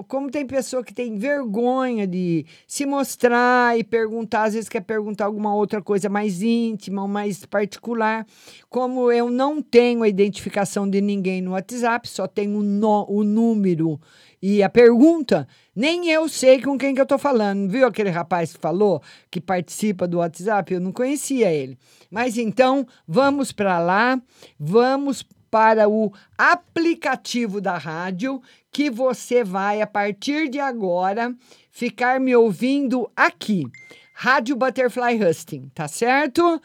como 0.08 0.30
tem 0.30 0.44
pessoa 0.44 0.82
que 0.82 0.92
tem 0.92 1.16
vergonha 1.16 2.08
de 2.08 2.44
se 2.66 2.84
mostrar 2.84 3.78
e 3.78 3.84
perguntar, 3.84 4.44
às 4.44 4.54
vezes 4.54 4.68
quer 4.68 4.80
perguntar 4.80 5.26
alguma 5.26 5.54
outra 5.54 5.80
coisa 5.80 6.08
mais 6.08 6.42
íntima 6.42 7.06
mais 7.06 7.44
particular. 7.44 8.26
Como 8.68 9.12
eu 9.12 9.30
não 9.30 9.62
tenho 9.62 10.02
a 10.02 10.08
identificação 10.08 10.88
de 10.88 11.00
ninguém 11.00 11.40
no 11.40 11.52
WhatsApp, 11.52 12.08
só 12.08 12.26
tenho 12.26 12.62
no, 12.62 13.06
o 13.08 13.22
número 13.22 14.00
e 14.42 14.60
a 14.60 14.68
pergunta, 14.68 15.46
nem 15.74 16.10
eu 16.10 16.28
sei 16.28 16.60
com 16.60 16.76
quem 16.76 16.92
que 16.92 17.00
eu 17.00 17.04
estou 17.04 17.18
falando. 17.18 17.70
Viu 17.70 17.86
aquele 17.86 18.10
rapaz 18.10 18.52
que 18.52 18.58
falou 18.58 19.00
que 19.30 19.40
participa 19.40 20.08
do 20.08 20.18
WhatsApp? 20.18 20.74
Eu 20.74 20.80
não 20.80 20.90
conhecia 20.90 21.52
ele. 21.52 21.78
Mas 22.10 22.36
então, 22.36 22.84
vamos 23.06 23.52
para 23.52 23.78
lá, 23.78 24.20
vamos 24.58 25.24
para 25.48 25.88
o 25.88 26.12
aplicativo 26.36 27.60
da 27.60 27.78
rádio, 27.78 28.42
que 28.72 28.90
você 28.90 29.44
vai, 29.44 29.80
a 29.80 29.86
partir 29.86 30.48
de 30.48 30.58
agora, 30.58 31.32
ficar 31.70 32.18
me 32.18 32.34
ouvindo 32.34 33.08
aqui. 33.14 33.64
Rádio 34.12 34.56
Butterfly 34.56 35.22
Husting, 35.22 35.70
tá 35.72 35.86
certo? 35.86 36.60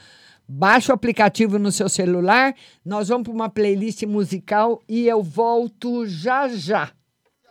Baixa 0.48 0.94
o 0.94 0.96
aplicativo 0.96 1.60
no 1.60 1.72
seu 1.72 1.90
celular, 1.90 2.56
nós 2.84 3.10
vamos 3.10 3.26
para 3.26 3.34
uma 3.34 3.50
playlist 3.50 4.02
musical 4.04 4.82
e 4.88 5.06
eu 5.08 5.22
volto 5.22 6.08
já 6.08 6.48
já. 6.48 6.97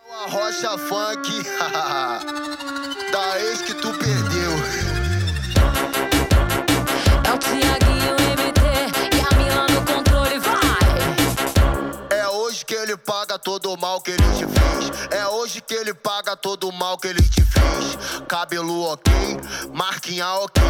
A 0.08 0.30
rocha 0.30 0.78
funk 0.78 1.42
da 3.10 3.40
ex 3.40 3.60
que 3.62 3.74
tu 3.74 3.92
perdeu. 3.94 4.52
É 7.24 7.32
o 7.32 7.38
Tiaguinho 7.38 8.14
MT 8.14 8.60
e 9.16 9.20
a 9.20 9.36
Mila 9.36 9.66
no 9.68 9.84
controle, 9.84 10.38
vai! 10.38 12.16
É 12.16 12.28
hoje 12.28 12.64
que 12.64 12.74
ele 12.74 12.96
paga 12.96 13.36
todo 13.36 13.72
o 13.72 13.76
mal 13.76 14.00
que 14.00 14.12
ele 14.12 14.22
te 14.34 14.46
fez. 14.46 15.10
É 15.10 15.26
hoje 15.26 15.60
que 15.60 15.74
ele 15.74 15.92
paga 15.92 16.36
todo 16.36 16.68
o 16.68 16.72
mal 16.72 16.96
que 16.98 17.08
ele 17.08 17.22
te 17.22 17.42
fez. 17.42 17.98
Cabelo 18.28 18.84
ok, 18.84 19.12
marquinha 19.72 20.28
ok, 20.34 20.62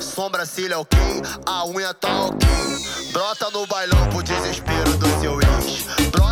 sobrancelha 0.00 0.78
ok, 0.78 0.98
a 1.46 1.64
unha 1.64 1.94
tá 1.94 2.26
ok. 2.26 2.46
Brota 3.10 3.50
no 3.50 3.66
bailão 3.66 4.08
pro 4.10 4.22
desespero 4.22 4.96
do 4.98 5.20
seu 5.20 5.40
ex. 5.40 6.11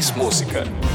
Mais 0.00 0.12
música. 0.12 0.89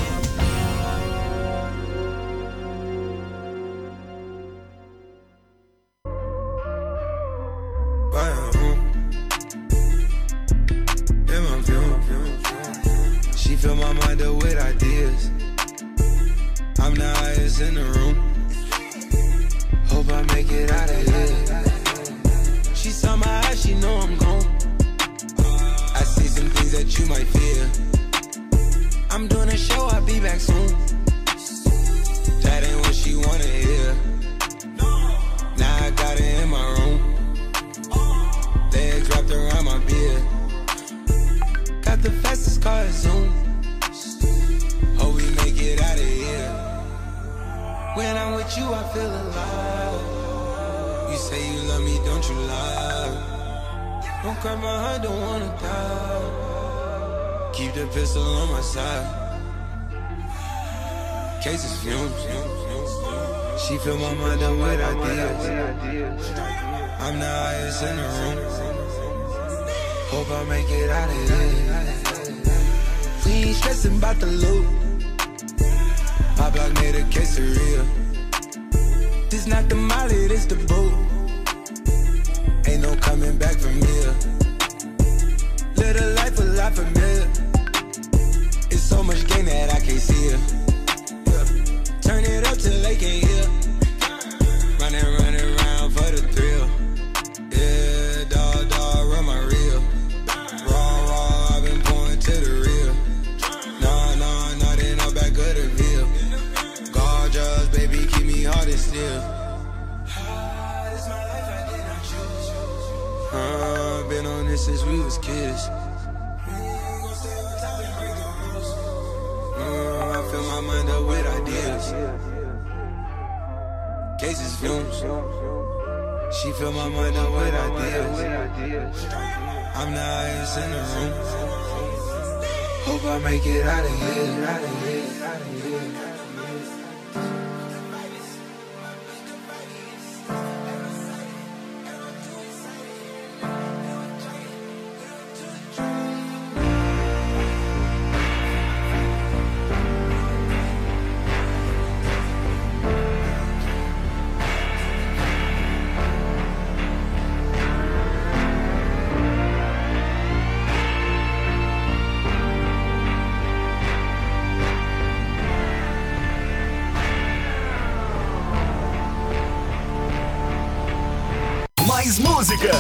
Mais 172.15 172.19
música. 172.19 172.71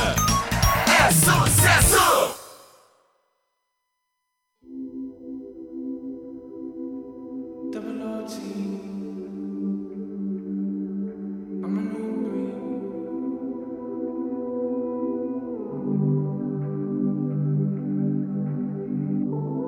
É 0.87 1.11
sucesso. 1.11 2.35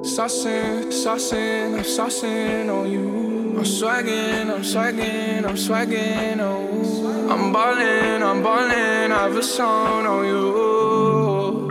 Saucing, 0.03 0.91
saucing, 0.91 1.75
I'm 1.75 2.69
on 2.69 2.91
you. 2.91 3.26
I'm 3.57 3.65
swagging, 3.65 4.51
I'm 4.51 4.61
swagging, 4.61 5.43
I'm 5.43 5.55
swagging 5.57 6.39
on 6.39 6.85
you. 6.85 7.31
I'm 7.31 7.51
ballin', 7.51 8.21
I'm 8.21 8.43
ballin', 8.43 9.11
I 9.11 9.23
have 9.23 9.35
a 9.35 9.41
song 9.41 10.05
on 10.05 10.25
you. 10.27 11.67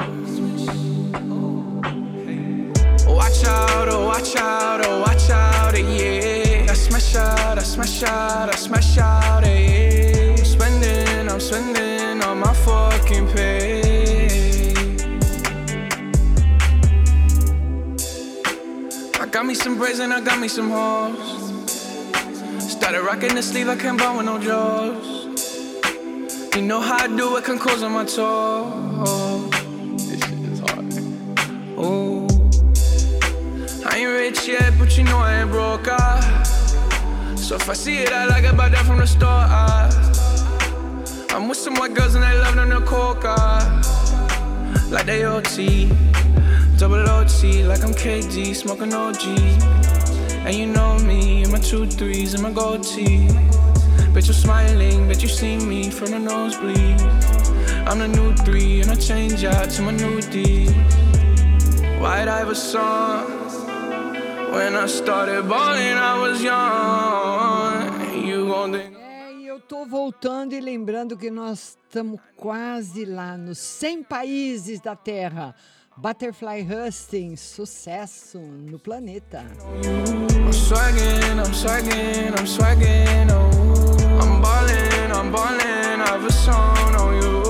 Watch 3.07 3.45
out, 3.45 3.89
oh 3.89 4.05
watch 4.05 4.35
out, 4.35 4.85
oh 4.85 5.01
watch 5.03 5.31
out, 5.31 5.77
eh, 5.77 6.65
yeah. 6.65 6.73
I 6.73 6.75
smash 6.75 7.15
out, 7.15 7.57
I 7.57 7.63
smash 7.63 8.03
out, 8.03 8.49
I 8.49 8.57
smash 8.57 8.99
out, 8.99 9.45
eh, 9.45 9.61
yeah. 9.61 10.35
I'm 10.37 10.45
spending, 10.45 11.29
I'm 11.31 11.39
spending 11.39 12.21
on 12.25 12.41
my 12.41 12.53
fucking 12.53 13.29
pay. 13.29 14.75
I 19.21 19.27
got 19.29 19.47
me 19.47 19.55
some 19.55 19.79
braids 19.79 20.01
and 20.01 20.13
I 20.13 20.21
got 20.21 20.41
me 20.41 20.49
some 20.49 20.71
hoes. 20.71 21.46
Started 22.77 23.03
rocking 23.03 23.35
the 23.35 23.43
sleeve, 23.43 23.69
I 23.69 23.77
can't 23.77 23.99
buy 23.99 24.17
with 24.17 24.27
no 24.27 24.39
jaws. 24.39 25.25
You 26.55 26.63
know 26.63 26.81
how 26.81 27.05
I 27.05 27.09
do 27.09 27.37
it, 27.37 27.45
can 27.45 27.59
close 27.59 27.83
on 27.83 27.93
my 27.93 28.05
toes. 28.05 29.51
This 30.09 30.21
shit 30.21 30.39
is 30.53 30.61
hard. 30.61 30.93
Ooh. 31.79 32.27
I 33.89 33.97
ain't 33.99 34.11
rich 34.11 34.47
yet, 34.47 34.73
but 34.79 34.97
you 34.97 35.05
know 35.05 35.19
I 35.19 35.41
ain't 35.41 35.51
broke. 35.51 35.89
Ah. 35.89 36.43
So 37.37 37.57
if 37.57 37.69
I 37.69 37.73
see 37.73 37.99
it, 37.99 38.13
I 38.13 38.27
like 38.27 38.45
it, 38.45 38.57
buy 38.57 38.69
that 38.69 38.85
from 38.85 38.99
the 38.99 39.07
store. 39.07 39.29
Ah. 39.31 39.89
I'm 41.31 41.49
with 41.49 41.59
some 41.59 41.75
white 41.75 41.95
girls 41.95 42.15
and 42.15 42.23
they 42.25 42.39
love 42.39 42.55
them 42.55 42.71
to 42.71 42.81
coca. 42.83 43.37
Like 44.91 45.07
they 45.07 45.25
OT, 45.25 45.89
double 46.79 47.09
OT, 47.09 47.65
like 47.65 47.83
I'm 47.83 47.95
KD, 47.95 48.55
smoking 48.55 48.93
OG. 48.93 49.86
And 50.47 50.55
you 50.55 50.67
know 50.67 50.97
me, 51.01 51.43
in 51.43 51.51
my 51.51 51.59
two 51.59 51.87
threes 51.87 52.33
and 52.35 52.43
my 52.45 52.53
gold 52.53 52.85
tee. 52.85 53.27
Bet 54.15 54.27
you're 54.27 54.33
smiling, 54.33 55.09
bet 55.09 55.21
you 55.21 55.27
see 55.29 55.57
me 55.57 55.91
from 55.91 56.13
the 56.13 56.21
nosebleed. 56.21 57.01
I'm 57.89 57.99
the 57.99 58.07
new 58.07 58.33
three, 58.45 58.81
and 58.81 58.93
I 58.93 58.95
change 58.95 59.45
out 59.45 59.69
to 59.71 59.83
my 59.83 59.91
new 59.91 60.21
D. 60.21 60.69
White 61.99 62.29
Iverson. 62.29 63.27
When 64.53 64.77
I 64.77 64.87
started 64.87 65.49
balling, 65.49 65.99
I 65.99 66.15
was 66.21 66.41
young. 66.41 68.25
You 68.25 68.47
gon' 68.47 68.73
think. 68.73 68.97
É, 68.97 69.33
eu 69.51 69.59
tô 69.59 69.85
voltando 69.85 70.53
e 70.55 70.61
lembrando 70.61 71.17
que 71.17 71.29
nós 71.29 71.77
estamos 71.89 72.21
quase 72.37 73.05
lá 73.05 73.37
nos 73.37 73.59
100 73.59 74.05
países 74.05 74.81
da 74.81 74.95
Terra. 74.95 75.57
Butterfly 75.99 76.63
Hustings, 76.63 77.41
sucesso 77.41 78.39
no 78.39 78.79
planeta. 78.79 79.47
I'm 79.83 80.53
swaggin', 80.53 81.39
I'm 81.39 81.55
swaggin', 81.55 82.39
I'm 82.39 82.47
swaggin', 82.47 83.31
oh. 83.31 84.21
I'm 84.21 84.43
ballin', 84.43 85.11
I'm 85.11 85.33
ballin', 85.33 86.03
I 86.03 86.09
have 86.11 86.27
a 86.27 86.31
song 86.31 86.95
on 86.97 87.15
you. 87.23 87.43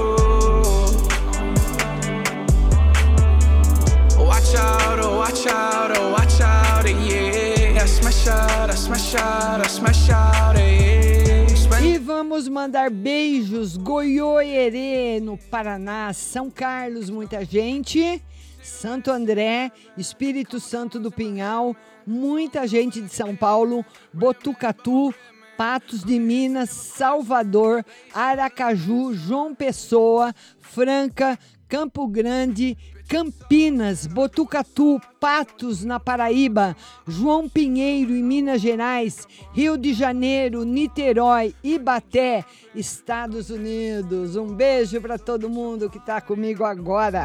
Watch 4.24 4.54
out, 4.54 5.00
oh 5.00 5.18
watch 5.18 5.46
out, 5.48 5.96
oh 5.96 6.12
watch 6.12 6.40
out, 6.40 6.84
yeah. 6.86 7.82
I 7.82 7.86
smash 7.86 8.28
out, 8.28 8.70
I 8.70 8.74
smash 8.74 9.14
out, 9.16 9.60
I 9.60 9.66
smash 9.66 10.08
out, 10.08 10.56
yeah. 10.56 11.46
E 11.82 11.98
vamos 11.98 12.48
mandar 12.48 12.90
beijos, 12.90 13.76
Goiôerê, 13.76 15.20
no 15.20 15.36
Paraná, 15.36 16.12
São 16.12 16.50
Carlos, 16.50 17.10
muita 17.10 17.44
gente, 17.44 18.22
Santo 18.66 19.10
André, 19.10 19.70
Espírito 19.96 20.58
Santo 20.60 20.98
do 20.98 21.10
Pinhal, 21.10 21.74
muita 22.06 22.66
gente 22.66 23.00
de 23.00 23.08
São 23.08 23.34
Paulo, 23.34 23.84
Botucatu, 24.12 25.14
Patos 25.56 26.04
de 26.04 26.18
Minas, 26.18 26.70
Salvador, 26.70 27.84
Aracaju, 28.12 29.14
João 29.14 29.54
Pessoa, 29.54 30.34
Franca, 30.60 31.38
Campo 31.68 32.06
Grande, 32.06 32.76
Campinas, 33.08 34.06
Botucatu, 34.06 35.00
Patos 35.20 35.84
na 35.84 36.00
Paraíba, 36.00 36.76
João 37.06 37.48
Pinheiro 37.48 38.12
em 38.12 38.22
Minas 38.22 38.60
Gerais, 38.60 39.26
Rio 39.52 39.76
de 39.76 39.94
Janeiro, 39.94 40.64
Niterói, 40.64 41.54
Ibaté, 41.62 42.44
Estados 42.74 43.48
Unidos. 43.50 44.36
Um 44.36 44.48
beijo 44.48 45.00
para 45.00 45.18
todo 45.18 45.48
mundo 45.48 45.88
que 45.88 45.98
está 45.98 46.20
comigo 46.20 46.64
agora. 46.64 47.24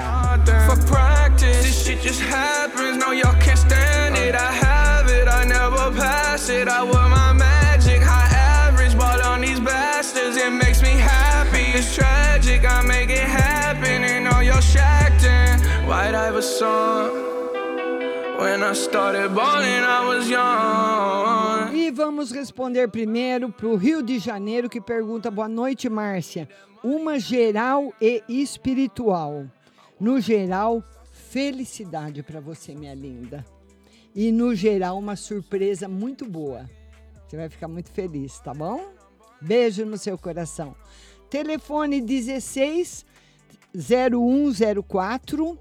E 21.74 21.91
vamos 21.91 22.32
responder 22.32 22.88
primeiro 22.88 23.51
para 23.51 23.67
o 23.67 23.76
Rio 23.76 24.01
de 24.01 24.17
Janeiro, 24.19 24.69
que 24.69 24.80
pergunta: 24.80 25.30
Boa 25.30 25.49
noite, 25.49 25.89
Márcia. 25.89 26.47
Uma 26.84 27.19
geral 27.19 27.93
e 28.01 28.24
espiritual. 28.28 29.45
No 29.99 30.19
geral, 30.19 30.84
felicidade 31.11 32.24
para 32.24 32.39
você, 32.39 32.74
minha 32.74 32.93
linda. 32.95 33.45
e, 34.15 34.32
no 34.32 34.55
geral, 34.55 34.97
uma 34.97 35.15
surpresa 35.15 35.88
muito 35.88 36.26
boa. 36.26 36.69
Você 37.28 37.38
vai 37.38 37.49
ficar 37.49 37.67
muito 37.67 37.89
feliz, 37.91 38.39
tá 38.39 38.53
bom? 38.53 38.89
Beijo 39.41 39.86
no 39.86 39.97
seu 39.97 40.17
coração. 40.17 40.76
Telefone 41.30 42.01
16 42.01 43.05
0104. 43.74 45.57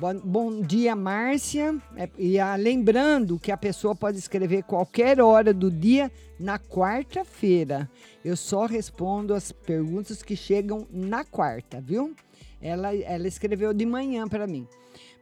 Bom, 0.00 0.62
dia, 0.62 0.96
Márcia. 0.96 1.78
É, 1.94 2.08
e 2.16 2.38
a, 2.38 2.56
lembrando 2.56 3.38
que 3.38 3.52
a 3.52 3.56
pessoa 3.56 3.94
pode 3.94 4.16
escrever 4.16 4.62
qualquer 4.62 5.20
hora 5.20 5.52
do 5.52 5.70
dia 5.70 6.10
na 6.38 6.58
quarta-feira. 6.58 7.86
Eu 8.24 8.34
só 8.34 8.64
respondo 8.64 9.34
as 9.34 9.52
perguntas 9.52 10.22
que 10.22 10.34
chegam 10.34 10.86
na 10.90 11.22
quarta, 11.22 11.82
viu? 11.82 12.14
Ela, 12.62 12.96
ela 12.96 13.28
escreveu 13.28 13.74
de 13.74 13.84
manhã 13.84 14.26
para 14.26 14.46
mim. 14.46 14.66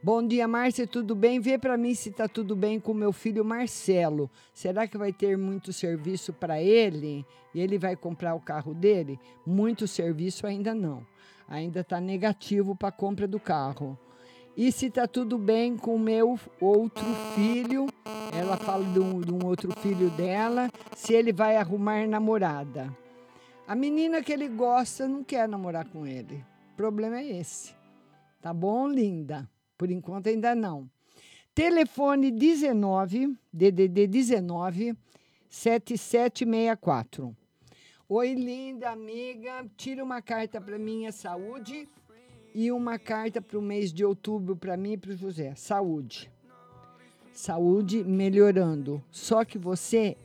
Bom 0.01 0.25
dia, 0.25 0.47
Márcia, 0.47 0.87
tudo 0.87 1.13
bem? 1.13 1.41
Vê 1.41 1.57
para 1.57 1.75
mim 1.75 1.93
se 1.93 2.09
tá 2.09 2.29
tudo 2.29 2.55
bem 2.55 2.79
com 2.79 2.93
meu 2.93 3.11
filho 3.11 3.43
Marcelo. 3.43 4.31
Será 4.53 4.87
que 4.87 4.97
vai 4.97 5.11
ter 5.11 5.37
muito 5.37 5.73
serviço 5.73 6.31
para 6.31 6.61
ele? 6.61 7.25
E 7.53 7.59
ele 7.59 7.77
vai 7.77 7.97
comprar 7.97 8.33
o 8.33 8.39
carro 8.39 8.73
dele? 8.73 9.19
Muito 9.45 9.85
serviço 9.89 10.47
ainda 10.47 10.73
não. 10.73 11.05
Ainda 11.49 11.81
está 11.81 11.99
negativo 11.99 12.77
para 12.77 12.87
a 12.87 12.93
compra 12.93 13.27
do 13.27 13.41
carro. 13.41 13.99
E 14.61 14.73
se 14.73 14.89
tá 14.89 15.07
tudo 15.07 15.37
bem 15.37 15.77
com 15.77 15.95
o 15.95 15.99
meu 15.99 16.37
outro 16.59 17.05
filho? 17.33 17.87
Ela 18.37 18.57
fala 18.57 18.83
de 18.83 18.99
um, 18.99 19.21
de 19.21 19.31
um 19.31 19.45
outro 19.45 19.71
filho 19.79 20.09
dela, 20.09 20.69
se 20.93 21.13
ele 21.13 21.31
vai 21.31 21.55
arrumar 21.55 22.05
namorada. 22.05 22.93
A 23.65 23.73
menina 23.73 24.21
que 24.21 24.33
ele 24.33 24.49
gosta 24.49 25.07
não 25.07 25.23
quer 25.23 25.47
namorar 25.47 25.87
com 25.87 26.05
ele. 26.05 26.43
O 26.73 26.75
problema 26.75 27.21
é 27.21 27.39
esse. 27.39 27.73
Tá 28.41 28.53
bom, 28.53 28.85
linda? 28.85 29.49
Por 29.77 29.89
enquanto 29.89 30.27
ainda 30.27 30.53
não. 30.53 30.89
Telefone 31.55 32.29
19, 32.29 33.37
DDD 33.53 34.07
19 34.07 34.93
7764. 35.47 37.33
Oi, 38.09 38.33
linda 38.33 38.89
amiga. 38.89 39.65
Tira 39.77 40.03
uma 40.03 40.21
carta 40.21 40.59
para 40.59 40.77
minha 40.77 41.13
saúde 41.13 41.87
e 42.61 42.73
uma 42.73 42.99
carta 42.99 43.41
para 43.41 43.57
o 43.57 43.61
mês 43.61 43.93
de 43.93 44.03
outubro 44.03 44.53
para 44.53 44.75
mim 44.75 44.91
e 44.91 44.97
para 44.97 45.11
o 45.11 45.15
José. 45.15 45.55
Saúde. 45.55 46.29
Saúde 47.31 48.03
melhorando. 48.03 49.01
Só 49.09 49.45
que 49.45 49.57
você 49.57 50.17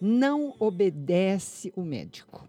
não 0.00 0.54
obedece 0.58 1.70
o 1.76 1.82
médico. 1.82 2.48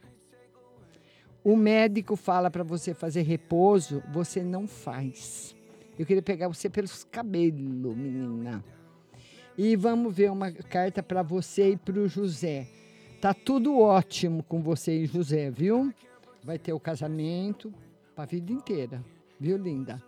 O 1.43 1.57
médico 1.57 2.15
fala 2.15 2.49
para 2.49 2.63
você 2.63 2.93
fazer 2.93 3.23
repouso, 3.23 4.01
você 4.13 4.41
não 4.41 4.65
faz. 4.65 5.53
Eu 5.99 6.05
queria 6.05 6.23
pegar 6.23 6.47
você 6.47 6.69
pelos 6.69 7.03
cabelos, 7.03 7.97
menina. 7.97 8.63
E 9.57 9.75
vamos 9.75 10.15
ver 10.15 10.31
uma 10.31 10.53
carta 10.53 11.03
para 11.03 11.21
você 11.21 11.71
e 11.71 11.77
para 11.77 11.99
o 11.99 12.07
José. 12.07 12.65
Tá 13.19 13.33
tudo 13.33 13.77
ótimo 13.77 14.41
com 14.43 14.61
você 14.61 14.99
e 14.99 15.05
José, 15.05 15.51
viu? 15.51 15.93
Vai 16.41 16.57
ter 16.57 16.71
o 16.71 16.79
casamento 16.79 17.73
para 18.15 18.23
a 18.23 18.27
vida 18.27 18.53
inteira, 18.53 19.03
viu, 19.39 19.57
linda? 19.57 20.01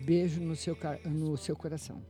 Beijo 0.00 0.40
no 0.40 0.54
seu, 0.54 0.76
no 1.04 1.36
seu 1.36 1.56
coração. 1.56 2.02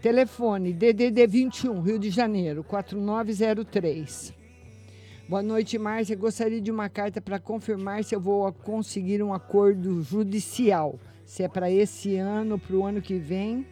Telefone 0.00 0.72
DDD 0.72 1.26
21, 1.26 1.80
Rio 1.80 1.98
de 1.98 2.10
Janeiro, 2.10 2.62
4903. 2.64 4.32
Boa 5.28 5.42
noite, 5.42 5.76
Márcia. 5.76 6.16
Gostaria 6.16 6.60
de 6.60 6.70
uma 6.70 6.88
carta 6.88 7.20
para 7.20 7.38
confirmar 7.38 8.04
se 8.04 8.14
eu 8.14 8.20
vou 8.20 8.50
conseguir 8.52 9.22
um 9.22 9.34
acordo 9.34 10.00
judicial 10.02 10.98
se 11.28 11.42
é 11.42 11.48
para 11.48 11.70
esse 11.70 12.16
ano, 12.16 12.58
para 12.58 12.74
o 12.74 12.86
ano 12.86 13.02
que 13.02 13.18
vem, 13.18 13.66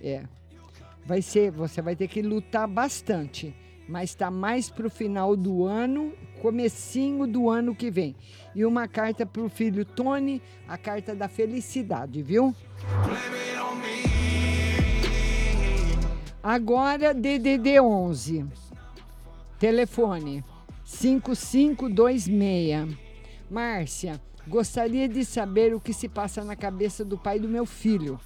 é. 0.00 0.22
Vai 1.04 1.20
ser, 1.20 1.50
você 1.50 1.82
vai 1.82 1.96
ter 1.96 2.06
que 2.06 2.22
lutar 2.22 2.68
bastante, 2.68 3.52
mas 3.88 4.10
está 4.10 4.30
mais 4.30 4.70
para 4.70 4.86
o 4.86 4.90
final 4.90 5.36
do 5.36 5.64
ano, 5.64 6.12
comecinho 6.40 7.26
do 7.26 7.50
ano 7.50 7.74
que 7.74 7.90
vem. 7.90 8.14
E 8.54 8.64
uma 8.64 8.88
carta 8.88 9.24
para 9.24 9.42
o 9.42 9.48
filho 9.48 9.84
Tony, 9.84 10.42
a 10.66 10.76
carta 10.76 11.14
da 11.14 11.28
felicidade, 11.28 12.20
viu? 12.22 12.52
Agora 16.42 17.14
DDD 17.14 17.80
11. 17.80 18.46
Telefone 19.58 20.44
5526. 20.84 22.98
Márcia, 23.50 24.20
Gostaria 24.50 25.08
de 25.08 25.24
saber 25.24 25.74
o 25.74 25.80
que 25.80 25.92
se 25.92 26.08
passa 26.08 26.42
na 26.42 26.56
cabeça 26.56 27.04
do 27.04 27.16
pai 27.16 27.38
do 27.38 27.48
meu 27.48 27.66
filho, 27.66 28.18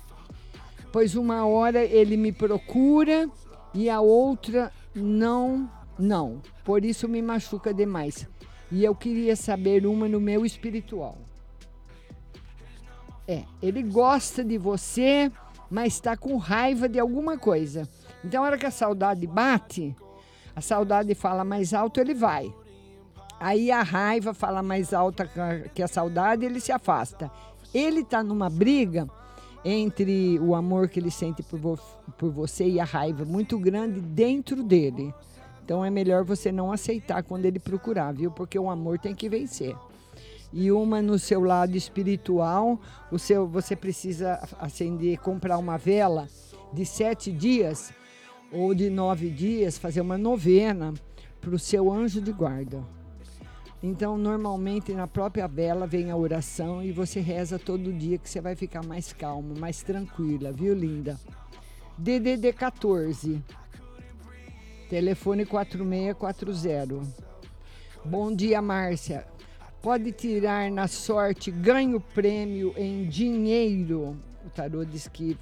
pois 0.93 1.15
uma 1.15 1.47
hora 1.47 1.85
ele 1.85 2.17
me 2.17 2.33
procura 2.33 3.29
e 3.75 3.91
a 3.91 4.01
outra 4.01 4.73
não, 4.95 5.69
não. 5.99 6.41
Por 6.65 6.85
isso 6.85 7.09
me 7.09 7.21
machuca 7.21 7.75
demais. 7.75 8.27
E 8.75 8.83
eu 8.83 8.93
queria 8.93 9.37
saber 9.37 9.87
uma 9.87 10.09
no 10.09 10.21
meu 10.21 10.45
espiritual. 10.45 11.17
É, 13.27 13.45
ele 13.63 13.85
gosta 13.85 14.43
de 14.43 14.59
você, 14.59 15.31
mas 15.71 15.93
está 15.93 16.17
com 16.17 16.37
raiva 16.39 16.89
de 16.89 16.99
alguma 16.99 17.39
coisa. 17.39 17.89
Então, 18.25 18.43
a 18.43 18.47
hora 18.47 18.59
que 18.59 18.67
a 18.67 18.73
saudade 18.73 19.29
bate, 19.29 19.95
a 20.57 20.61
saudade 20.61 21.15
fala 21.15 21.45
mais 21.45 21.73
alto, 21.73 22.01
ele 22.01 22.15
vai. 22.15 22.53
Aí 23.39 23.71
a 23.71 23.81
raiva 23.81 24.35
fala 24.35 24.61
mais 24.61 24.93
alta 24.93 25.31
que 25.73 25.81
a 25.81 25.87
saudade, 25.87 26.45
ele 26.45 26.59
se 26.59 26.73
afasta. 26.73 27.31
Ele 27.73 28.01
está 28.01 28.25
numa 28.25 28.51
briga 28.51 29.09
entre 29.65 30.37
o 30.41 30.53
amor 30.53 30.89
que 30.89 30.99
ele 30.99 31.13
sente 31.13 31.45
por, 31.45 31.61
vo 31.61 31.79
por 32.19 32.33
você 32.33 32.67
e 32.69 32.81
a 32.81 32.85
raiva 32.85 33.25
muito 33.25 33.57
grande 33.57 34.01
dentro 34.01 34.65
dele. 34.65 35.15
Então 35.65 35.83
é 35.83 35.89
melhor 35.89 36.25
você 36.25 36.53
não 36.53 36.71
aceitar 36.71 37.23
quando 37.23 37.47
ele 37.47 37.59
procurar, 37.59 38.13
viu? 38.13 38.31
Porque 38.31 38.59
o 38.59 38.69
amor 38.69 38.99
tem 38.99 39.15
que 39.15 39.31
vencer. 39.31 39.75
E 40.53 40.71
uma 40.71 41.01
no 41.01 41.19
seu 41.19 41.41
lado 41.41 41.75
espiritual, 41.75 42.79
o 43.11 43.19
seu, 43.19 43.47
você 43.47 43.75
precisa 43.75 44.39
acender, 44.61 45.19
comprar 45.19 45.57
uma 45.57 45.79
vela 45.79 46.29
de 46.73 46.85
sete 46.85 47.33
dias 47.33 47.93
ou 48.53 48.75
de 48.75 48.91
nove 48.91 49.31
dias, 49.31 49.79
fazer 49.79 50.03
uma 50.03 50.19
novena 50.19 50.93
para 51.41 51.55
o 51.55 51.59
seu 51.59 51.91
anjo 51.91 52.21
de 52.21 52.31
guarda. 52.31 52.85
Então, 53.83 54.17
normalmente 54.17 54.93
na 54.93 55.07
própria 55.07 55.49
vela 55.49 55.87
vem 55.87 56.11
a 56.11 56.17
oração 56.17 56.83
e 56.83 56.93
você 56.93 57.21
reza 57.21 57.59
todo 57.59 57.93
dia 57.93 58.19
que 58.19 58.29
você 58.29 58.41
vai 58.41 58.55
ficar 58.55 58.85
mais 58.85 59.13
calmo, 59.13 59.59
mais 59.59 59.83
tranquila, 59.83 60.53
viu, 60.53 60.75
linda? 60.75 61.19
DDD 61.99 62.53
14. 62.53 63.43
Telefone 64.89 65.45
4640. 65.47 67.01
Bom 68.05 68.35
dia, 68.35 68.61
Márcia. 68.61 69.25
Pode 69.81 70.11
tirar 70.13 70.71
na 70.71 70.87
sorte, 70.87 71.51
ganha 71.51 71.97
o 71.97 72.01
prêmio 72.01 72.75
em 72.77 73.09
dinheiro. 73.09 74.15
O 74.45 74.51
tarô 74.51 74.85
diz 74.85 75.09
que 75.09 75.39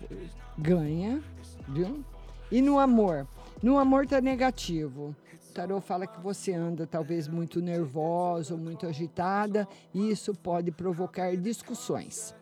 ganha, 0.56 1.20
viu? 1.68 2.04
E 2.50 2.62
no 2.62 2.78
amor? 2.78 3.26
No 3.62 3.78
amor 3.78 4.06
tá 4.06 4.20
negativo. 4.20 5.16
O 5.50 5.52
tarô 5.52 5.80
fala 5.80 6.06
que 6.06 6.20
você 6.20 6.52
anda 6.52 6.86
talvez 6.86 7.26
muito 7.26 7.60
nervosa 7.60 8.54
ou 8.54 8.60
muito 8.60 8.86
agitada 8.86 9.66
e 9.92 10.08
isso 10.10 10.32
pode 10.34 10.70
provocar 10.70 11.36
discussões. 11.36 12.32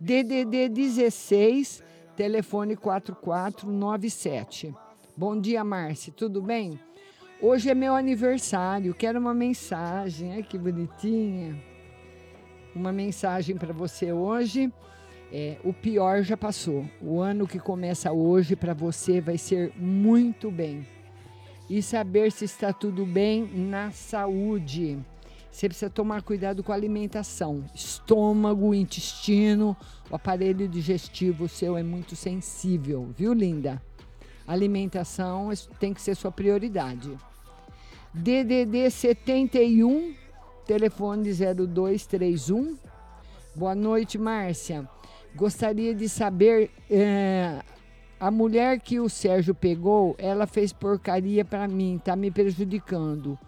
DDD 0.00 0.70
16, 0.70 1.84
telefone 2.16 2.74
4497. 2.74 4.74
Bom 5.14 5.38
dia, 5.38 5.62
Márcia, 5.62 6.10
tudo 6.16 6.40
bem? 6.40 6.80
Hoje 7.38 7.68
é 7.68 7.74
meu 7.74 7.94
aniversário, 7.94 8.94
quero 8.94 9.20
uma 9.20 9.34
mensagem. 9.34 10.32
Ai, 10.32 10.42
que 10.42 10.56
bonitinha. 10.56 11.54
Uma 12.74 12.90
mensagem 12.90 13.58
para 13.58 13.74
você 13.74 14.10
hoje. 14.10 14.72
É, 15.30 15.58
o 15.62 15.72
pior 15.74 16.22
já 16.22 16.34
passou. 16.34 16.86
O 16.98 17.20
ano 17.20 17.46
que 17.46 17.58
começa 17.58 18.10
hoje 18.10 18.56
para 18.56 18.72
você 18.72 19.20
vai 19.20 19.36
ser 19.36 19.74
muito 19.76 20.50
bem 20.50 20.86
e 21.68 21.82
saber 21.82 22.32
se 22.32 22.46
está 22.46 22.72
tudo 22.72 23.04
bem 23.04 23.44
na 23.54 23.90
saúde. 23.90 24.98
Você 25.50 25.68
precisa 25.68 25.90
tomar 25.90 26.22
cuidado 26.22 26.62
com 26.62 26.72
a 26.72 26.74
alimentação. 26.74 27.66
Estômago, 27.74 28.72
intestino, 28.72 29.76
o 30.10 30.16
aparelho 30.16 30.66
digestivo 30.66 31.46
seu 31.50 31.76
é 31.76 31.82
muito 31.82 32.16
sensível, 32.16 33.12
viu, 33.14 33.34
linda? 33.34 33.82
Alimentação 34.52 35.50
tem 35.80 35.94
que 35.94 36.02
ser 36.02 36.14
sua 36.14 36.30
prioridade. 36.30 37.16
DDD 38.12 38.90
71, 38.90 40.14
telefone 40.66 41.32
0231. 41.32 42.76
Boa 43.54 43.74
noite, 43.74 44.18
Márcia. 44.18 44.86
Gostaria 45.34 45.94
de 45.94 46.06
saber 46.06 46.70
eh, 46.90 47.62
a 48.20 48.30
mulher 48.30 48.78
que 48.78 49.00
o 49.00 49.08
Sérgio 49.08 49.54
pegou, 49.54 50.14
ela 50.18 50.46
fez 50.46 50.70
porcaria 50.70 51.44
para 51.44 51.66
mim, 51.66 51.98
tá 52.04 52.14
me 52.14 52.30
prejudicando. 52.30 53.38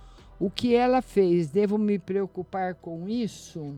O 0.41 0.51
que 0.51 0.75
ela 0.75 1.03
fez? 1.03 1.51
Devo 1.51 1.77
me 1.77 1.99
preocupar 1.99 2.75
com 2.75 3.07
isso? 3.07 3.77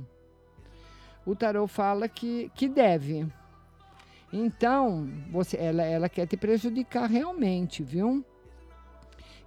O 1.26 1.34
tarot 1.34 1.66
fala 1.66 2.08
que, 2.08 2.52
que 2.54 2.68
deve. 2.68 3.26
Então, 4.38 5.08
você, 5.30 5.56
ela, 5.56 5.82
ela 5.82 6.08
quer 6.10 6.26
te 6.26 6.36
prejudicar 6.36 7.08
realmente, 7.08 7.82
viu? 7.82 8.22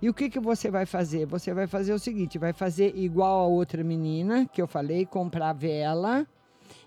E 0.02 0.10
o 0.10 0.14
que, 0.16 0.32
que 0.32 0.40
você 0.40 0.72
vai 0.72 0.84
fazer? 0.88 1.28
Você 1.28 1.54
vai 1.54 1.68
fazer 1.68 1.94
o 1.94 2.00
seguinte: 2.00 2.40
vai 2.40 2.54
fazer 2.54 2.98
igual 2.98 3.42
a 3.42 3.48
outra 3.48 3.84
menina 3.84 4.48
que 4.48 4.60
eu 4.60 4.68
falei, 4.68 5.06
comprar 5.06 5.54
vela 5.54 6.26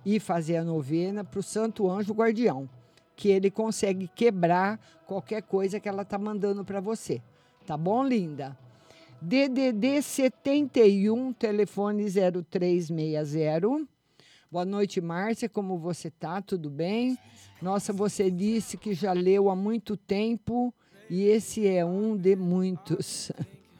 e 0.05 0.19
fazer 0.19 0.57
a 0.57 0.65
novena 0.65 1.23
para 1.23 1.39
o 1.39 1.43
Santo 1.45 1.89
Anjo 1.89 2.13
Guardião, 2.13 2.69
que 3.15 3.29
ele 3.29 3.53
consegue 3.53 4.09
quebrar 4.09 4.81
qualquer 5.07 5.43
coisa 5.43 5.79
que 5.79 5.89
ela 5.89 6.05
tá 6.05 6.19
mandando 6.19 6.65
para 6.65 6.81
você. 6.81 7.23
Tá 7.65 7.77
bom, 7.77 8.03
linda? 8.03 8.59
DDD 9.21 10.03
71, 10.03 11.33
telefone 11.35 12.07
0360. 12.11 13.92
Boa 14.53 14.67
noite, 14.67 15.01
Márcia. 15.01 15.49
Como 15.49 15.79
você 15.79 16.11
tá? 16.11 16.43
Tudo 16.43 16.69
bem? 16.69 17.17
Nossa, 17.63 17.91
você 17.91 18.31
disse 18.31 18.77
que 18.77 18.93
já 18.93 19.15
leu 19.15 19.49
há 19.49 19.57
muito 19.57 19.97
tempo 19.97 20.75
e 21.09 21.23
esse 21.23 21.67
é 21.67 21.83
um 21.83 22.15
de 22.15 22.37
muitos. 22.37 23.33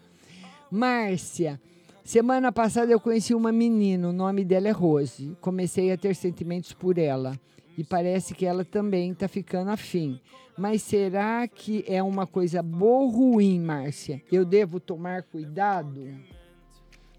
Márcia, 0.73 1.61
semana 2.03 2.51
passada 2.51 2.91
eu 2.91 2.99
conheci 2.99 3.35
uma 3.35 3.53
menina, 3.53 4.09
o 4.09 4.15
nome 4.15 4.47
dela 4.47 4.67
é 4.67 4.71
Rose. 4.71 5.37
Comecei 5.43 5.93
a 5.93 5.99
ter 5.99 6.15
sentimentos 6.15 6.73
por 6.73 6.97
ela 6.97 7.39
e 7.77 7.85
parece 7.85 8.35
que 8.35 8.47
ela 8.47 8.65
também 8.65 9.11
está 9.11 9.29
ficando 9.29 9.71
afim. 9.71 10.19
Mas 10.57 10.81
será 10.81 11.47
que 11.49 11.85
é 11.87 12.03
uma 12.03 12.27
coisa 12.27 12.63
boa 12.63 13.03
ou 13.03 13.11
ruim, 13.11 13.61
Márcia? 13.61 14.23
Eu 14.33 14.43
devo 14.43 14.81
tomar 14.81 15.23
cuidado? 15.25 16.15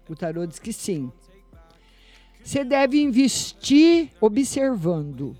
O 0.08 0.16
tarô 0.16 0.44
diz 0.44 0.58
que 0.58 0.72
sim. 0.72 1.12
Você 2.44 2.62
deve 2.62 3.00
investir 3.00 4.10
observando. 4.20 5.34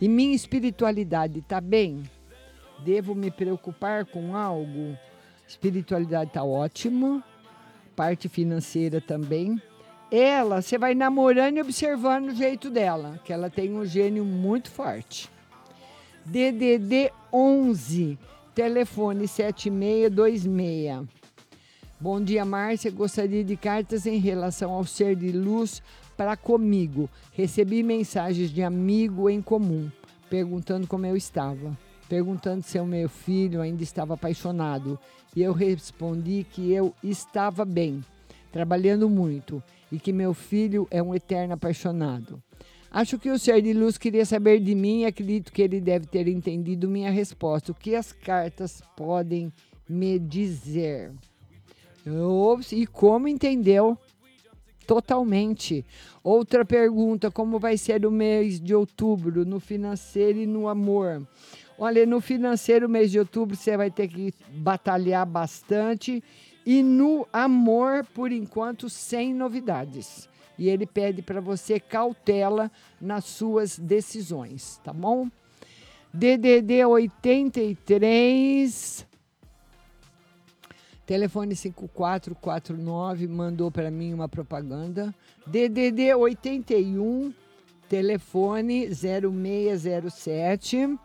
E 0.00 0.08
minha 0.08 0.34
espiritualidade 0.34 1.38
está 1.38 1.60
bem? 1.60 2.02
Devo 2.84 3.14
me 3.14 3.30
preocupar 3.30 4.04
com 4.04 4.36
algo? 4.36 4.98
Espiritualidade 5.46 6.30
está 6.30 6.42
ótima. 6.42 7.22
Parte 7.94 8.28
financeira 8.28 9.00
também. 9.00 9.62
Ela, 10.10 10.60
você 10.60 10.76
vai 10.76 10.92
namorando 10.92 11.58
e 11.58 11.60
observando 11.60 12.30
o 12.30 12.34
jeito 12.34 12.68
dela, 12.68 13.20
que 13.24 13.32
ela 13.32 13.48
tem 13.48 13.72
um 13.72 13.86
gênio 13.86 14.24
muito 14.24 14.72
forte. 14.72 15.30
DDD 16.26 17.12
11, 17.32 18.18
telefone 18.52 19.28
7626. 19.28 21.06
Bom 22.00 22.20
dia, 22.20 22.44
Márcia. 22.44 22.90
Gostaria 22.90 23.44
de 23.44 23.56
cartas 23.56 24.04
em 24.04 24.18
relação 24.18 24.72
ao 24.72 24.84
ser 24.84 25.14
de 25.14 25.30
luz 25.30 25.80
para 26.16 26.36
comigo. 26.36 27.08
Recebi 27.32 27.82
mensagens 27.82 28.50
de 28.50 28.62
amigo 28.62 29.28
em 29.28 29.40
comum, 29.42 29.90
perguntando 30.30 30.86
como 30.86 31.06
eu 31.06 31.16
estava, 31.16 31.76
perguntando 32.08 32.62
se 32.62 32.78
o 32.78 32.86
meu 32.86 33.08
filho 33.08 33.60
ainda 33.60 33.82
estava 33.82 34.14
apaixonado. 34.14 34.98
E 35.34 35.42
eu 35.42 35.52
respondi 35.52 36.46
que 36.48 36.72
eu 36.72 36.94
estava 37.02 37.64
bem, 37.64 38.04
trabalhando 38.52 39.08
muito, 39.08 39.62
e 39.90 39.98
que 39.98 40.12
meu 40.12 40.32
filho 40.32 40.86
é 40.90 41.02
um 41.02 41.14
eterno 41.14 41.54
apaixonado. 41.54 42.42
Acho 42.90 43.18
que 43.18 43.28
o 43.28 43.38
ser 43.38 43.60
de 43.60 43.72
luz 43.72 43.98
queria 43.98 44.24
saber 44.24 44.60
de 44.60 44.72
mim 44.72 45.00
e 45.00 45.06
acredito 45.06 45.52
que 45.52 45.60
ele 45.60 45.80
deve 45.80 46.06
ter 46.06 46.28
entendido 46.28 46.88
minha 46.88 47.10
resposta. 47.10 47.72
O 47.72 47.74
que 47.74 47.96
as 47.96 48.12
cartas 48.12 48.80
podem 48.96 49.52
me 49.88 50.16
dizer? 50.16 51.10
Ops, 52.06 52.70
e 52.70 52.86
como 52.86 53.26
entendeu? 53.26 53.98
Totalmente. 54.86 55.84
Outra 56.22 56.64
pergunta: 56.64 57.30
como 57.30 57.58
vai 57.58 57.76
ser 57.76 58.04
o 58.06 58.10
mês 58.10 58.60
de 58.60 58.74
outubro 58.74 59.44
no 59.44 59.60
financeiro 59.60 60.38
e 60.38 60.46
no 60.46 60.68
amor? 60.68 61.26
Olha, 61.78 62.06
no 62.06 62.20
financeiro, 62.20 62.88
mês 62.88 63.10
de 63.10 63.18
outubro, 63.18 63.56
você 63.56 63.76
vai 63.76 63.90
ter 63.90 64.08
que 64.08 64.32
batalhar 64.50 65.26
bastante. 65.26 66.22
E 66.64 66.82
no 66.82 67.26
amor, 67.32 68.06
por 68.14 68.30
enquanto, 68.30 68.88
sem 68.88 69.34
novidades 69.34 70.28
e 70.58 70.68
ele 70.68 70.86
pede 70.86 71.22
para 71.22 71.40
você 71.40 71.80
cautela 71.80 72.70
nas 73.00 73.24
suas 73.24 73.78
decisões, 73.78 74.80
tá 74.84 74.92
bom? 74.92 75.28
DDD 76.12 76.84
83 76.84 79.06
Telefone 81.06 81.54
5449 81.54 83.28
mandou 83.28 83.70
para 83.70 83.90
mim 83.90 84.14
uma 84.14 84.28
propaganda. 84.28 85.14
DDD 85.46 86.14
81 86.14 87.32
telefone 87.88 88.88
0607 88.94 90.98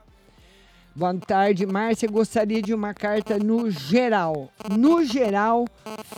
Boa 0.95 1.13
tarde, 1.15 1.65
Márcia. 1.65 2.07
Gostaria 2.09 2.61
de 2.61 2.73
uma 2.73 2.93
carta 2.93 3.39
no 3.39 3.71
geral. 3.71 4.51
No 4.77 5.05
geral, 5.05 5.65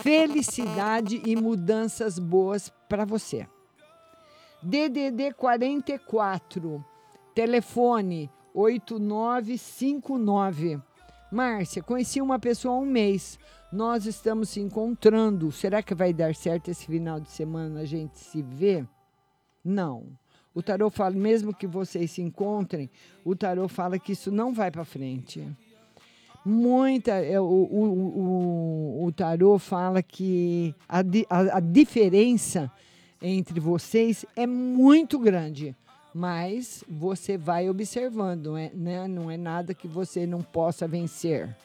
felicidade 0.02 1.22
e 1.24 1.36
mudanças 1.36 2.18
boas 2.18 2.74
para 2.90 3.06
você. 3.06 3.46
DDD 4.64 5.34
44, 5.34 6.84
telefone 7.36 8.28
8959. 8.56 10.82
Márcia, 11.32 11.82
conheci 11.82 12.22
uma 12.22 12.38
pessoa 12.38 12.76
há 12.76 12.80
um 12.80 12.86
mês. 12.86 13.40
Nós 13.72 14.06
estamos 14.06 14.50
se 14.50 14.60
encontrando. 14.60 15.52
Será 15.52 15.82
que 15.82 15.96
vai 15.96 16.12
dar 16.12 16.36
certo 16.36 16.70
esse 16.70 16.86
final 16.86 17.20
de 17.20 17.30
semana 17.30 17.80
a 17.80 17.86
gente 17.86 18.20
se 18.20 18.42
ver? 18.42 18.86
Não. 19.64 20.04
O 20.54 20.62
tarô 20.62 20.90
fala, 20.90 21.16
mesmo 21.16 21.54
que 21.56 21.66
vocês 21.66 22.12
se 22.12 22.22
encontrem, 22.22 22.90
o 23.24 23.34
tarô 23.34 23.70
fala 23.70 23.98
que 23.98 24.12
isso 24.12 24.30
não 24.30 24.54
vai 24.54 24.70
para 24.70 24.84
frente. 24.84 25.48
Muita, 26.44 27.12
é, 27.12 27.40
o, 27.40 27.44
o, 27.44 29.00
o, 29.00 29.06
o 29.06 29.12
tarô 29.14 29.58
fala 29.58 30.04
que 30.04 30.76
a, 30.90 31.00
a, 31.30 31.58
a 31.58 31.60
diferença 31.62 32.70
entre 33.22 33.60
vocês 33.60 34.26
é 34.36 34.48
muito 34.48 35.20
grande, 35.20 35.76
mas 36.14 36.84
você 36.88 37.38
vai 37.38 37.70
observando, 37.70 38.58
é, 38.58 38.72
né? 38.74 39.08
não 39.08 39.32
é 39.32 39.38
nada 39.38 39.74
que 39.74 39.88
você 39.88 40.26
não 40.26 40.42
possa 40.42 40.86
vencer. 40.88 41.56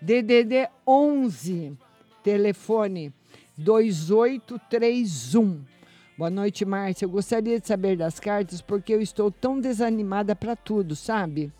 DDD 0.00 0.68
11, 0.86 1.76
telefone 2.22 3.12
2831 3.56 5.72
Boa 6.22 6.28
noite, 6.28 6.64
Márcia. 6.64 7.06
Eu 7.06 7.10
gostaria 7.10 7.58
de 7.58 7.66
saber 7.66 7.96
das 7.96 8.20
cartas 8.20 8.60
porque 8.60 8.92
eu 8.92 9.00
estou 9.00 9.30
tão 9.30 9.58
desanimada 9.58 10.36
para 10.36 10.54
tudo, 10.54 10.94
sabe? 10.94 11.50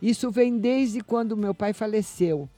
Isso 0.00 0.30
vem 0.30 0.58
desde 0.58 1.02
quando 1.02 1.36
meu 1.36 1.54
pai 1.54 1.74
faleceu. 1.74 2.48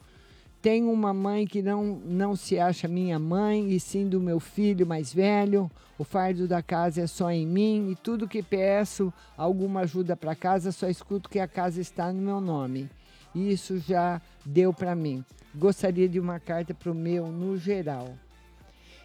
Tenho 0.63 0.93
uma 0.93 1.13
mãe 1.13 1.45
que 1.45 1.61
não, 1.61 2.01
não 2.05 2.37
se 2.37 2.57
acha 2.57 2.87
minha 2.87 3.19
mãe, 3.19 3.69
e 3.73 3.81
sim 3.81 4.09
do 4.09 4.21
meu 4.21 4.39
filho 4.39 4.87
mais 4.87 5.13
velho. 5.13 5.69
O 5.99 6.05
fardo 6.05 6.47
da 6.47 6.63
casa 6.63 7.03
é 7.03 7.07
só 7.09 7.33
em 7.33 7.45
mim 7.45 7.91
e 7.91 7.97
tudo 7.97 8.29
que 8.29 8.45
peço 8.45 9.13
alguma 9.37 9.81
ajuda 9.81 10.17
para 10.17 10.37
casa, 10.37 10.71
só 10.71 10.89
escuto 10.89 11.29
que 11.29 11.41
a 11.41 11.49
casa 11.49 11.81
está 11.81 12.13
no 12.13 12.23
meu 12.23 12.41
nome. 12.41 12.89
Isso 13.35 13.79
já 13.79 14.23
deu 14.47 14.73
para 14.73 14.95
mim. 14.95 15.25
Gostaria 15.53 16.09
de 16.09 16.21
uma 16.21 16.39
carta 16.39 16.73
para 16.73 16.93
o 16.93 16.95
meu 16.95 17.27
no 17.27 17.59
geral. 17.59 18.15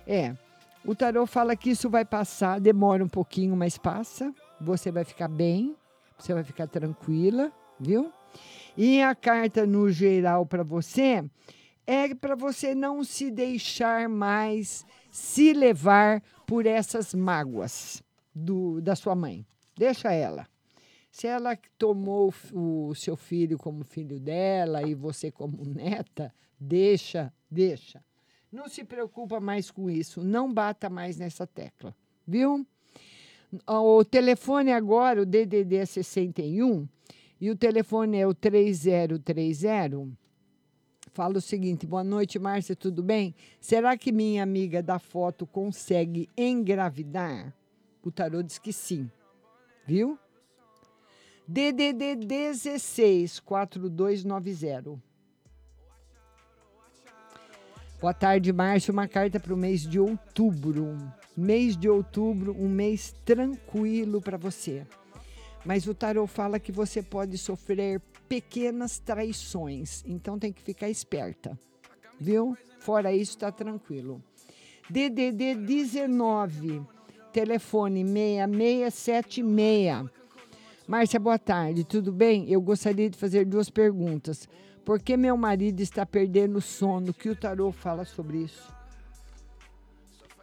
É, 0.05 0.35
o 0.85 0.93
tarô 0.93 1.25
fala 1.25 1.55
que 1.55 1.71
isso 1.71 1.89
vai 1.89 2.05
passar, 2.05 2.61
demora 2.61 3.03
um 3.03 3.09
pouquinho, 3.09 3.55
mas 3.55 3.79
passa. 3.79 4.31
Você 4.61 4.91
vai 4.91 5.03
ficar 5.03 5.27
bem, 5.27 5.75
você 6.17 6.35
vai 6.35 6.43
ficar 6.43 6.67
tranquila, 6.67 7.51
viu? 7.79 8.11
E 8.77 9.01
a 9.01 9.15
carta 9.15 9.65
no 9.65 9.89
geral 9.89 10.45
para 10.45 10.63
você 10.63 11.27
é 11.87 12.13
para 12.13 12.35
você 12.35 12.75
não 12.75 13.03
se 13.03 13.31
deixar 13.31 14.07
mais 14.07 14.85
se 15.09 15.51
levar 15.51 16.21
por 16.45 16.67
essas 16.67 17.13
mágoas 17.15 18.03
do, 18.35 18.79
da 18.79 18.95
sua 18.95 19.15
mãe. 19.15 19.43
Deixa 19.75 20.13
ela. 20.13 20.47
Se 21.09 21.25
ela 21.25 21.57
tomou 21.77 22.31
o 22.53 22.93
seu 22.93 23.15
filho 23.15 23.57
como 23.57 23.83
filho 23.83 24.19
dela 24.19 24.87
e 24.87 24.93
você 24.93 25.31
como 25.31 25.65
neta, 25.65 26.31
deixa, 26.59 27.33
deixa. 27.49 28.03
Não 28.51 28.69
se 28.69 28.83
preocupa 28.83 29.39
mais 29.39 29.71
com 29.71 29.89
isso, 29.89 30.23
não 30.23 30.53
bata 30.53 30.87
mais 30.87 31.17
nessa 31.17 31.47
tecla, 31.47 31.95
viu? 32.27 32.63
O 33.65 34.05
telefone 34.05 34.71
agora, 34.71 35.21
o 35.21 35.25
DDD 35.25 35.77
é 35.77 35.85
61, 35.85 36.87
e 37.39 37.49
o 37.51 37.55
telefone 37.55 38.17
é 38.17 38.27
o 38.27 38.33
3030. 38.33 40.07
Fala 41.13 41.37
o 41.37 41.41
seguinte: 41.41 41.85
boa 41.85 42.03
noite, 42.03 42.37
Márcia, 42.39 42.75
tudo 42.75 43.01
bem? 43.01 43.33
Será 43.59 43.97
que 43.97 44.11
minha 44.11 44.43
amiga 44.43 44.81
da 44.81 44.99
foto 44.99 45.45
consegue 45.45 46.29
engravidar? 46.37 47.53
O 48.03 48.11
tarô 48.11 48.41
diz 48.41 48.57
que 48.57 48.71
sim, 48.71 49.09
viu? 49.85 50.17
DDD 51.47 52.15
16 52.15 53.39
4290. 53.39 55.01
Boa 57.99 58.13
tarde, 58.13 58.53
Márcio. 58.53 58.93
Uma 58.93 59.07
carta 59.07 59.39
para 59.39 59.53
o 59.53 59.57
mês 59.57 59.81
de 59.81 59.99
outubro. 59.99 60.95
Mês 61.35 61.75
de 61.75 61.89
outubro, 61.89 62.55
um 62.59 62.69
mês 62.69 63.15
tranquilo 63.25 64.21
para 64.21 64.37
você. 64.37 64.85
Mas 65.67 65.85
o 65.85 65.93
tarot 65.93 66.31
fala 66.31 66.61
que 66.61 66.71
você 66.71 67.03
pode 67.03 67.37
sofrer 67.37 67.99
pequenas 68.29 68.99
traições, 68.99 70.01
então 70.07 70.39
tem 70.39 70.53
que 70.53 70.61
ficar 70.61 70.89
esperta, 70.89 71.59
viu? 72.17 72.55
Fora 72.79 73.11
isso, 73.11 73.31
está 73.31 73.51
tranquilo. 73.51 74.23
DDD 74.89 75.55
19, 75.55 76.81
telefone 77.33 78.05
6676. 78.05 80.09
Márcia, 80.87 81.19
boa 81.19 81.37
tarde, 81.37 81.83
tudo 81.83 82.13
bem? 82.13 82.49
Eu 82.49 82.61
gostaria 82.61 83.09
de 83.09 83.17
fazer 83.17 83.43
duas 83.43 83.69
perguntas. 83.69 84.47
Por 84.85 85.01
que 85.01 85.17
meu 85.17 85.35
marido 85.35 85.81
está 85.81 86.05
perdendo 86.05 86.59
o 86.59 86.61
sono? 86.61 87.09
O 87.09 87.13
que 87.13 87.27
o 87.27 87.35
tarô 87.35 87.73
fala 87.73 88.05
sobre 88.05 88.37
isso? 88.37 88.76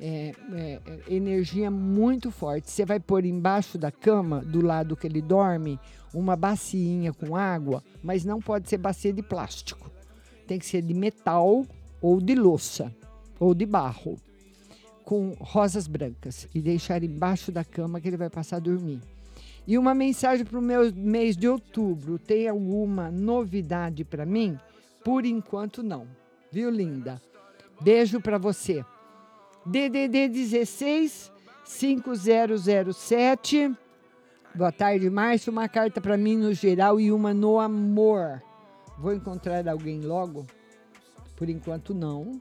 É, 0.00 0.34
é, 0.52 0.80
é, 0.84 1.14
energia 1.14 1.70
muito 1.70 2.30
forte. 2.30 2.70
Você 2.70 2.84
vai 2.84 2.98
pôr 2.98 3.24
embaixo 3.24 3.78
da 3.78 3.92
cama, 3.92 4.40
do 4.40 4.60
lado 4.60 4.96
que 4.96 5.06
ele 5.06 5.22
dorme, 5.22 5.78
uma 6.12 6.34
bacinha 6.36 7.12
com 7.12 7.36
água, 7.36 7.82
mas 8.02 8.24
não 8.24 8.40
pode 8.40 8.68
ser 8.68 8.78
bacia 8.78 9.12
de 9.12 9.22
plástico. 9.22 9.90
Tem 10.46 10.58
que 10.58 10.66
ser 10.66 10.82
de 10.82 10.92
metal 10.92 11.64
ou 12.00 12.20
de 12.20 12.34
louça 12.34 12.94
ou 13.38 13.54
de 13.54 13.66
barro, 13.66 14.16
com 15.04 15.34
rosas 15.38 15.86
brancas 15.86 16.48
e 16.54 16.60
deixar 16.60 17.02
embaixo 17.02 17.52
da 17.52 17.64
cama 17.64 18.00
que 18.00 18.08
ele 18.08 18.16
vai 18.16 18.30
passar 18.30 18.56
a 18.56 18.60
dormir. 18.60 19.00
E 19.66 19.78
uma 19.78 19.94
mensagem 19.94 20.44
para 20.44 20.58
o 20.58 20.62
meu 20.62 20.92
mês 20.94 21.36
de 21.36 21.48
outubro: 21.48 22.18
tem 22.18 22.48
alguma 22.48 23.10
novidade 23.10 24.04
para 24.04 24.26
mim? 24.26 24.58
Por 25.04 25.24
enquanto, 25.24 25.82
não. 25.82 26.06
Viu, 26.50 26.70
linda? 26.70 27.20
Beijo 27.80 28.20
para 28.20 28.38
você. 28.38 28.84
DDD 29.66 30.28
16 30.28 31.32
5007. 31.64 33.74
Boa 34.54 34.70
tarde, 34.70 35.08
Márcio. 35.08 35.50
Uma 35.50 35.70
carta 35.70 36.02
para 36.02 36.18
mim 36.18 36.36
no 36.36 36.52
geral 36.52 37.00
e 37.00 37.10
uma 37.10 37.32
no 37.32 37.58
amor. 37.58 38.42
Vou 38.98 39.14
encontrar 39.14 39.66
alguém 39.66 40.02
logo? 40.02 40.44
Por 41.34 41.48
enquanto, 41.48 41.94
não. 41.94 42.38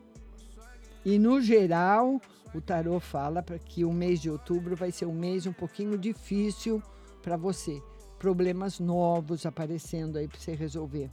E 1.06 1.18
no 1.18 1.40
geral, 1.40 2.20
o 2.54 2.60
tarô 2.60 3.00
fala 3.00 3.42
para 3.42 3.58
que 3.58 3.86
o 3.86 3.94
mês 3.94 4.20
de 4.20 4.30
outubro 4.30 4.76
vai 4.76 4.92
ser 4.92 5.06
um 5.06 5.14
mês 5.14 5.48
um 5.48 5.54
pouquinho 5.54 5.98
difícil 5.98 6.84
para 7.22 7.38
você. 7.38 7.82
Problemas 8.20 8.82
novos 8.82 9.46
aparecendo 9.46 10.18
aí 10.18 10.28
para 10.28 10.40
você 10.40 10.54
resolver. 10.54 11.10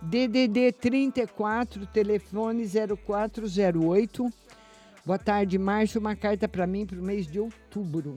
DDD 0.00 0.72
34, 0.72 1.86
telefone 1.86 2.64
0408. 2.66 4.32
Boa 5.10 5.18
tarde, 5.18 5.58
Márcio. 5.58 6.00
Uma 6.00 6.14
carta 6.14 6.46
para 6.46 6.68
mim 6.68 6.86
para 6.86 7.00
o 7.00 7.02
mês 7.02 7.26
de 7.26 7.40
outubro. 7.40 8.16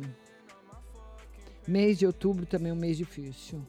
Mês 1.68 1.98
de 1.98 2.06
outubro 2.06 2.46
também 2.46 2.70
é 2.70 2.74
um 2.76 2.78
mês 2.78 2.98
difícil. 2.98 3.66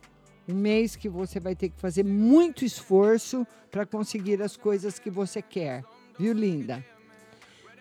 Um 0.46 0.52
mês 0.54 0.94
que 0.94 1.08
você 1.08 1.40
vai 1.40 1.56
ter 1.56 1.70
que 1.70 1.80
fazer 1.80 2.04
muito 2.04 2.66
esforço 2.66 3.46
para 3.70 3.86
conseguir 3.86 4.42
as 4.42 4.58
coisas 4.58 4.98
que 4.98 5.08
você 5.08 5.40
quer. 5.40 5.82
Viu, 6.18 6.34
linda? 6.34 6.84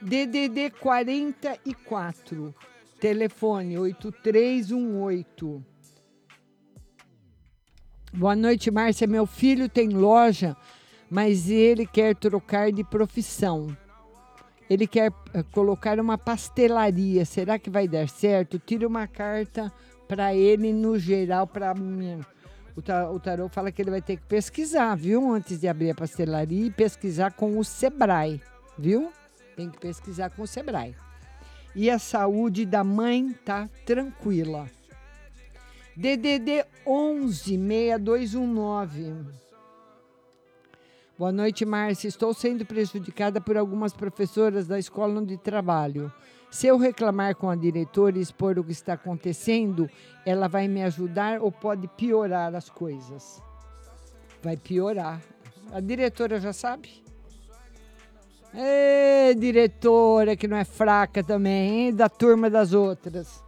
DDD 0.01 0.69
44, 0.79 2.55
telefone 2.97 3.77
8318. 3.77 5.65
Boa 8.13 8.33
noite, 8.33 8.71
Márcia. 8.71 9.07
Meu 9.07 9.25
filho 9.25 9.67
tem 9.67 9.89
loja, 9.89 10.55
mas 11.09 11.49
ele 11.49 11.85
quer 11.85 12.15
trocar 12.15 12.71
de 12.71 12.85
profissão. 12.85 13.75
Ele 14.69 14.87
quer 14.87 15.11
uh, 15.11 15.43
colocar 15.51 15.99
uma 15.99 16.17
pastelaria. 16.17 17.25
Será 17.25 17.59
que 17.59 17.69
vai 17.69 17.87
dar 17.87 18.07
certo? 18.07 18.59
Tira 18.59 18.87
uma 18.87 19.07
carta 19.07 19.71
para 20.07 20.33
ele 20.33 20.71
no 20.71 20.97
geral, 20.97 21.47
para 21.47 21.73
o 22.75 23.19
tarô 23.19 23.47
fala 23.49 23.71
que 23.71 23.81
ele 23.81 23.91
vai 23.91 24.01
ter 24.01 24.17
que 24.17 24.23
pesquisar, 24.23 24.95
viu? 24.95 25.31
Antes 25.31 25.59
de 25.59 25.67
abrir 25.67 25.91
a 25.91 25.95
pastelaria 25.95 26.65
e 26.65 26.71
pesquisar 26.71 27.31
com 27.31 27.57
o 27.59 27.63
Sebrae, 27.63 28.41
viu? 28.77 29.11
Tem 29.55 29.69
que 29.69 29.79
pesquisar 29.79 30.31
com 30.31 30.41
o 30.41 30.47
Sebrae. 30.47 30.95
E 31.75 31.89
a 31.89 31.99
saúde 31.99 32.65
da 32.65 32.83
mãe 32.83 33.35
tá 33.45 33.69
tranquila. 33.85 34.69
DDD 35.95 36.65
11 36.85 37.57
6219. 37.57 39.42
Boa 41.15 41.31
noite, 41.31 41.63
Márcia. 41.63 42.07
Estou 42.07 42.33
sendo 42.33 42.65
prejudicada 42.65 43.39
por 43.39 43.55
algumas 43.55 43.93
professoras 43.93 44.65
da 44.65 44.79
escola 44.79 45.19
onde 45.19 45.37
trabalho. 45.37 46.11
Se 46.49 46.65
eu 46.65 46.75
reclamar 46.75 47.35
com 47.35 47.47
a 47.47 47.55
diretora 47.55 48.17
e 48.17 48.21
expor 48.21 48.57
o 48.57 48.63
que 48.63 48.71
está 48.71 48.93
acontecendo, 48.93 49.87
ela 50.25 50.47
vai 50.47 50.67
me 50.67 50.81
ajudar 50.81 51.39
ou 51.39 51.51
pode 51.51 51.87
piorar 51.89 52.55
as 52.55 52.67
coisas? 52.67 53.39
Vai 54.41 54.57
piorar. 54.57 55.21
A 55.71 55.79
diretora 55.79 56.39
já 56.39 56.51
sabe? 56.51 57.03
Ê, 58.51 59.35
diretora, 59.35 60.35
que 60.35 60.47
não 60.47 60.57
é 60.57 60.63
fraca 60.63 61.23
também, 61.23 61.87
hein? 61.87 61.95
Da 61.95 62.09
turma 62.09 62.49
das 62.49 62.73
outras. 62.73 63.43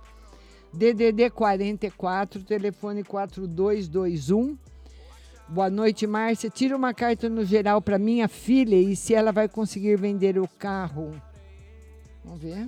DDD 0.71 1.31
44, 1.31 2.43
telefone 2.43 3.03
4221. 3.03 4.55
Boa 5.47 5.69
noite, 5.69 6.07
Márcia. 6.07 6.49
Tira 6.49 6.75
uma 6.75 6.91
carta 6.91 7.29
no 7.29 7.45
geral 7.45 7.79
para 7.79 7.99
minha 7.99 8.27
filha 8.27 8.75
e 8.75 8.95
se 8.95 9.13
ela 9.13 9.31
vai 9.31 9.47
conseguir 9.47 9.95
vender 9.95 10.39
o 10.39 10.47
carro. 10.47 11.11
Vamos 12.23 12.41
ver. 12.41 12.67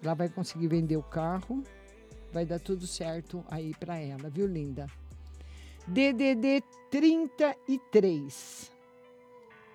Ela 0.00 0.14
vai 0.14 0.28
conseguir 0.28 0.68
vender 0.68 0.96
o 0.96 1.02
carro. 1.02 1.64
Vai 2.32 2.46
dar 2.46 2.60
tudo 2.60 2.86
certo 2.86 3.44
aí 3.50 3.74
para 3.74 3.96
ela, 3.96 4.30
viu, 4.30 4.46
linda? 4.46 4.86
DDD 5.88 6.62
33. 6.88 8.70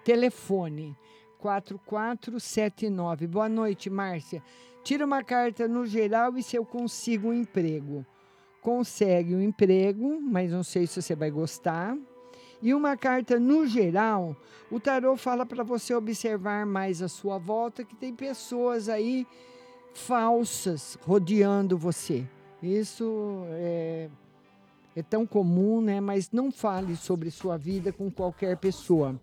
Telefone 0.05 0.95
4479. 1.39 3.27
Boa 3.27 3.49
noite, 3.49 3.89
Márcia. 3.89 4.41
Tira 4.81 5.05
uma 5.05 5.21
carta 5.25 5.67
no 5.67 5.85
geral 5.85 6.37
e 6.37 6.43
se 6.43 6.55
eu 6.55 6.63
consigo 6.63 7.27
um 7.27 7.33
emprego. 7.33 8.05
Consegue 8.67 9.33
um 9.33 9.41
emprego, 9.41 10.19
mas 10.19 10.51
não 10.51 10.61
sei 10.61 10.85
se 10.85 11.01
você 11.01 11.15
vai 11.15 11.31
gostar. 11.31 11.97
E 12.61 12.73
uma 12.73 12.97
carta 12.97 13.39
no 13.39 13.65
geral, 13.65 14.35
o 14.69 14.77
tarô 14.77 15.15
fala 15.15 15.45
para 15.45 15.63
você 15.63 15.95
observar 15.95 16.65
mais 16.65 17.01
a 17.01 17.07
sua 17.07 17.37
volta, 17.37 17.85
que 17.85 17.95
tem 17.95 18.13
pessoas 18.13 18.89
aí 18.89 19.25
falsas 19.93 20.97
rodeando 21.01 21.77
você. 21.77 22.25
Isso 22.61 23.45
é, 23.51 24.09
é 24.97 25.01
tão 25.01 25.25
comum, 25.25 25.79
né? 25.79 26.01
Mas 26.01 26.29
não 26.29 26.51
fale 26.51 26.97
sobre 26.97 27.31
sua 27.31 27.55
vida 27.55 27.93
com 27.93 28.11
qualquer 28.11 28.57
pessoa. 28.57 29.17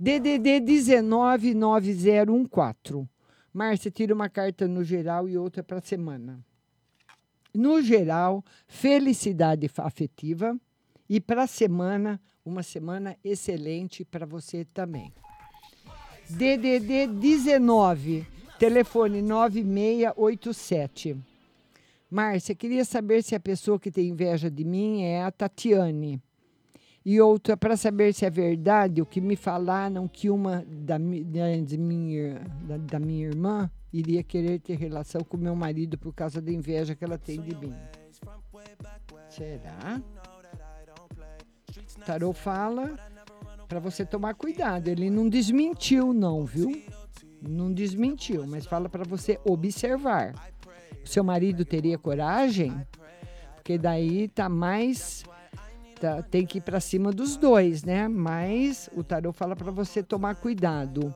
DDD 0.00 0.60
199014. 0.60 3.06
Márcia, 3.52 3.90
tira 3.90 4.14
uma 4.14 4.30
carta 4.30 4.66
no 4.66 4.82
geral 4.82 5.28
e 5.28 5.36
outra 5.36 5.62
para 5.62 5.76
a 5.76 5.82
semana. 5.82 6.42
No 7.56 7.80
geral, 7.80 8.44
felicidade 8.68 9.70
afetiva. 9.78 10.56
E 11.08 11.20
para 11.20 11.44
a 11.44 11.46
semana, 11.46 12.20
uma 12.44 12.62
semana 12.62 13.16
excelente 13.24 14.04
para 14.04 14.26
você 14.26 14.64
também. 14.64 15.12
DDD 16.28 17.06
19, 17.06 18.26
telefone 18.58 19.22
9687. 19.22 21.16
Márcia, 22.10 22.54
queria 22.54 22.84
saber 22.84 23.22
se 23.22 23.34
a 23.34 23.40
pessoa 23.40 23.80
que 23.80 23.90
tem 23.90 24.08
inveja 24.08 24.50
de 24.50 24.64
mim 24.64 25.02
é 25.02 25.22
a 25.22 25.30
Tatiane. 25.30 26.20
E 27.04 27.20
outra, 27.20 27.56
para 27.56 27.76
saber 27.76 28.12
se 28.12 28.26
é 28.26 28.30
verdade 28.30 29.00
o 29.00 29.06
que 29.06 29.20
me 29.20 29.36
falaram 29.36 30.08
que 30.08 30.28
uma 30.28 30.64
da, 30.66 30.98
da, 30.98 30.98
minha, 30.98 32.40
da, 32.66 32.76
da 32.76 32.98
minha 32.98 33.28
irmã 33.28 33.70
iria 33.98 34.22
querer 34.22 34.60
ter 34.60 34.76
relação 34.76 35.22
com 35.22 35.36
meu 35.36 35.54
marido 35.54 35.96
por 35.98 36.12
causa 36.12 36.40
da 36.40 36.50
inveja 36.52 36.94
que 36.94 37.04
ela 37.04 37.18
tem 37.18 37.40
de 37.40 37.54
mim. 37.56 37.74
Será? 39.28 40.00
Tarô 42.04 42.32
fala 42.32 42.96
para 43.68 43.80
você 43.80 44.04
tomar 44.04 44.34
cuidado. 44.34 44.88
Ele 44.88 45.10
não 45.10 45.28
desmentiu, 45.28 46.12
não, 46.12 46.44
viu? 46.44 46.82
Não 47.40 47.72
desmentiu, 47.72 48.46
mas 48.46 48.66
fala 48.66 48.88
para 48.88 49.04
você 49.04 49.40
observar. 49.44 50.34
O 51.04 51.08
seu 51.08 51.22
marido 51.22 51.64
teria 51.64 51.98
coragem? 51.98 52.72
Porque 53.54 53.78
daí 53.78 54.28
tá 54.28 54.48
mais 54.48 55.24
Tá, 56.00 56.22
tem 56.22 56.44
que 56.44 56.58
ir 56.58 56.60
para 56.60 56.78
cima 56.78 57.10
dos 57.10 57.38
dois, 57.38 57.82
né? 57.82 58.06
Mas 58.06 58.90
o 58.94 59.02
tarô 59.02 59.32
fala 59.32 59.56
para 59.56 59.70
você 59.70 60.02
tomar 60.02 60.34
cuidado. 60.34 61.14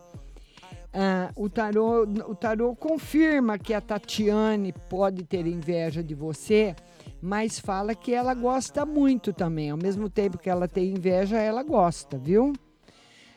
Ah, 0.93 1.31
o, 1.37 1.49
tarô, 1.49 2.03
o 2.03 2.35
tarô 2.35 2.75
confirma 2.75 3.57
que 3.59 3.73
a 3.73 3.81
Tatiane 3.81 4.75
pode 4.89 5.23
ter 5.25 5.47
inveja 5.47 6.03
de 6.03 6.17
você, 6.17 6.75
mas 7.23 7.61
fala 7.61 7.95
que 7.95 8.13
ela 8.13 8.35
gosta 8.35 8.85
muito 8.85 9.33
também. 9.33 9.71
Ao 9.71 9.79
mesmo 9.79 10.11
tempo 10.11 10.39
que 10.39 10.51
ela 10.51 10.67
tem 10.67 10.91
inveja, 10.91 11.39
ela 11.39 11.63
gosta, 11.63 12.19
viu? 12.19 12.53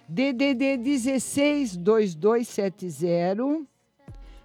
DDD 0.10 0.78
162270 0.78 3.68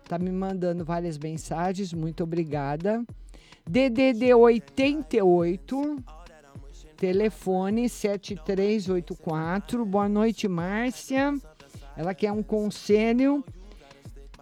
tá 0.09 0.19
me 0.19 0.33
mandando 0.33 0.85
várias 0.85 1.17
mensagens, 1.19 1.93
muito 1.93 2.25
obrigada. 2.25 3.05
DDD 3.69 4.33
88, 4.33 5.97
telefone 6.97 7.89
7384. 7.89 9.85
Boa 9.85 10.09
noite, 10.09 10.49
Márcia. 10.49 11.35
Ela 11.99 12.15
quer 12.15 12.31
um 12.31 12.45
conselho, 12.45 13.45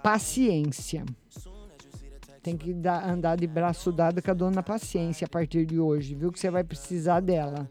paciência. 0.02 1.06
Tem 2.42 2.54
que 2.54 2.74
dar, 2.74 3.08
andar 3.08 3.34
de 3.36 3.46
braço 3.46 3.90
dado 3.90 4.20
com 4.20 4.30
a 4.30 4.34
dona 4.34 4.62
Paciência 4.62 5.24
a 5.24 5.28
partir 5.28 5.64
de 5.64 5.80
hoje, 5.80 6.14
viu? 6.14 6.30
Que 6.30 6.38
você 6.38 6.50
vai 6.50 6.62
precisar 6.62 7.20
dela. 7.20 7.66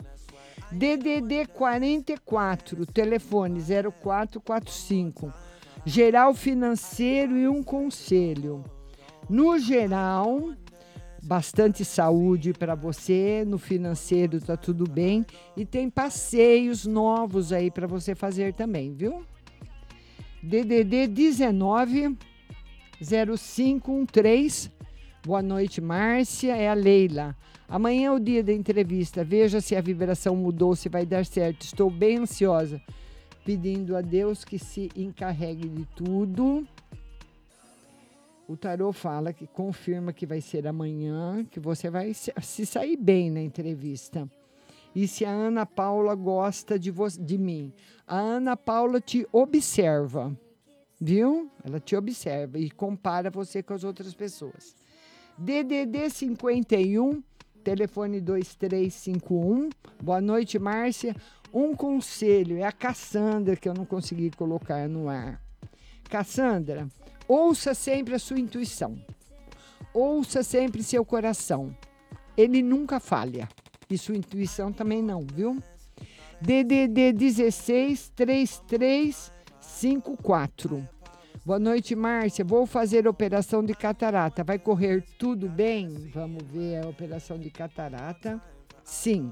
DDD 0.72 1.45
44, 1.53 2.84
telefone 2.88 3.62
0445. 3.62 5.32
Geral 5.86 6.34
financeiro 6.34 7.38
e 7.38 7.48
um 7.48 7.62
conselho. 7.62 8.64
No 9.30 9.60
geral, 9.60 10.49
bastante 11.22 11.86
saúde 11.86 12.53
para 12.53 12.74
você, 12.74 13.44
no 13.45 13.60
financeiro 13.60 14.41
tá 14.41 14.57
tudo 14.57 14.90
bem 14.90 15.24
e 15.56 15.64
tem 15.64 15.91
passeios 15.91 16.88
novos 16.88 17.53
aí 17.53 17.70
para 17.70 17.86
você 17.86 18.16
fazer 18.16 18.56
também, 18.56 18.91
viu? 18.91 19.24
DDD 20.45 21.07
19 21.07 22.15
0513. 23.01 24.72
Boa 25.26 25.41
noite, 25.41 25.81
Márcia. 25.81 26.55
É 26.55 26.69
a 26.69 26.76
Leila. 26.76 27.35
Amanhã 27.67 28.09
é 28.09 28.11
o 28.11 28.19
dia 28.19 28.43
da 28.43 28.53
entrevista. 28.53 29.23
Veja 29.23 29.59
se 29.59 29.76
a 29.76 29.81
vibração 29.81 30.35
mudou, 30.35 30.76
se 30.76 30.88
vai 30.88 31.03
dar 31.03 31.26
certo. 31.26 31.63
Estou 31.63 31.89
bem 31.89 32.19
ansiosa, 32.19 32.80
pedindo 33.43 33.97
a 33.97 34.01
Deus 34.01 34.45
que 34.45 34.59
se 34.59 34.91
encarregue 34.95 35.67
de 35.67 35.85
tudo. 35.95 36.67
O 38.47 38.55
tarô 38.55 38.93
fala 38.93 39.34
que 39.34 39.47
confirma 39.47 40.13
que 40.13 40.27
vai 40.27 40.41
ser 40.41 40.67
amanhã, 40.67 41.43
que 41.49 41.59
você 41.59 41.89
vai 41.89 42.13
se 42.13 42.65
sair 42.67 42.95
bem 42.95 43.31
na 43.31 43.41
entrevista. 43.41 44.30
E 44.95 45.09
se 45.09 45.26
a 45.26 45.30
Ana 45.30 45.65
Paula 45.65 46.15
gosta 46.15 46.80
de, 46.80 46.89
de 47.19 47.38
mim? 47.38 47.73
A 48.07 48.17
Ana 48.17 48.55
Paula 48.55 49.01
te 49.01 49.27
observa, 49.30 50.34
viu? 51.01 51.51
Ela 51.65 51.81
te 51.81 51.97
observa 51.97 52.57
e 52.57 52.72
compara 52.72 53.30
você 53.30 53.61
com 53.61 53.73
as 53.73 53.84
outras 53.84 54.13
pessoas. 54.13 54.73
DDD 55.38 56.09
51, 56.09 57.22
telefone 57.61 58.22
2351. 58.22 59.69
Boa 60.01 60.22
noite, 60.22 60.57
Márcia. 60.57 61.13
Um 61.53 61.76
conselho, 61.76 62.57
é 62.57 62.63
a 62.63 62.72
Cassandra 62.72 63.57
que 63.57 63.67
eu 63.67 63.73
não 63.73 63.85
consegui 63.85 64.31
colocar 64.31 64.88
no 64.88 65.09
ar. 65.09 65.41
Cassandra, 66.09 66.88
ouça 67.27 67.73
sempre 67.73 68.15
a 68.15 68.19
sua 68.19 68.39
intuição. 68.39 68.97
Ouça 69.93 70.41
sempre 70.41 70.81
seu 70.84 71.03
coração. 71.03 71.76
Ele 72.38 72.61
nunca 72.61 72.99
falha. 73.01 73.49
E 73.95 73.97
sua 73.97 74.15
intuição 74.17 74.73
também 74.73 75.01
não, 75.01 75.26
viu? 75.26 75.63
DDD 76.41 77.13
16 77.13 78.11
3354. 78.13 80.85
Boa 81.45 81.57
noite, 81.57 81.95
Márcia. 81.95 82.43
Vou 82.43 82.65
fazer 82.65 83.07
operação 83.07 83.63
de 83.63 83.73
catarata. 83.73 84.43
Vai 84.43 84.59
correr 84.59 85.01
tudo 85.17 85.47
bem? 85.47 85.88
Vamos 86.13 86.43
ver 86.43 86.84
a 86.84 86.89
operação 86.89 87.39
de 87.39 87.49
catarata. 87.49 88.41
Sim. 88.84 89.31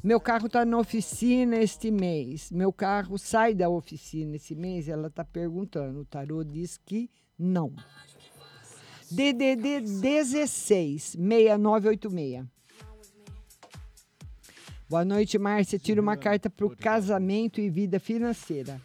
Meu 0.00 0.20
carro 0.20 0.46
está 0.46 0.64
na 0.64 0.78
oficina 0.78 1.56
este 1.56 1.90
mês. 1.90 2.52
Meu 2.52 2.72
carro 2.72 3.18
sai 3.18 3.52
da 3.52 3.68
oficina 3.68 4.36
esse 4.36 4.54
mês? 4.54 4.88
Ela 4.88 5.08
está 5.08 5.24
perguntando. 5.24 6.02
O 6.02 6.04
tarô 6.04 6.44
diz 6.44 6.76
que 6.76 7.10
não. 7.36 7.74
DDD 9.10 9.80
16 9.80 11.16
6986. 11.18 12.53
Boa 14.86 15.02
noite, 15.02 15.38
Márcia. 15.38 15.78
Tira 15.78 15.98
uma 15.98 16.14
carta 16.14 16.50
para 16.50 16.66
o 16.66 16.76
casamento 16.76 17.58
e 17.58 17.70
vida 17.70 17.98
financeira. 17.98 18.78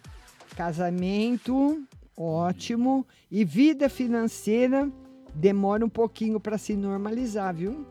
Casamento, 0.56 1.86
ótimo. 2.18 3.06
E 3.30 3.44
vida 3.44 3.90
financeira 3.90 4.90
demora 5.36 5.86
um 5.86 5.90
pouquinho 5.90 6.40
para 6.40 6.58
se 6.58 6.74
normalizar, 6.74 7.54
viu? 7.54 7.86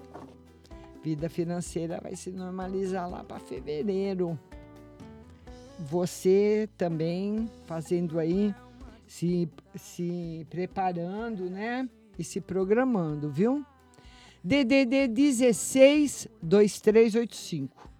Vida 1.04 1.28
financeira 1.28 2.00
vai 2.02 2.16
se 2.16 2.30
normalizar 2.30 3.10
lá 3.10 3.22
para 3.22 3.38
fevereiro. 3.40 4.38
Você 5.78 6.66
também 6.78 7.46
fazendo 7.66 8.18
aí, 8.18 8.54
se, 9.06 9.50
se 9.76 10.46
preparando, 10.48 11.50
né? 11.50 11.86
E 12.18 12.24
se 12.24 12.40
programando, 12.40 13.30
viu? 13.30 13.62
DDD 14.42 15.08
16 15.08 16.26
2385. 16.42 17.97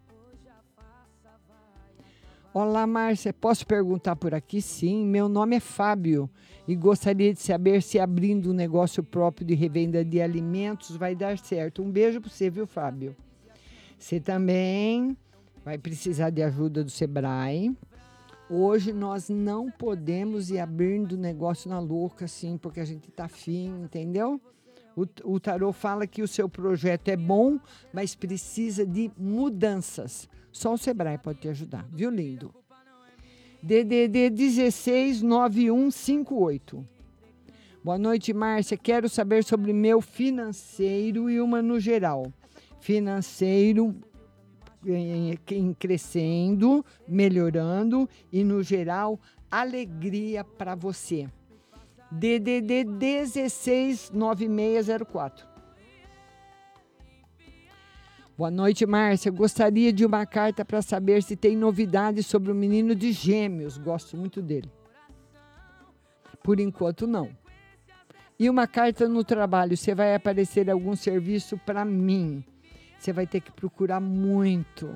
Olá, 2.61 2.89
Márcia. 2.89 3.33
Posso 3.33 3.65
perguntar 3.65 4.17
por 4.17 4.35
aqui? 4.35 4.61
Sim. 4.61 5.07
Meu 5.07 5.29
nome 5.29 5.55
é 5.55 5.61
Fábio 5.61 6.29
e 6.67 6.75
gostaria 6.75 7.33
de 7.33 7.41
saber 7.41 7.81
se 7.81 8.01
abrindo 8.01 8.51
um 8.51 8.53
negócio 8.53 9.01
próprio 9.01 9.47
de 9.47 9.55
revenda 9.55 10.05
de 10.05 10.21
alimentos 10.21 10.97
vai 10.97 11.15
dar 11.15 11.39
certo. 11.39 11.85
Um 11.85 11.89
beijo 11.89 12.21
para 12.21 12.29
você, 12.29 12.51
viu, 12.51 12.67
Fábio? 12.67 13.15
Você 13.97 14.19
também 14.19 15.17
vai 15.65 15.79
precisar 15.79 16.31
de 16.31 16.43
ajuda 16.43 16.83
do 16.83 16.91
Sebrae. 16.91 17.77
Hoje 18.51 18.93
nós 18.93 19.29
não 19.29 19.71
podemos 19.71 20.51
ir 20.51 20.59
abrindo 20.59 21.17
negócio 21.17 21.71
na 21.71 21.79
louca, 21.79 22.25
assim, 22.25 22.59
porque 22.59 22.81
a 22.81 22.85
gente 22.85 23.09
tá 23.13 23.27
afim, 23.27 23.69
entendeu? 23.85 24.41
O, 24.97 25.07
o 25.33 25.39
tarô 25.39 25.73
fala 25.73 26.09
que 26.09 26.23
o 26.23 26.27
seu 26.27 26.49
projeto 26.49 27.07
é 27.07 27.17
bom, 27.17 27.61
mas 27.93 28.17
precisa 28.17 28.85
de 28.85 29.13
mudanças. 29.17 30.29
Só 30.59 30.75
o 30.75 30.77
Sebrae 30.77 31.17
pode 31.17 31.39
te 31.39 31.49
ajudar, 31.49 31.87
viu, 31.93 32.11
lindo? 32.11 32.53
DDD 33.63 34.29
169158. 34.31 36.85
Boa 37.85 37.97
noite, 37.97 38.35
Márcia. 38.35 38.77
Quero 38.77 39.09
saber 39.09 39.45
sobre 39.45 39.73
meu 39.73 40.01
financeiro 40.01 41.31
e 41.31 41.41
uma 41.41 41.63
no 41.63 41.79
geral. 41.79 42.33
Financeiro 42.81 43.95
em, 44.85 45.39
em 45.49 45.73
crescendo, 45.75 46.85
melhorando 47.07 48.11
e 48.33 48.43
no 48.43 48.61
geral 48.61 49.21
alegria 49.49 50.43
para 50.43 50.75
você. 50.75 51.29
DDD 52.11 52.85
169604. 52.85 55.48
Boa 58.39 58.53
noite, 58.53 58.87
Márcia. 58.87 59.33
Gostaria 59.33 59.93
de 59.93 60.07
uma 60.07 60.25
carta 60.25 60.65
para 60.65 60.81
saber 60.81 61.25
se 61.25 61.35
tem 61.35 61.57
novidades 61.57 62.25
sobre 62.25 62.53
o 62.53 62.55
menino 62.55 62.95
de 62.95 63.11
Gêmeos. 63.11 63.77
Gosto 63.77 64.17
muito 64.17 64.41
dele. 64.41 64.71
Por 66.41 66.61
enquanto, 66.61 67.05
não. 67.05 67.31
E 68.39 68.49
uma 68.49 68.69
carta 68.69 69.09
no 69.09 69.25
trabalho. 69.25 69.77
Você 69.77 69.93
vai 69.93 70.15
aparecer 70.15 70.71
algum 70.71 70.95
serviço 70.95 71.59
para 71.67 71.85
mim. 71.85 72.45
Você 72.97 73.13
vai 73.13 73.27
ter 73.27 73.41
que 73.41 73.51
procurar 73.51 73.99
muito. 73.99 74.89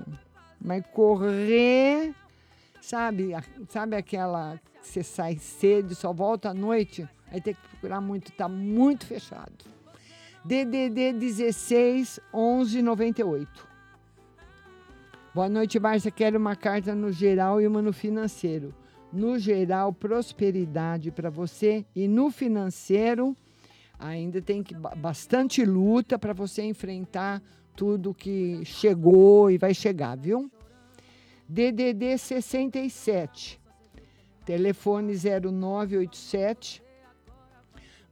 Vai 0.60 0.80
correr. 0.80 2.14
Sabe, 2.80 3.32
sabe 3.68 3.96
aquela 3.96 4.56
que 4.80 4.86
você 4.86 5.02
sai 5.02 5.36
cedo, 5.36 5.96
só 5.96 6.12
volta 6.12 6.50
à 6.50 6.54
noite? 6.54 7.08
Aí 7.28 7.40
tem 7.40 7.54
que 7.54 7.68
procurar 7.70 8.00
muito. 8.00 8.30
Está 8.30 8.48
muito 8.48 9.04
fechado. 9.04 9.81
DDD 10.44 11.12
16 11.12 12.18
11 12.34 12.82
98. 12.82 13.68
Boa 15.32 15.48
noite, 15.48 15.78
Márcia. 15.78 16.10
Quero 16.10 16.36
uma 16.36 16.56
carta 16.56 16.96
no 16.96 17.12
geral 17.12 17.60
e 17.60 17.66
uma 17.66 17.80
no 17.80 17.92
financeiro. 17.92 18.74
No 19.12 19.38
geral, 19.38 19.92
prosperidade 19.92 21.12
para 21.12 21.30
você 21.30 21.84
e 21.94 22.08
no 22.08 22.28
financeiro 22.28 23.36
ainda 23.96 24.42
tem 24.42 24.64
que 24.64 24.74
bastante 24.74 25.64
luta 25.64 26.18
para 26.18 26.32
você 26.32 26.62
enfrentar 26.62 27.40
tudo 27.76 28.12
que 28.12 28.64
chegou 28.64 29.48
e 29.48 29.56
vai 29.56 29.72
chegar, 29.72 30.16
viu? 30.16 30.50
DDD 31.48 32.18
67. 32.18 33.60
Telefone 34.44 35.12
0987 35.14 36.82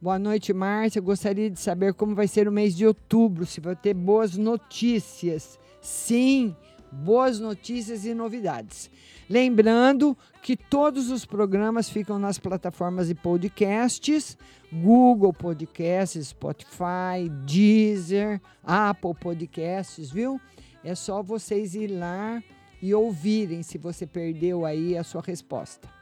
Boa 0.01 0.17
noite, 0.17 0.51
Márcia. 0.51 0.99
Gostaria 0.99 1.47
de 1.47 1.59
saber 1.59 1.93
como 1.93 2.15
vai 2.15 2.27
ser 2.27 2.47
o 2.47 2.51
mês 2.51 2.75
de 2.75 2.87
outubro, 2.87 3.45
se 3.45 3.61
vai 3.61 3.75
ter 3.75 3.93
boas 3.93 4.35
notícias. 4.35 5.59
Sim, 5.79 6.55
boas 6.91 7.39
notícias 7.39 8.03
e 8.03 8.15
novidades. 8.15 8.89
Lembrando 9.29 10.17
que 10.41 10.57
todos 10.57 11.11
os 11.11 11.23
programas 11.23 11.87
ficam 11.87 12.17
nas 12.17 12.39
plataformas 12.39 13.09
de 13.09 13.13
podcasts: 13.13 14.35
Google 14.73 15.33
Podcasts, 15.33 16.29
Spotify, 16.29 17.29
Deezer, 17.45 18.41
Apple 18.63 19.13
Podcasts, 19.13 20.09
viu? 20.09 20.41
É 20.83 20.95
só 20.95 21.21
vocês 21.21 21.75
ir 21.75 21.89
lá 21.89 22.41
e 22.81 22.91
ouvirem 22.91 23.61
se 23.61 23.77
você 23.77 24.07
perdeu 24.07 24.65
aí 24.65 24.97
a 24.97 25.03
sua 25.03 25.21
resposta. 25.21 26.00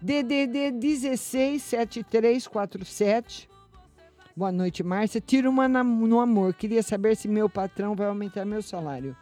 DDD 0.00 0.72
167347. 0.72 3.48
Boa 4.36 4.52
noite, 4.52 4.82
Márcia. 4.82 5.20
Tira 5.20 5.48
uma 5.48 5.66
na- 5.66 5.82
no 5.82 6.20
amor. 6.20 6.52
Queria 6.54 6.82
saber 6.82 7.16
se 7.16 7.26
meu 7.28 7.48
patrão 7.48 7.94
vai 7.94 8.06
aumentar 8.08 8.44
meu 8.44 8.60
salário. 8.62 9.16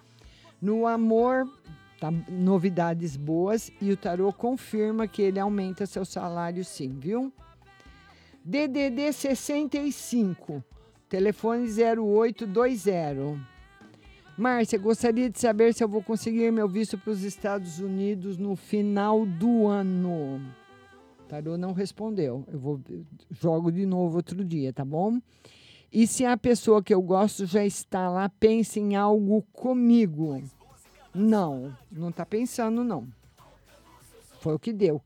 No 0.60 0.86
amor, 0.86 1.48
tá, 2.00 2.10
novidades 2.28 3.16
boas 3.16 3.70
e 3.80 3.92
o 3.92 3.96
tarô 3.96 4.32
confirma 4.32 5.06
que 5.06 5.22
ele 5.22 5.38
aumenta 5.38 5.86
seu 5.86 6.04
salário 6.04 6.64
sim, 6.64 6.96
viu? 6.98 7.32
DDD 8.44 9.12
65, 9.12 10.62
telefone 11.08 11.68
0820. 11.68 13.40
Márcia, 14.36 14.76
gostaria 14.78 15.30
de 15.30 15.38
saber 15.38 15.72
se 15.72 15.84
eu 15.84 15.88
vou 15.88 16.02
conseguir 16.02 16.50
meu 16.50 16.68
visto 16.68 16.98
para 16.98 17.12
os 17.12 17.22
Estados 17.22 17.78
Unidos 17.78 18.36
no 18.36 18.56
final 18.56 19.24
do 19.24 19.68
ano. 19.68 20.42
Tarô 21.34 21.58
não 21.58 21.72
respondeu. 21.72 22.44
Eu 22.46 22.60
vou 22.60 22.80
jogo 23.28 23.72
de 23.72 23.84
novo 23.84 24.18
outro 24.18 24.44
dia, 24.44 24.72
tá 24.72 24.84
bom? 24.84 25.18
E 25.90 26.06
se 26.06 26.24
a 26.24 26.36
pessoa 26.36 26.80
que 26.80 26.94
eu 26.94 27.02
gosto 27.02 27.44
já 27.44 27.64
está 27.64 28.08
lá, 28.08 28.28
pensa 28.28 28.78
em 28.78 28.94
algo 28.94 29.42
comigo. 29.52 30.40
Não, 31.12 31.76
não 31.90 32.10
está 32.10 32.24
pensando, 32.24 32.84
não. 32.84 33.08
Foi 34.38 34.54
o 34.54 34.60
que 34.60 34.72
deu. 34.72 35.02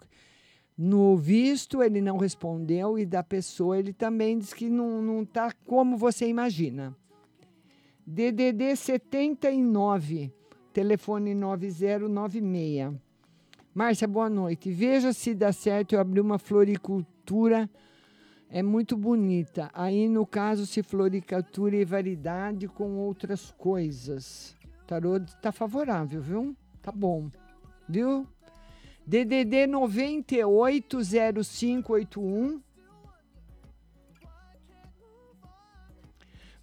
No 0.77 1.17
visto, 1.17 1.83
ele 1.83 2.03
não 2.03 2.19
respondeu, 2.19 2.99
e 2.99 3.07
da 3.07 3.23
pessoa, 3.23 3.79
ele 3.79 3.95
também 3.95 4.39
disse 4.39 4.55
que 4.55 4.69
não 4.69 5.23
está 5.23 5.51
como 5.65 5.97
você 5.97 6.29
imagina. 6.29 6.95
DDD 8.07 8.77
79, 8.77 10.31
telefone 10.75 11.35
9096. 11.35 13.08
Márcia, 13.79 14.09
boa 14.09 14.29
noite. 14.29 14.73
Veja 14.73 15.13
se 15.13 15.33
dá 15.33 15.53
certo 15.53 15.95
eu 15.95 16.01
abrir 16.01 16.21
uma 16.21 16.37
floricultura. 16.37 17.71
É 18.51 18.61
muito 18.61 18.97
bonita. 18.97 19.71
Aí, 19.73 20.09
no 20.09 20.27
caso, 20.27 20.67
se 20.67 20.83
floricultura 20.83 21.77
e 21.77 21.85
variedade 21.85 22.67
com 22.67 22.97
outras 22.97 23.53
coisas. 23.53 24.57
Tarô 24.85 25.19
está 25.19 25.53
favorável, 25.53 26.21
viu? 26.21 26.57
Tá 26.83 26.91
bom. 26.91 27.31
Viu? 27.89 28.27
DDD 29.07 29.69
980581. 29.69 32.61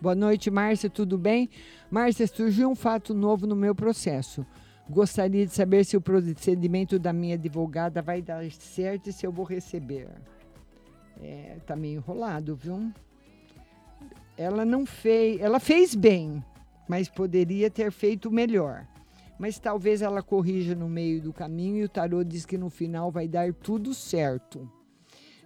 Boa 0.00 0.14
noite, 0.14 0.50
Márcia, 0.50 0.88
tudo 0.88 1.18
bem? 1.18 1.50
Márcia, 1.90 2.26
surgiu 2.26 2.70
um 2.70 2.74
fato 2.74 3.12
novo 3.12 3.46
no 3.46 3.54
meu 3.54 3.74
processo. 3.74 4.46
Gostaria 4.88 5.44
de 5.46 5.52
saber 5.52 5.84
se 5.84 5.94
o 5.94 6.00
procedimento 6.00 6.98
da 6.98 7.12
minha 7.12 7.34
advogada 7.34 8.00
vai 8.00 8.22
dar 8.22 8.50
certo 8.50 9.10
e 9.10 9.12
se 9.12 9.26
eu 9.26 9.30
vou 9.30 9.44
receber. 9.44 10.08
É, 11.22 11.58
tá 11.66 11.76
meio 11.76 11.96
enrolado, 11.96 12.56
viu? 12.56 12.90
Ela 14.38 14.64
não 14.64 14.86
fez, 14.86 15.38
ela 15.38 15.60
fez 15.60 15.94
bem, 15.94 16.42
mas 16.88 17.06
poderia 17.06 17.70
ter 17.70 17.92
feito 17.92 18.30
melhor. 18.30 18.86
Mas 19.38 19.58
talvez 19.58 20.00
ela 20.00 20.22
corrija 20.22 20.74
no 20.74 20.88
meio 20.88 21.20
do 21.20 21.30
caminho 21.30 21.76
e 21.76 21.84
o 21.84 21.88
tarô 21.90 22.24
diz 22.24 22.46
que 22.46 22.56
no 22.56 22.70
final 22.70 23.10
vai 23.10 23.28
dar 23.28 23.52
tudo 23.52 23.92
certo. 23.92 24.66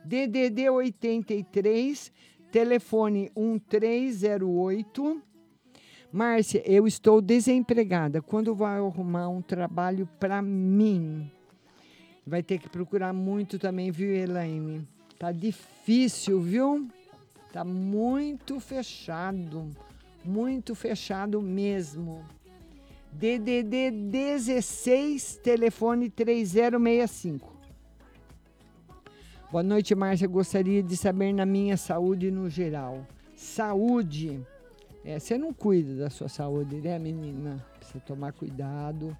DDD 0.05 0.68
83, 0.68 2.12
telefone 2.55 3.32
1308. 3.36 5.20
Márcia, 6.12 6.62
eu 6.64 6.86
estou 6.86 7.20
desempregada. 7.20 8.22
Quando 8.22 8.55
vai 8.55 8.78
arrumar 8.78 9.28
um 9.28 9.43
trabalho 9.43 10.09
para 10.20 10.40
mim? 10.40 11.28
Vai 12.24 12.44
ter 12.44 12.60
que 12.60 12.68
procurar 12.68 13.12
muito 13.12 13.59
também, 13.59 13.90
viu, 13.90 14.14
Elaine? 14.14 14.86
Tá 15.18 15.32
difícil, 15.32 16.40
viu? 16.40 16.86
Tá 17.52 17.64
muito 17.64 18.60
fechado. 18.60 19.68
Muito 20.24 20.76
fechado 20.76 21.43
mesmo. 21.43 22.24
DDD 23.10 23.90
16, 23.90 25.40
telefone 25.43 26.09
3065. 26.09 27.53
Boa 29.50 29.62
noite, 29.62 29.94
Márcia. 29.94 30.26
Gostaria 30.26 30.82
de 30.82 30.96
saber 30.96 31.32
na 31.32 31.46
minha 31.46 31.76
saúde 31.76 32.28
no 32.30 32.48
geral. 32.48 33.06
Saúde. 33.36 34.40
É, 35.04 35.18
você 35.18 35.36
não 35.38 35.52
cuida 35.52 35.94
da 35.94 36.08
sua 36.10 36.28
saúde, 36.28 36.76
né, 36.76 36.98
menina? 36.98 37.64
Precisa 37.78 38.00
tomar 38.00 38.32
cuidado 38.32 39.16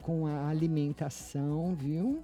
com 0.00 0.26
a 0.26 0.48
alimentação, 0.48 1.74
viu? 1.74 2.22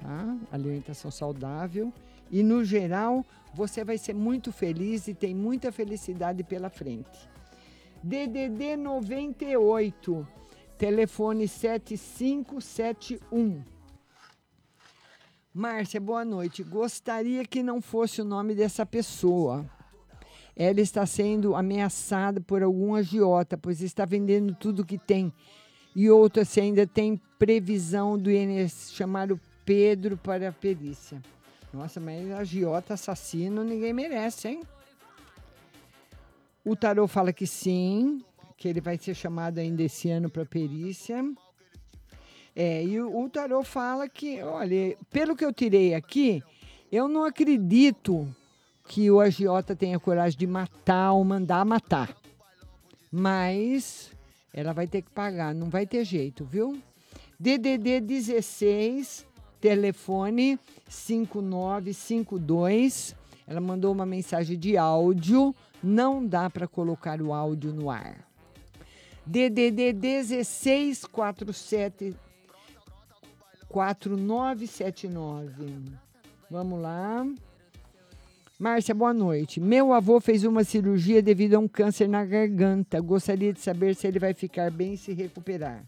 Tá? 0.00 0.36
Alimentação 0.50 1.10
saudável. 1.10 1.92
E 2.30 2.42
no 2.42 2.64
geral, 2.64 3.24
você 3.54 3.84
vai 3.84 3.96
ser 3.96 4.14
muito 4.14 4.52
feliz 4.52 5.08
e 5.08 5.14
tem 5.14 5.34
muita 5.34 5.72
felicidade 5.72 6.44
pela 6.44 6.68
frente. 6.68 7.30
DDD 8.02 8.76
98, 8.76 10.28
telefone 10.76 11.48
7571. 11.48 13.62
Márcia, 15.52 16.00
boa 16.00 16.24
noite. 16.24 16.62
Gostaria 16.62 17.44
que 17.44 17.60
não 17.60 17.82
fosse 17.82 18.22
o 18.22 18.24
nome 18.24 18.54
dessa 18.54 18.86
pessoa. 18.86 19.68
Ela 20.54 20.80
está 20.80 21.04
sendo 21.04 21.56
ameaçada 21.56 22.40
por 22.40 22.62
algum 22.62 22.94
agiota, 22.94 23.58
pois 23.58 23.80
está 23.80 24.04
vendendo 24.04 24.54
tudo 24.54 24.84
que 24.84 24.96
tem. 24.96 25.32
E 25.94 26.08
outra, 26.08 26.44
se 26.44 26.60
ainda 26.60 26.86
tem 26.86 27.20
previsão 27.36 28.16
do 28.16 28.30
INSS 28.30 28.92
chamar 28.92 29.32
o 29.32 29.40
Pedro 29.64 30.16
para 30.16 30.50
a 30.50 30.52
perícia. 30.52 31.20
Nossa, 31.74 31.98
mas 31.98 32.30
agiota 32.30 32.94
assassino 32.94 33.64
ninguém 33.64 33.92
merece, 33.92 34.48
hein? 34.48 34.60
O 36.64 36.76
tarô 36.76 37.08
fala 37.08 37.32
que 37.32 37.46
sim, 37.46 38.22
que 38.56 38.68
ele 38.68 38.80
vai 38.80 38.96
ser 38.98 39.14
chamado 39.14 39.58
ainda 39.58 39.82
esse 39.82 40.08
ano 40.10 40.30
para 40.30 40.46
perícia. 40.46 41.24
É, 42.54 42.84
e 42.84 43.00
o, 43.00 43.28
tarô 43.28 43.62
fala 43.62 44.08
que, 44.08 44.42
olha, 44.42 44.96
pelo 45.10 45.36
que 45.36 45.44
eu 45.44 45.52
tirei 45.52 45.94
aqui, 45.94 46.42
eu 46.90 47.06
não 47.08 47.24
acredito 47.24 48.26
que 48.86 49.10
o 49.10 49.20
agiota 49.20 49.76
tenha 49.76 50.00
coragem 50.00 50.38
de 50.38 50.46
matar 50.46 51.12
ou 51.12 51.22
mandar 51.24 51.64
matar. 51.64 52.16
Mas 53.10 54.10
ela 54.52 54.72
vai 54.72 54.86
ter 54.86 55.02
que 55.02 55.10
pagar, 55.10 55.52
não 55.54 55.68
vai 55.70 55.86
ter 55.86 56.04
jeito, 56.04 56.44
viu? 56.44 56.80
DDD 57.38 58.00
16, 58.00 59.26
telefone 59.60 60.58
5952. 60.88 63.14
Ela 63.46 63.60
mandou 63.60 63.92
uma 63.92 64.06
mensagem 64.06 64.58
de 64.58 64.76
áudio, 64.76 65.54
não 65.82 66.26
dá 66.26 66.50
para 66.50 66.68
colocar 66.68 67.22
o 67.22 67.32
áudio 67.32 67.72
no 67.72 67.88
ar. 67.90 68.28
DDD 69.24 69.92
1647 69.92 72.16
4979. 73.70 75.84
Vamos 76.50 76.80
lá. 76.80 77.24
Márcia, 78.58 78.94
boa 78.94 79.14
noite. 79.14 79.60
Meu 79.60 79.94
avô 79.94 80.20
fez 80.20 80.44
uma 80.44 80.64
cirurgia 80.64 81.22
devido 81.22 81.54
a 81.54 81.60
um 81.60 81.68
câncer 81.68 82.08
na 82.08 82.24
garganta. 82.24 83.00
Gostaria 83.00 83.52
de 83.52 83.60
saber 83.60 83.94
se 83.94 84.04
ele 84.06 84.18
vai 84.18 84.32
ficar 84.34 84.70
bem 84.70 84.94
e 84.94 84.98
se 84.98 85.12
recuperar. 85.12 85.84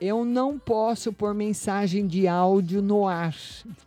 Eu 0.00 0.24
não 0.24 0.58
posso 0.58 1.12
pôr 1.12 1.34
mensagem 1.34 2.06
de 2.06 2.28
áudio 2.28 2.80
no 2.80 3.06
ar. 3.06 3.34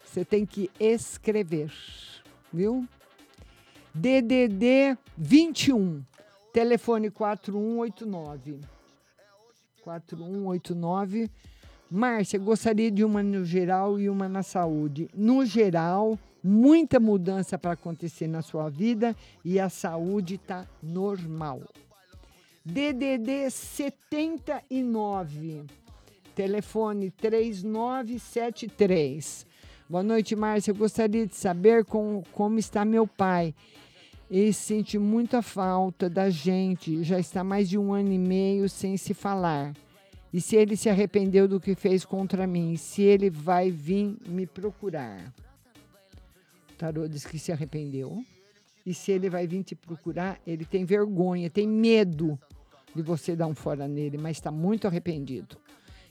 Você 0.04 0.26
tem 0.26 0.46
que 0.46 0.70
escrever, 0.80 1.72
viu? 2.52 2.86
DDD 3.94 4.98
21, 5.18 6.04
telefone 6.52 7.10
4189. 7.10 8.60
4189. 9.84 11.30
Márcia, 11.90 12.40
gostaria 12.40 12.90
de 12.90 13.04
uma 13.04 13.22
no 13.22 13.44
geral 13.44 14.00
e 14.00 14.10
uma 14.10 14.30
na 14.30 14.44
saúde. 14.44 15.10
No 15.14 15.46
geral, 15.46 16.18
muita 16.44 17.00
mudança 17.00 17.58
para 17.58 17.74
acontecer 17.74 18.28
na 18.28 18.42
sua 18.42 18.70
vida 18.70 19.16
e 19.44 19.60
a 19.60 19.70
saúde 19.70 20.36
está 20.36 20.66
normal. 20.82 21.62
DDD 22.64 23.50
79 23.50 25.64
telefone 26.36 27.10
3973. 27.10 29.48
Boa 29.90 30.04
noite, 30.04 30.36
Márcia. 30.36 30.70
Eu 30.70 30.76
gostaria 30.76 31.26
de 31.26 31.36
saber 31.36 31.84
com, 31.84 32.22
como 32.32 32.60
está 32.60 32.86
meu 32.86 33.08
pai. 33.08 33.56
Ele 34.30 34.54
sente 34.54 35.00
muita 35.00 35.42
falta 35.42 36.08
da 36.08 36.30
gente. 36.30 37.04
Já 37.04 37.18
está 37.18 37.44
mais 37.44 37.68
de 37.68 37.80
um 37.80 37.94
ano 37.94 38.12
e 38.12 38.20
meio 38.20 38.70
sem 38.70 38.96
se 38.96 39.16
falar. 39.16 39.74
E 40.32 40.40
se 40.40 40.56
ele 40.56 40.78
se 40.78 40.88
arrependeu 40.88 41.48
do 41.48 41.60
que 41.60 41.74
fez 41.74 42.06
contra 42.06 42.46
mim? 42.46 42.78
Se 42.78 43.02
ele 43.02 43.32
vai 43.32 43.72
vir 43.72 44.16
me 44.28 44.46
procurar? 44.46 45.34
O 46.70 46.74
tarô 46.78 47.08
diz 47.08 47.26
que 47.26 47.40
se 47.40 47.52
arrependeu. 47.52 48.24
E 48.86 48.94
se 48.94 49.12
ele 49.12 49.32
vai 49.32 49.48
vir 49.48 49.64
te 49.64 49.74
procurar, 49.76 50.40
ele 50.46 50.64
tem 50.64 50.86
vergonha, 50.86 51.50
tem 51.50 51.68
medo 51.68 52.40
de 52.96 53.02
você 53.02 53.36
dar 53.36 53.48
um 53.48 53.56
fora 53.56 53.88
nele, 53.88 54.18
mas 54.18 54.38
está 54.38 54.52
muito 54.52 54.88
arrependido. 54.88 55.58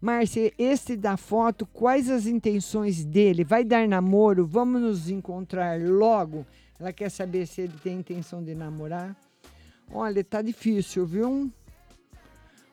Márcia, 0.00 0.52
este 0.58 0.96
da 0.96 1.16
foto, 1.16 1.64
quais 1.66 2.10
as 2.10 2.26
intenções 2.26 3.04
dele? 3.04 3.44
Vai 3.44 3.62
dar 3.62 3.86
namoro? 3.86 4.44
Vamos 4.44 4.82
nos 4.82 5.08
encontrar 5.08 5.80
logo? 5.80 6.44
Ela 6.80 6.92
quer 6.92 7.10
saber 7.10 7.46
se 7.46 7.60
ele 7.60 7.74
tem 7.80 8.00
intenção 8.00 8.42
de 8.42 8.56
namorar. 8.56 9.16
Olha, 9.92 10.24
tá 10.24 10.42
difícil, 10.42 11.06
viu? 11.06 11.48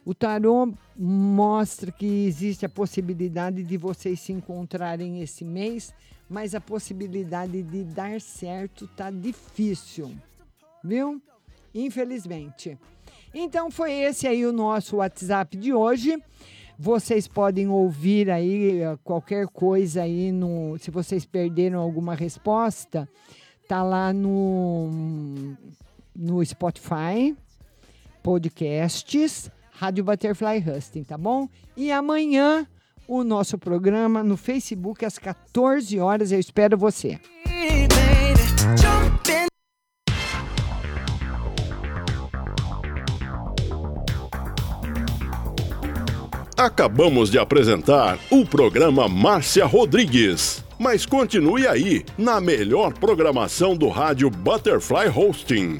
O 0.03 0.15
tarô 0.15 0.73
mostra 0.97 1.91
que 1.91 2.25
existe 2.25 2.65
a 2.65 2.69
possibilidade 2.69 3.61
de 3.61 3.77
vocês 3.77 4.19
se 4.19 4.33
encontrarem 4.33 5.21
esse 5.21 5.45
mês, 5.45 5.93
mas 6.29 6.53
a 6.53 6.61
possibilidade 6.61 7.61
de 7.63 7.83
dar 7.83 8.19
certo 8.19 8.87
tá 8.87 9.09
difícil, 9.09 10.15
viu? 10.83 11.21
Infelizmente. 11.73 12.77
Então 13.33 13.69
foi 13.69 13.91
esse 13.93 14.27
aí 14.27 14.45
o 14.45 14.51
nosso 14.51 14.97
WhatsApp 14.97 15.55
de 15.57 15.73
hoje. 15.73 16.21
Vocês 16.79 17.27
podem 17.27 17.67
ouvir 17.67 18.29
aí 18.29 18.81
eh, 18.81 18.97
qualquer 19.03 19.47
coisa 19.47 20.03
aí 20.03 20.31
no, 20.31 20.77
se 20.77 20.91
vocês 20.91 21.25
perderam 21.25 21.79
alguma 21.79 22.13
resposta, 22.13 23.09
tá 23.67 23.81
lá 23.83 24.13
no 24.13 25.55
no 26.15 26.43
Spotify, 26.43 27.35
podcasts, 28.23 29.51
Rádio 29.71 30.03
Butterfly 30.03 30.63
Husting, 30.67 31.03
tá 31.03 31.17
bom? 31.17 31.47
E 31.75 31.91
amanhã 31.91 32.67
o 33.07 33.23
nosso 33.23 33.57
programa 33.57 34.23
no 34.23 34.35
Facebook 34.35 35.05
às 35.05 35.17
14 35.17 35.99
horas. 35.99 36.31
Eu 36.31 36.39
espero 36.39 36.77
você. 36.77 37.19
Acabamos 46.57 47.29
de 47.29 47.37
apresentar 47.37 48.17
o 48.31 48.43
programa 48.43 49.07
Márcia 49.07 49.63
Rodrigues. 49.63 50.63
Mas 50.79 51.05
continue 51.05 51.67
aí, 51.67 52.03
na 52.17 52.41
melhor 52.41 52.93
programação 52.93 53.75
do 53.75 53.87
rádio 53.89 54.29
Butterfly 54.29 55.07
Hosting. 55.07 55.79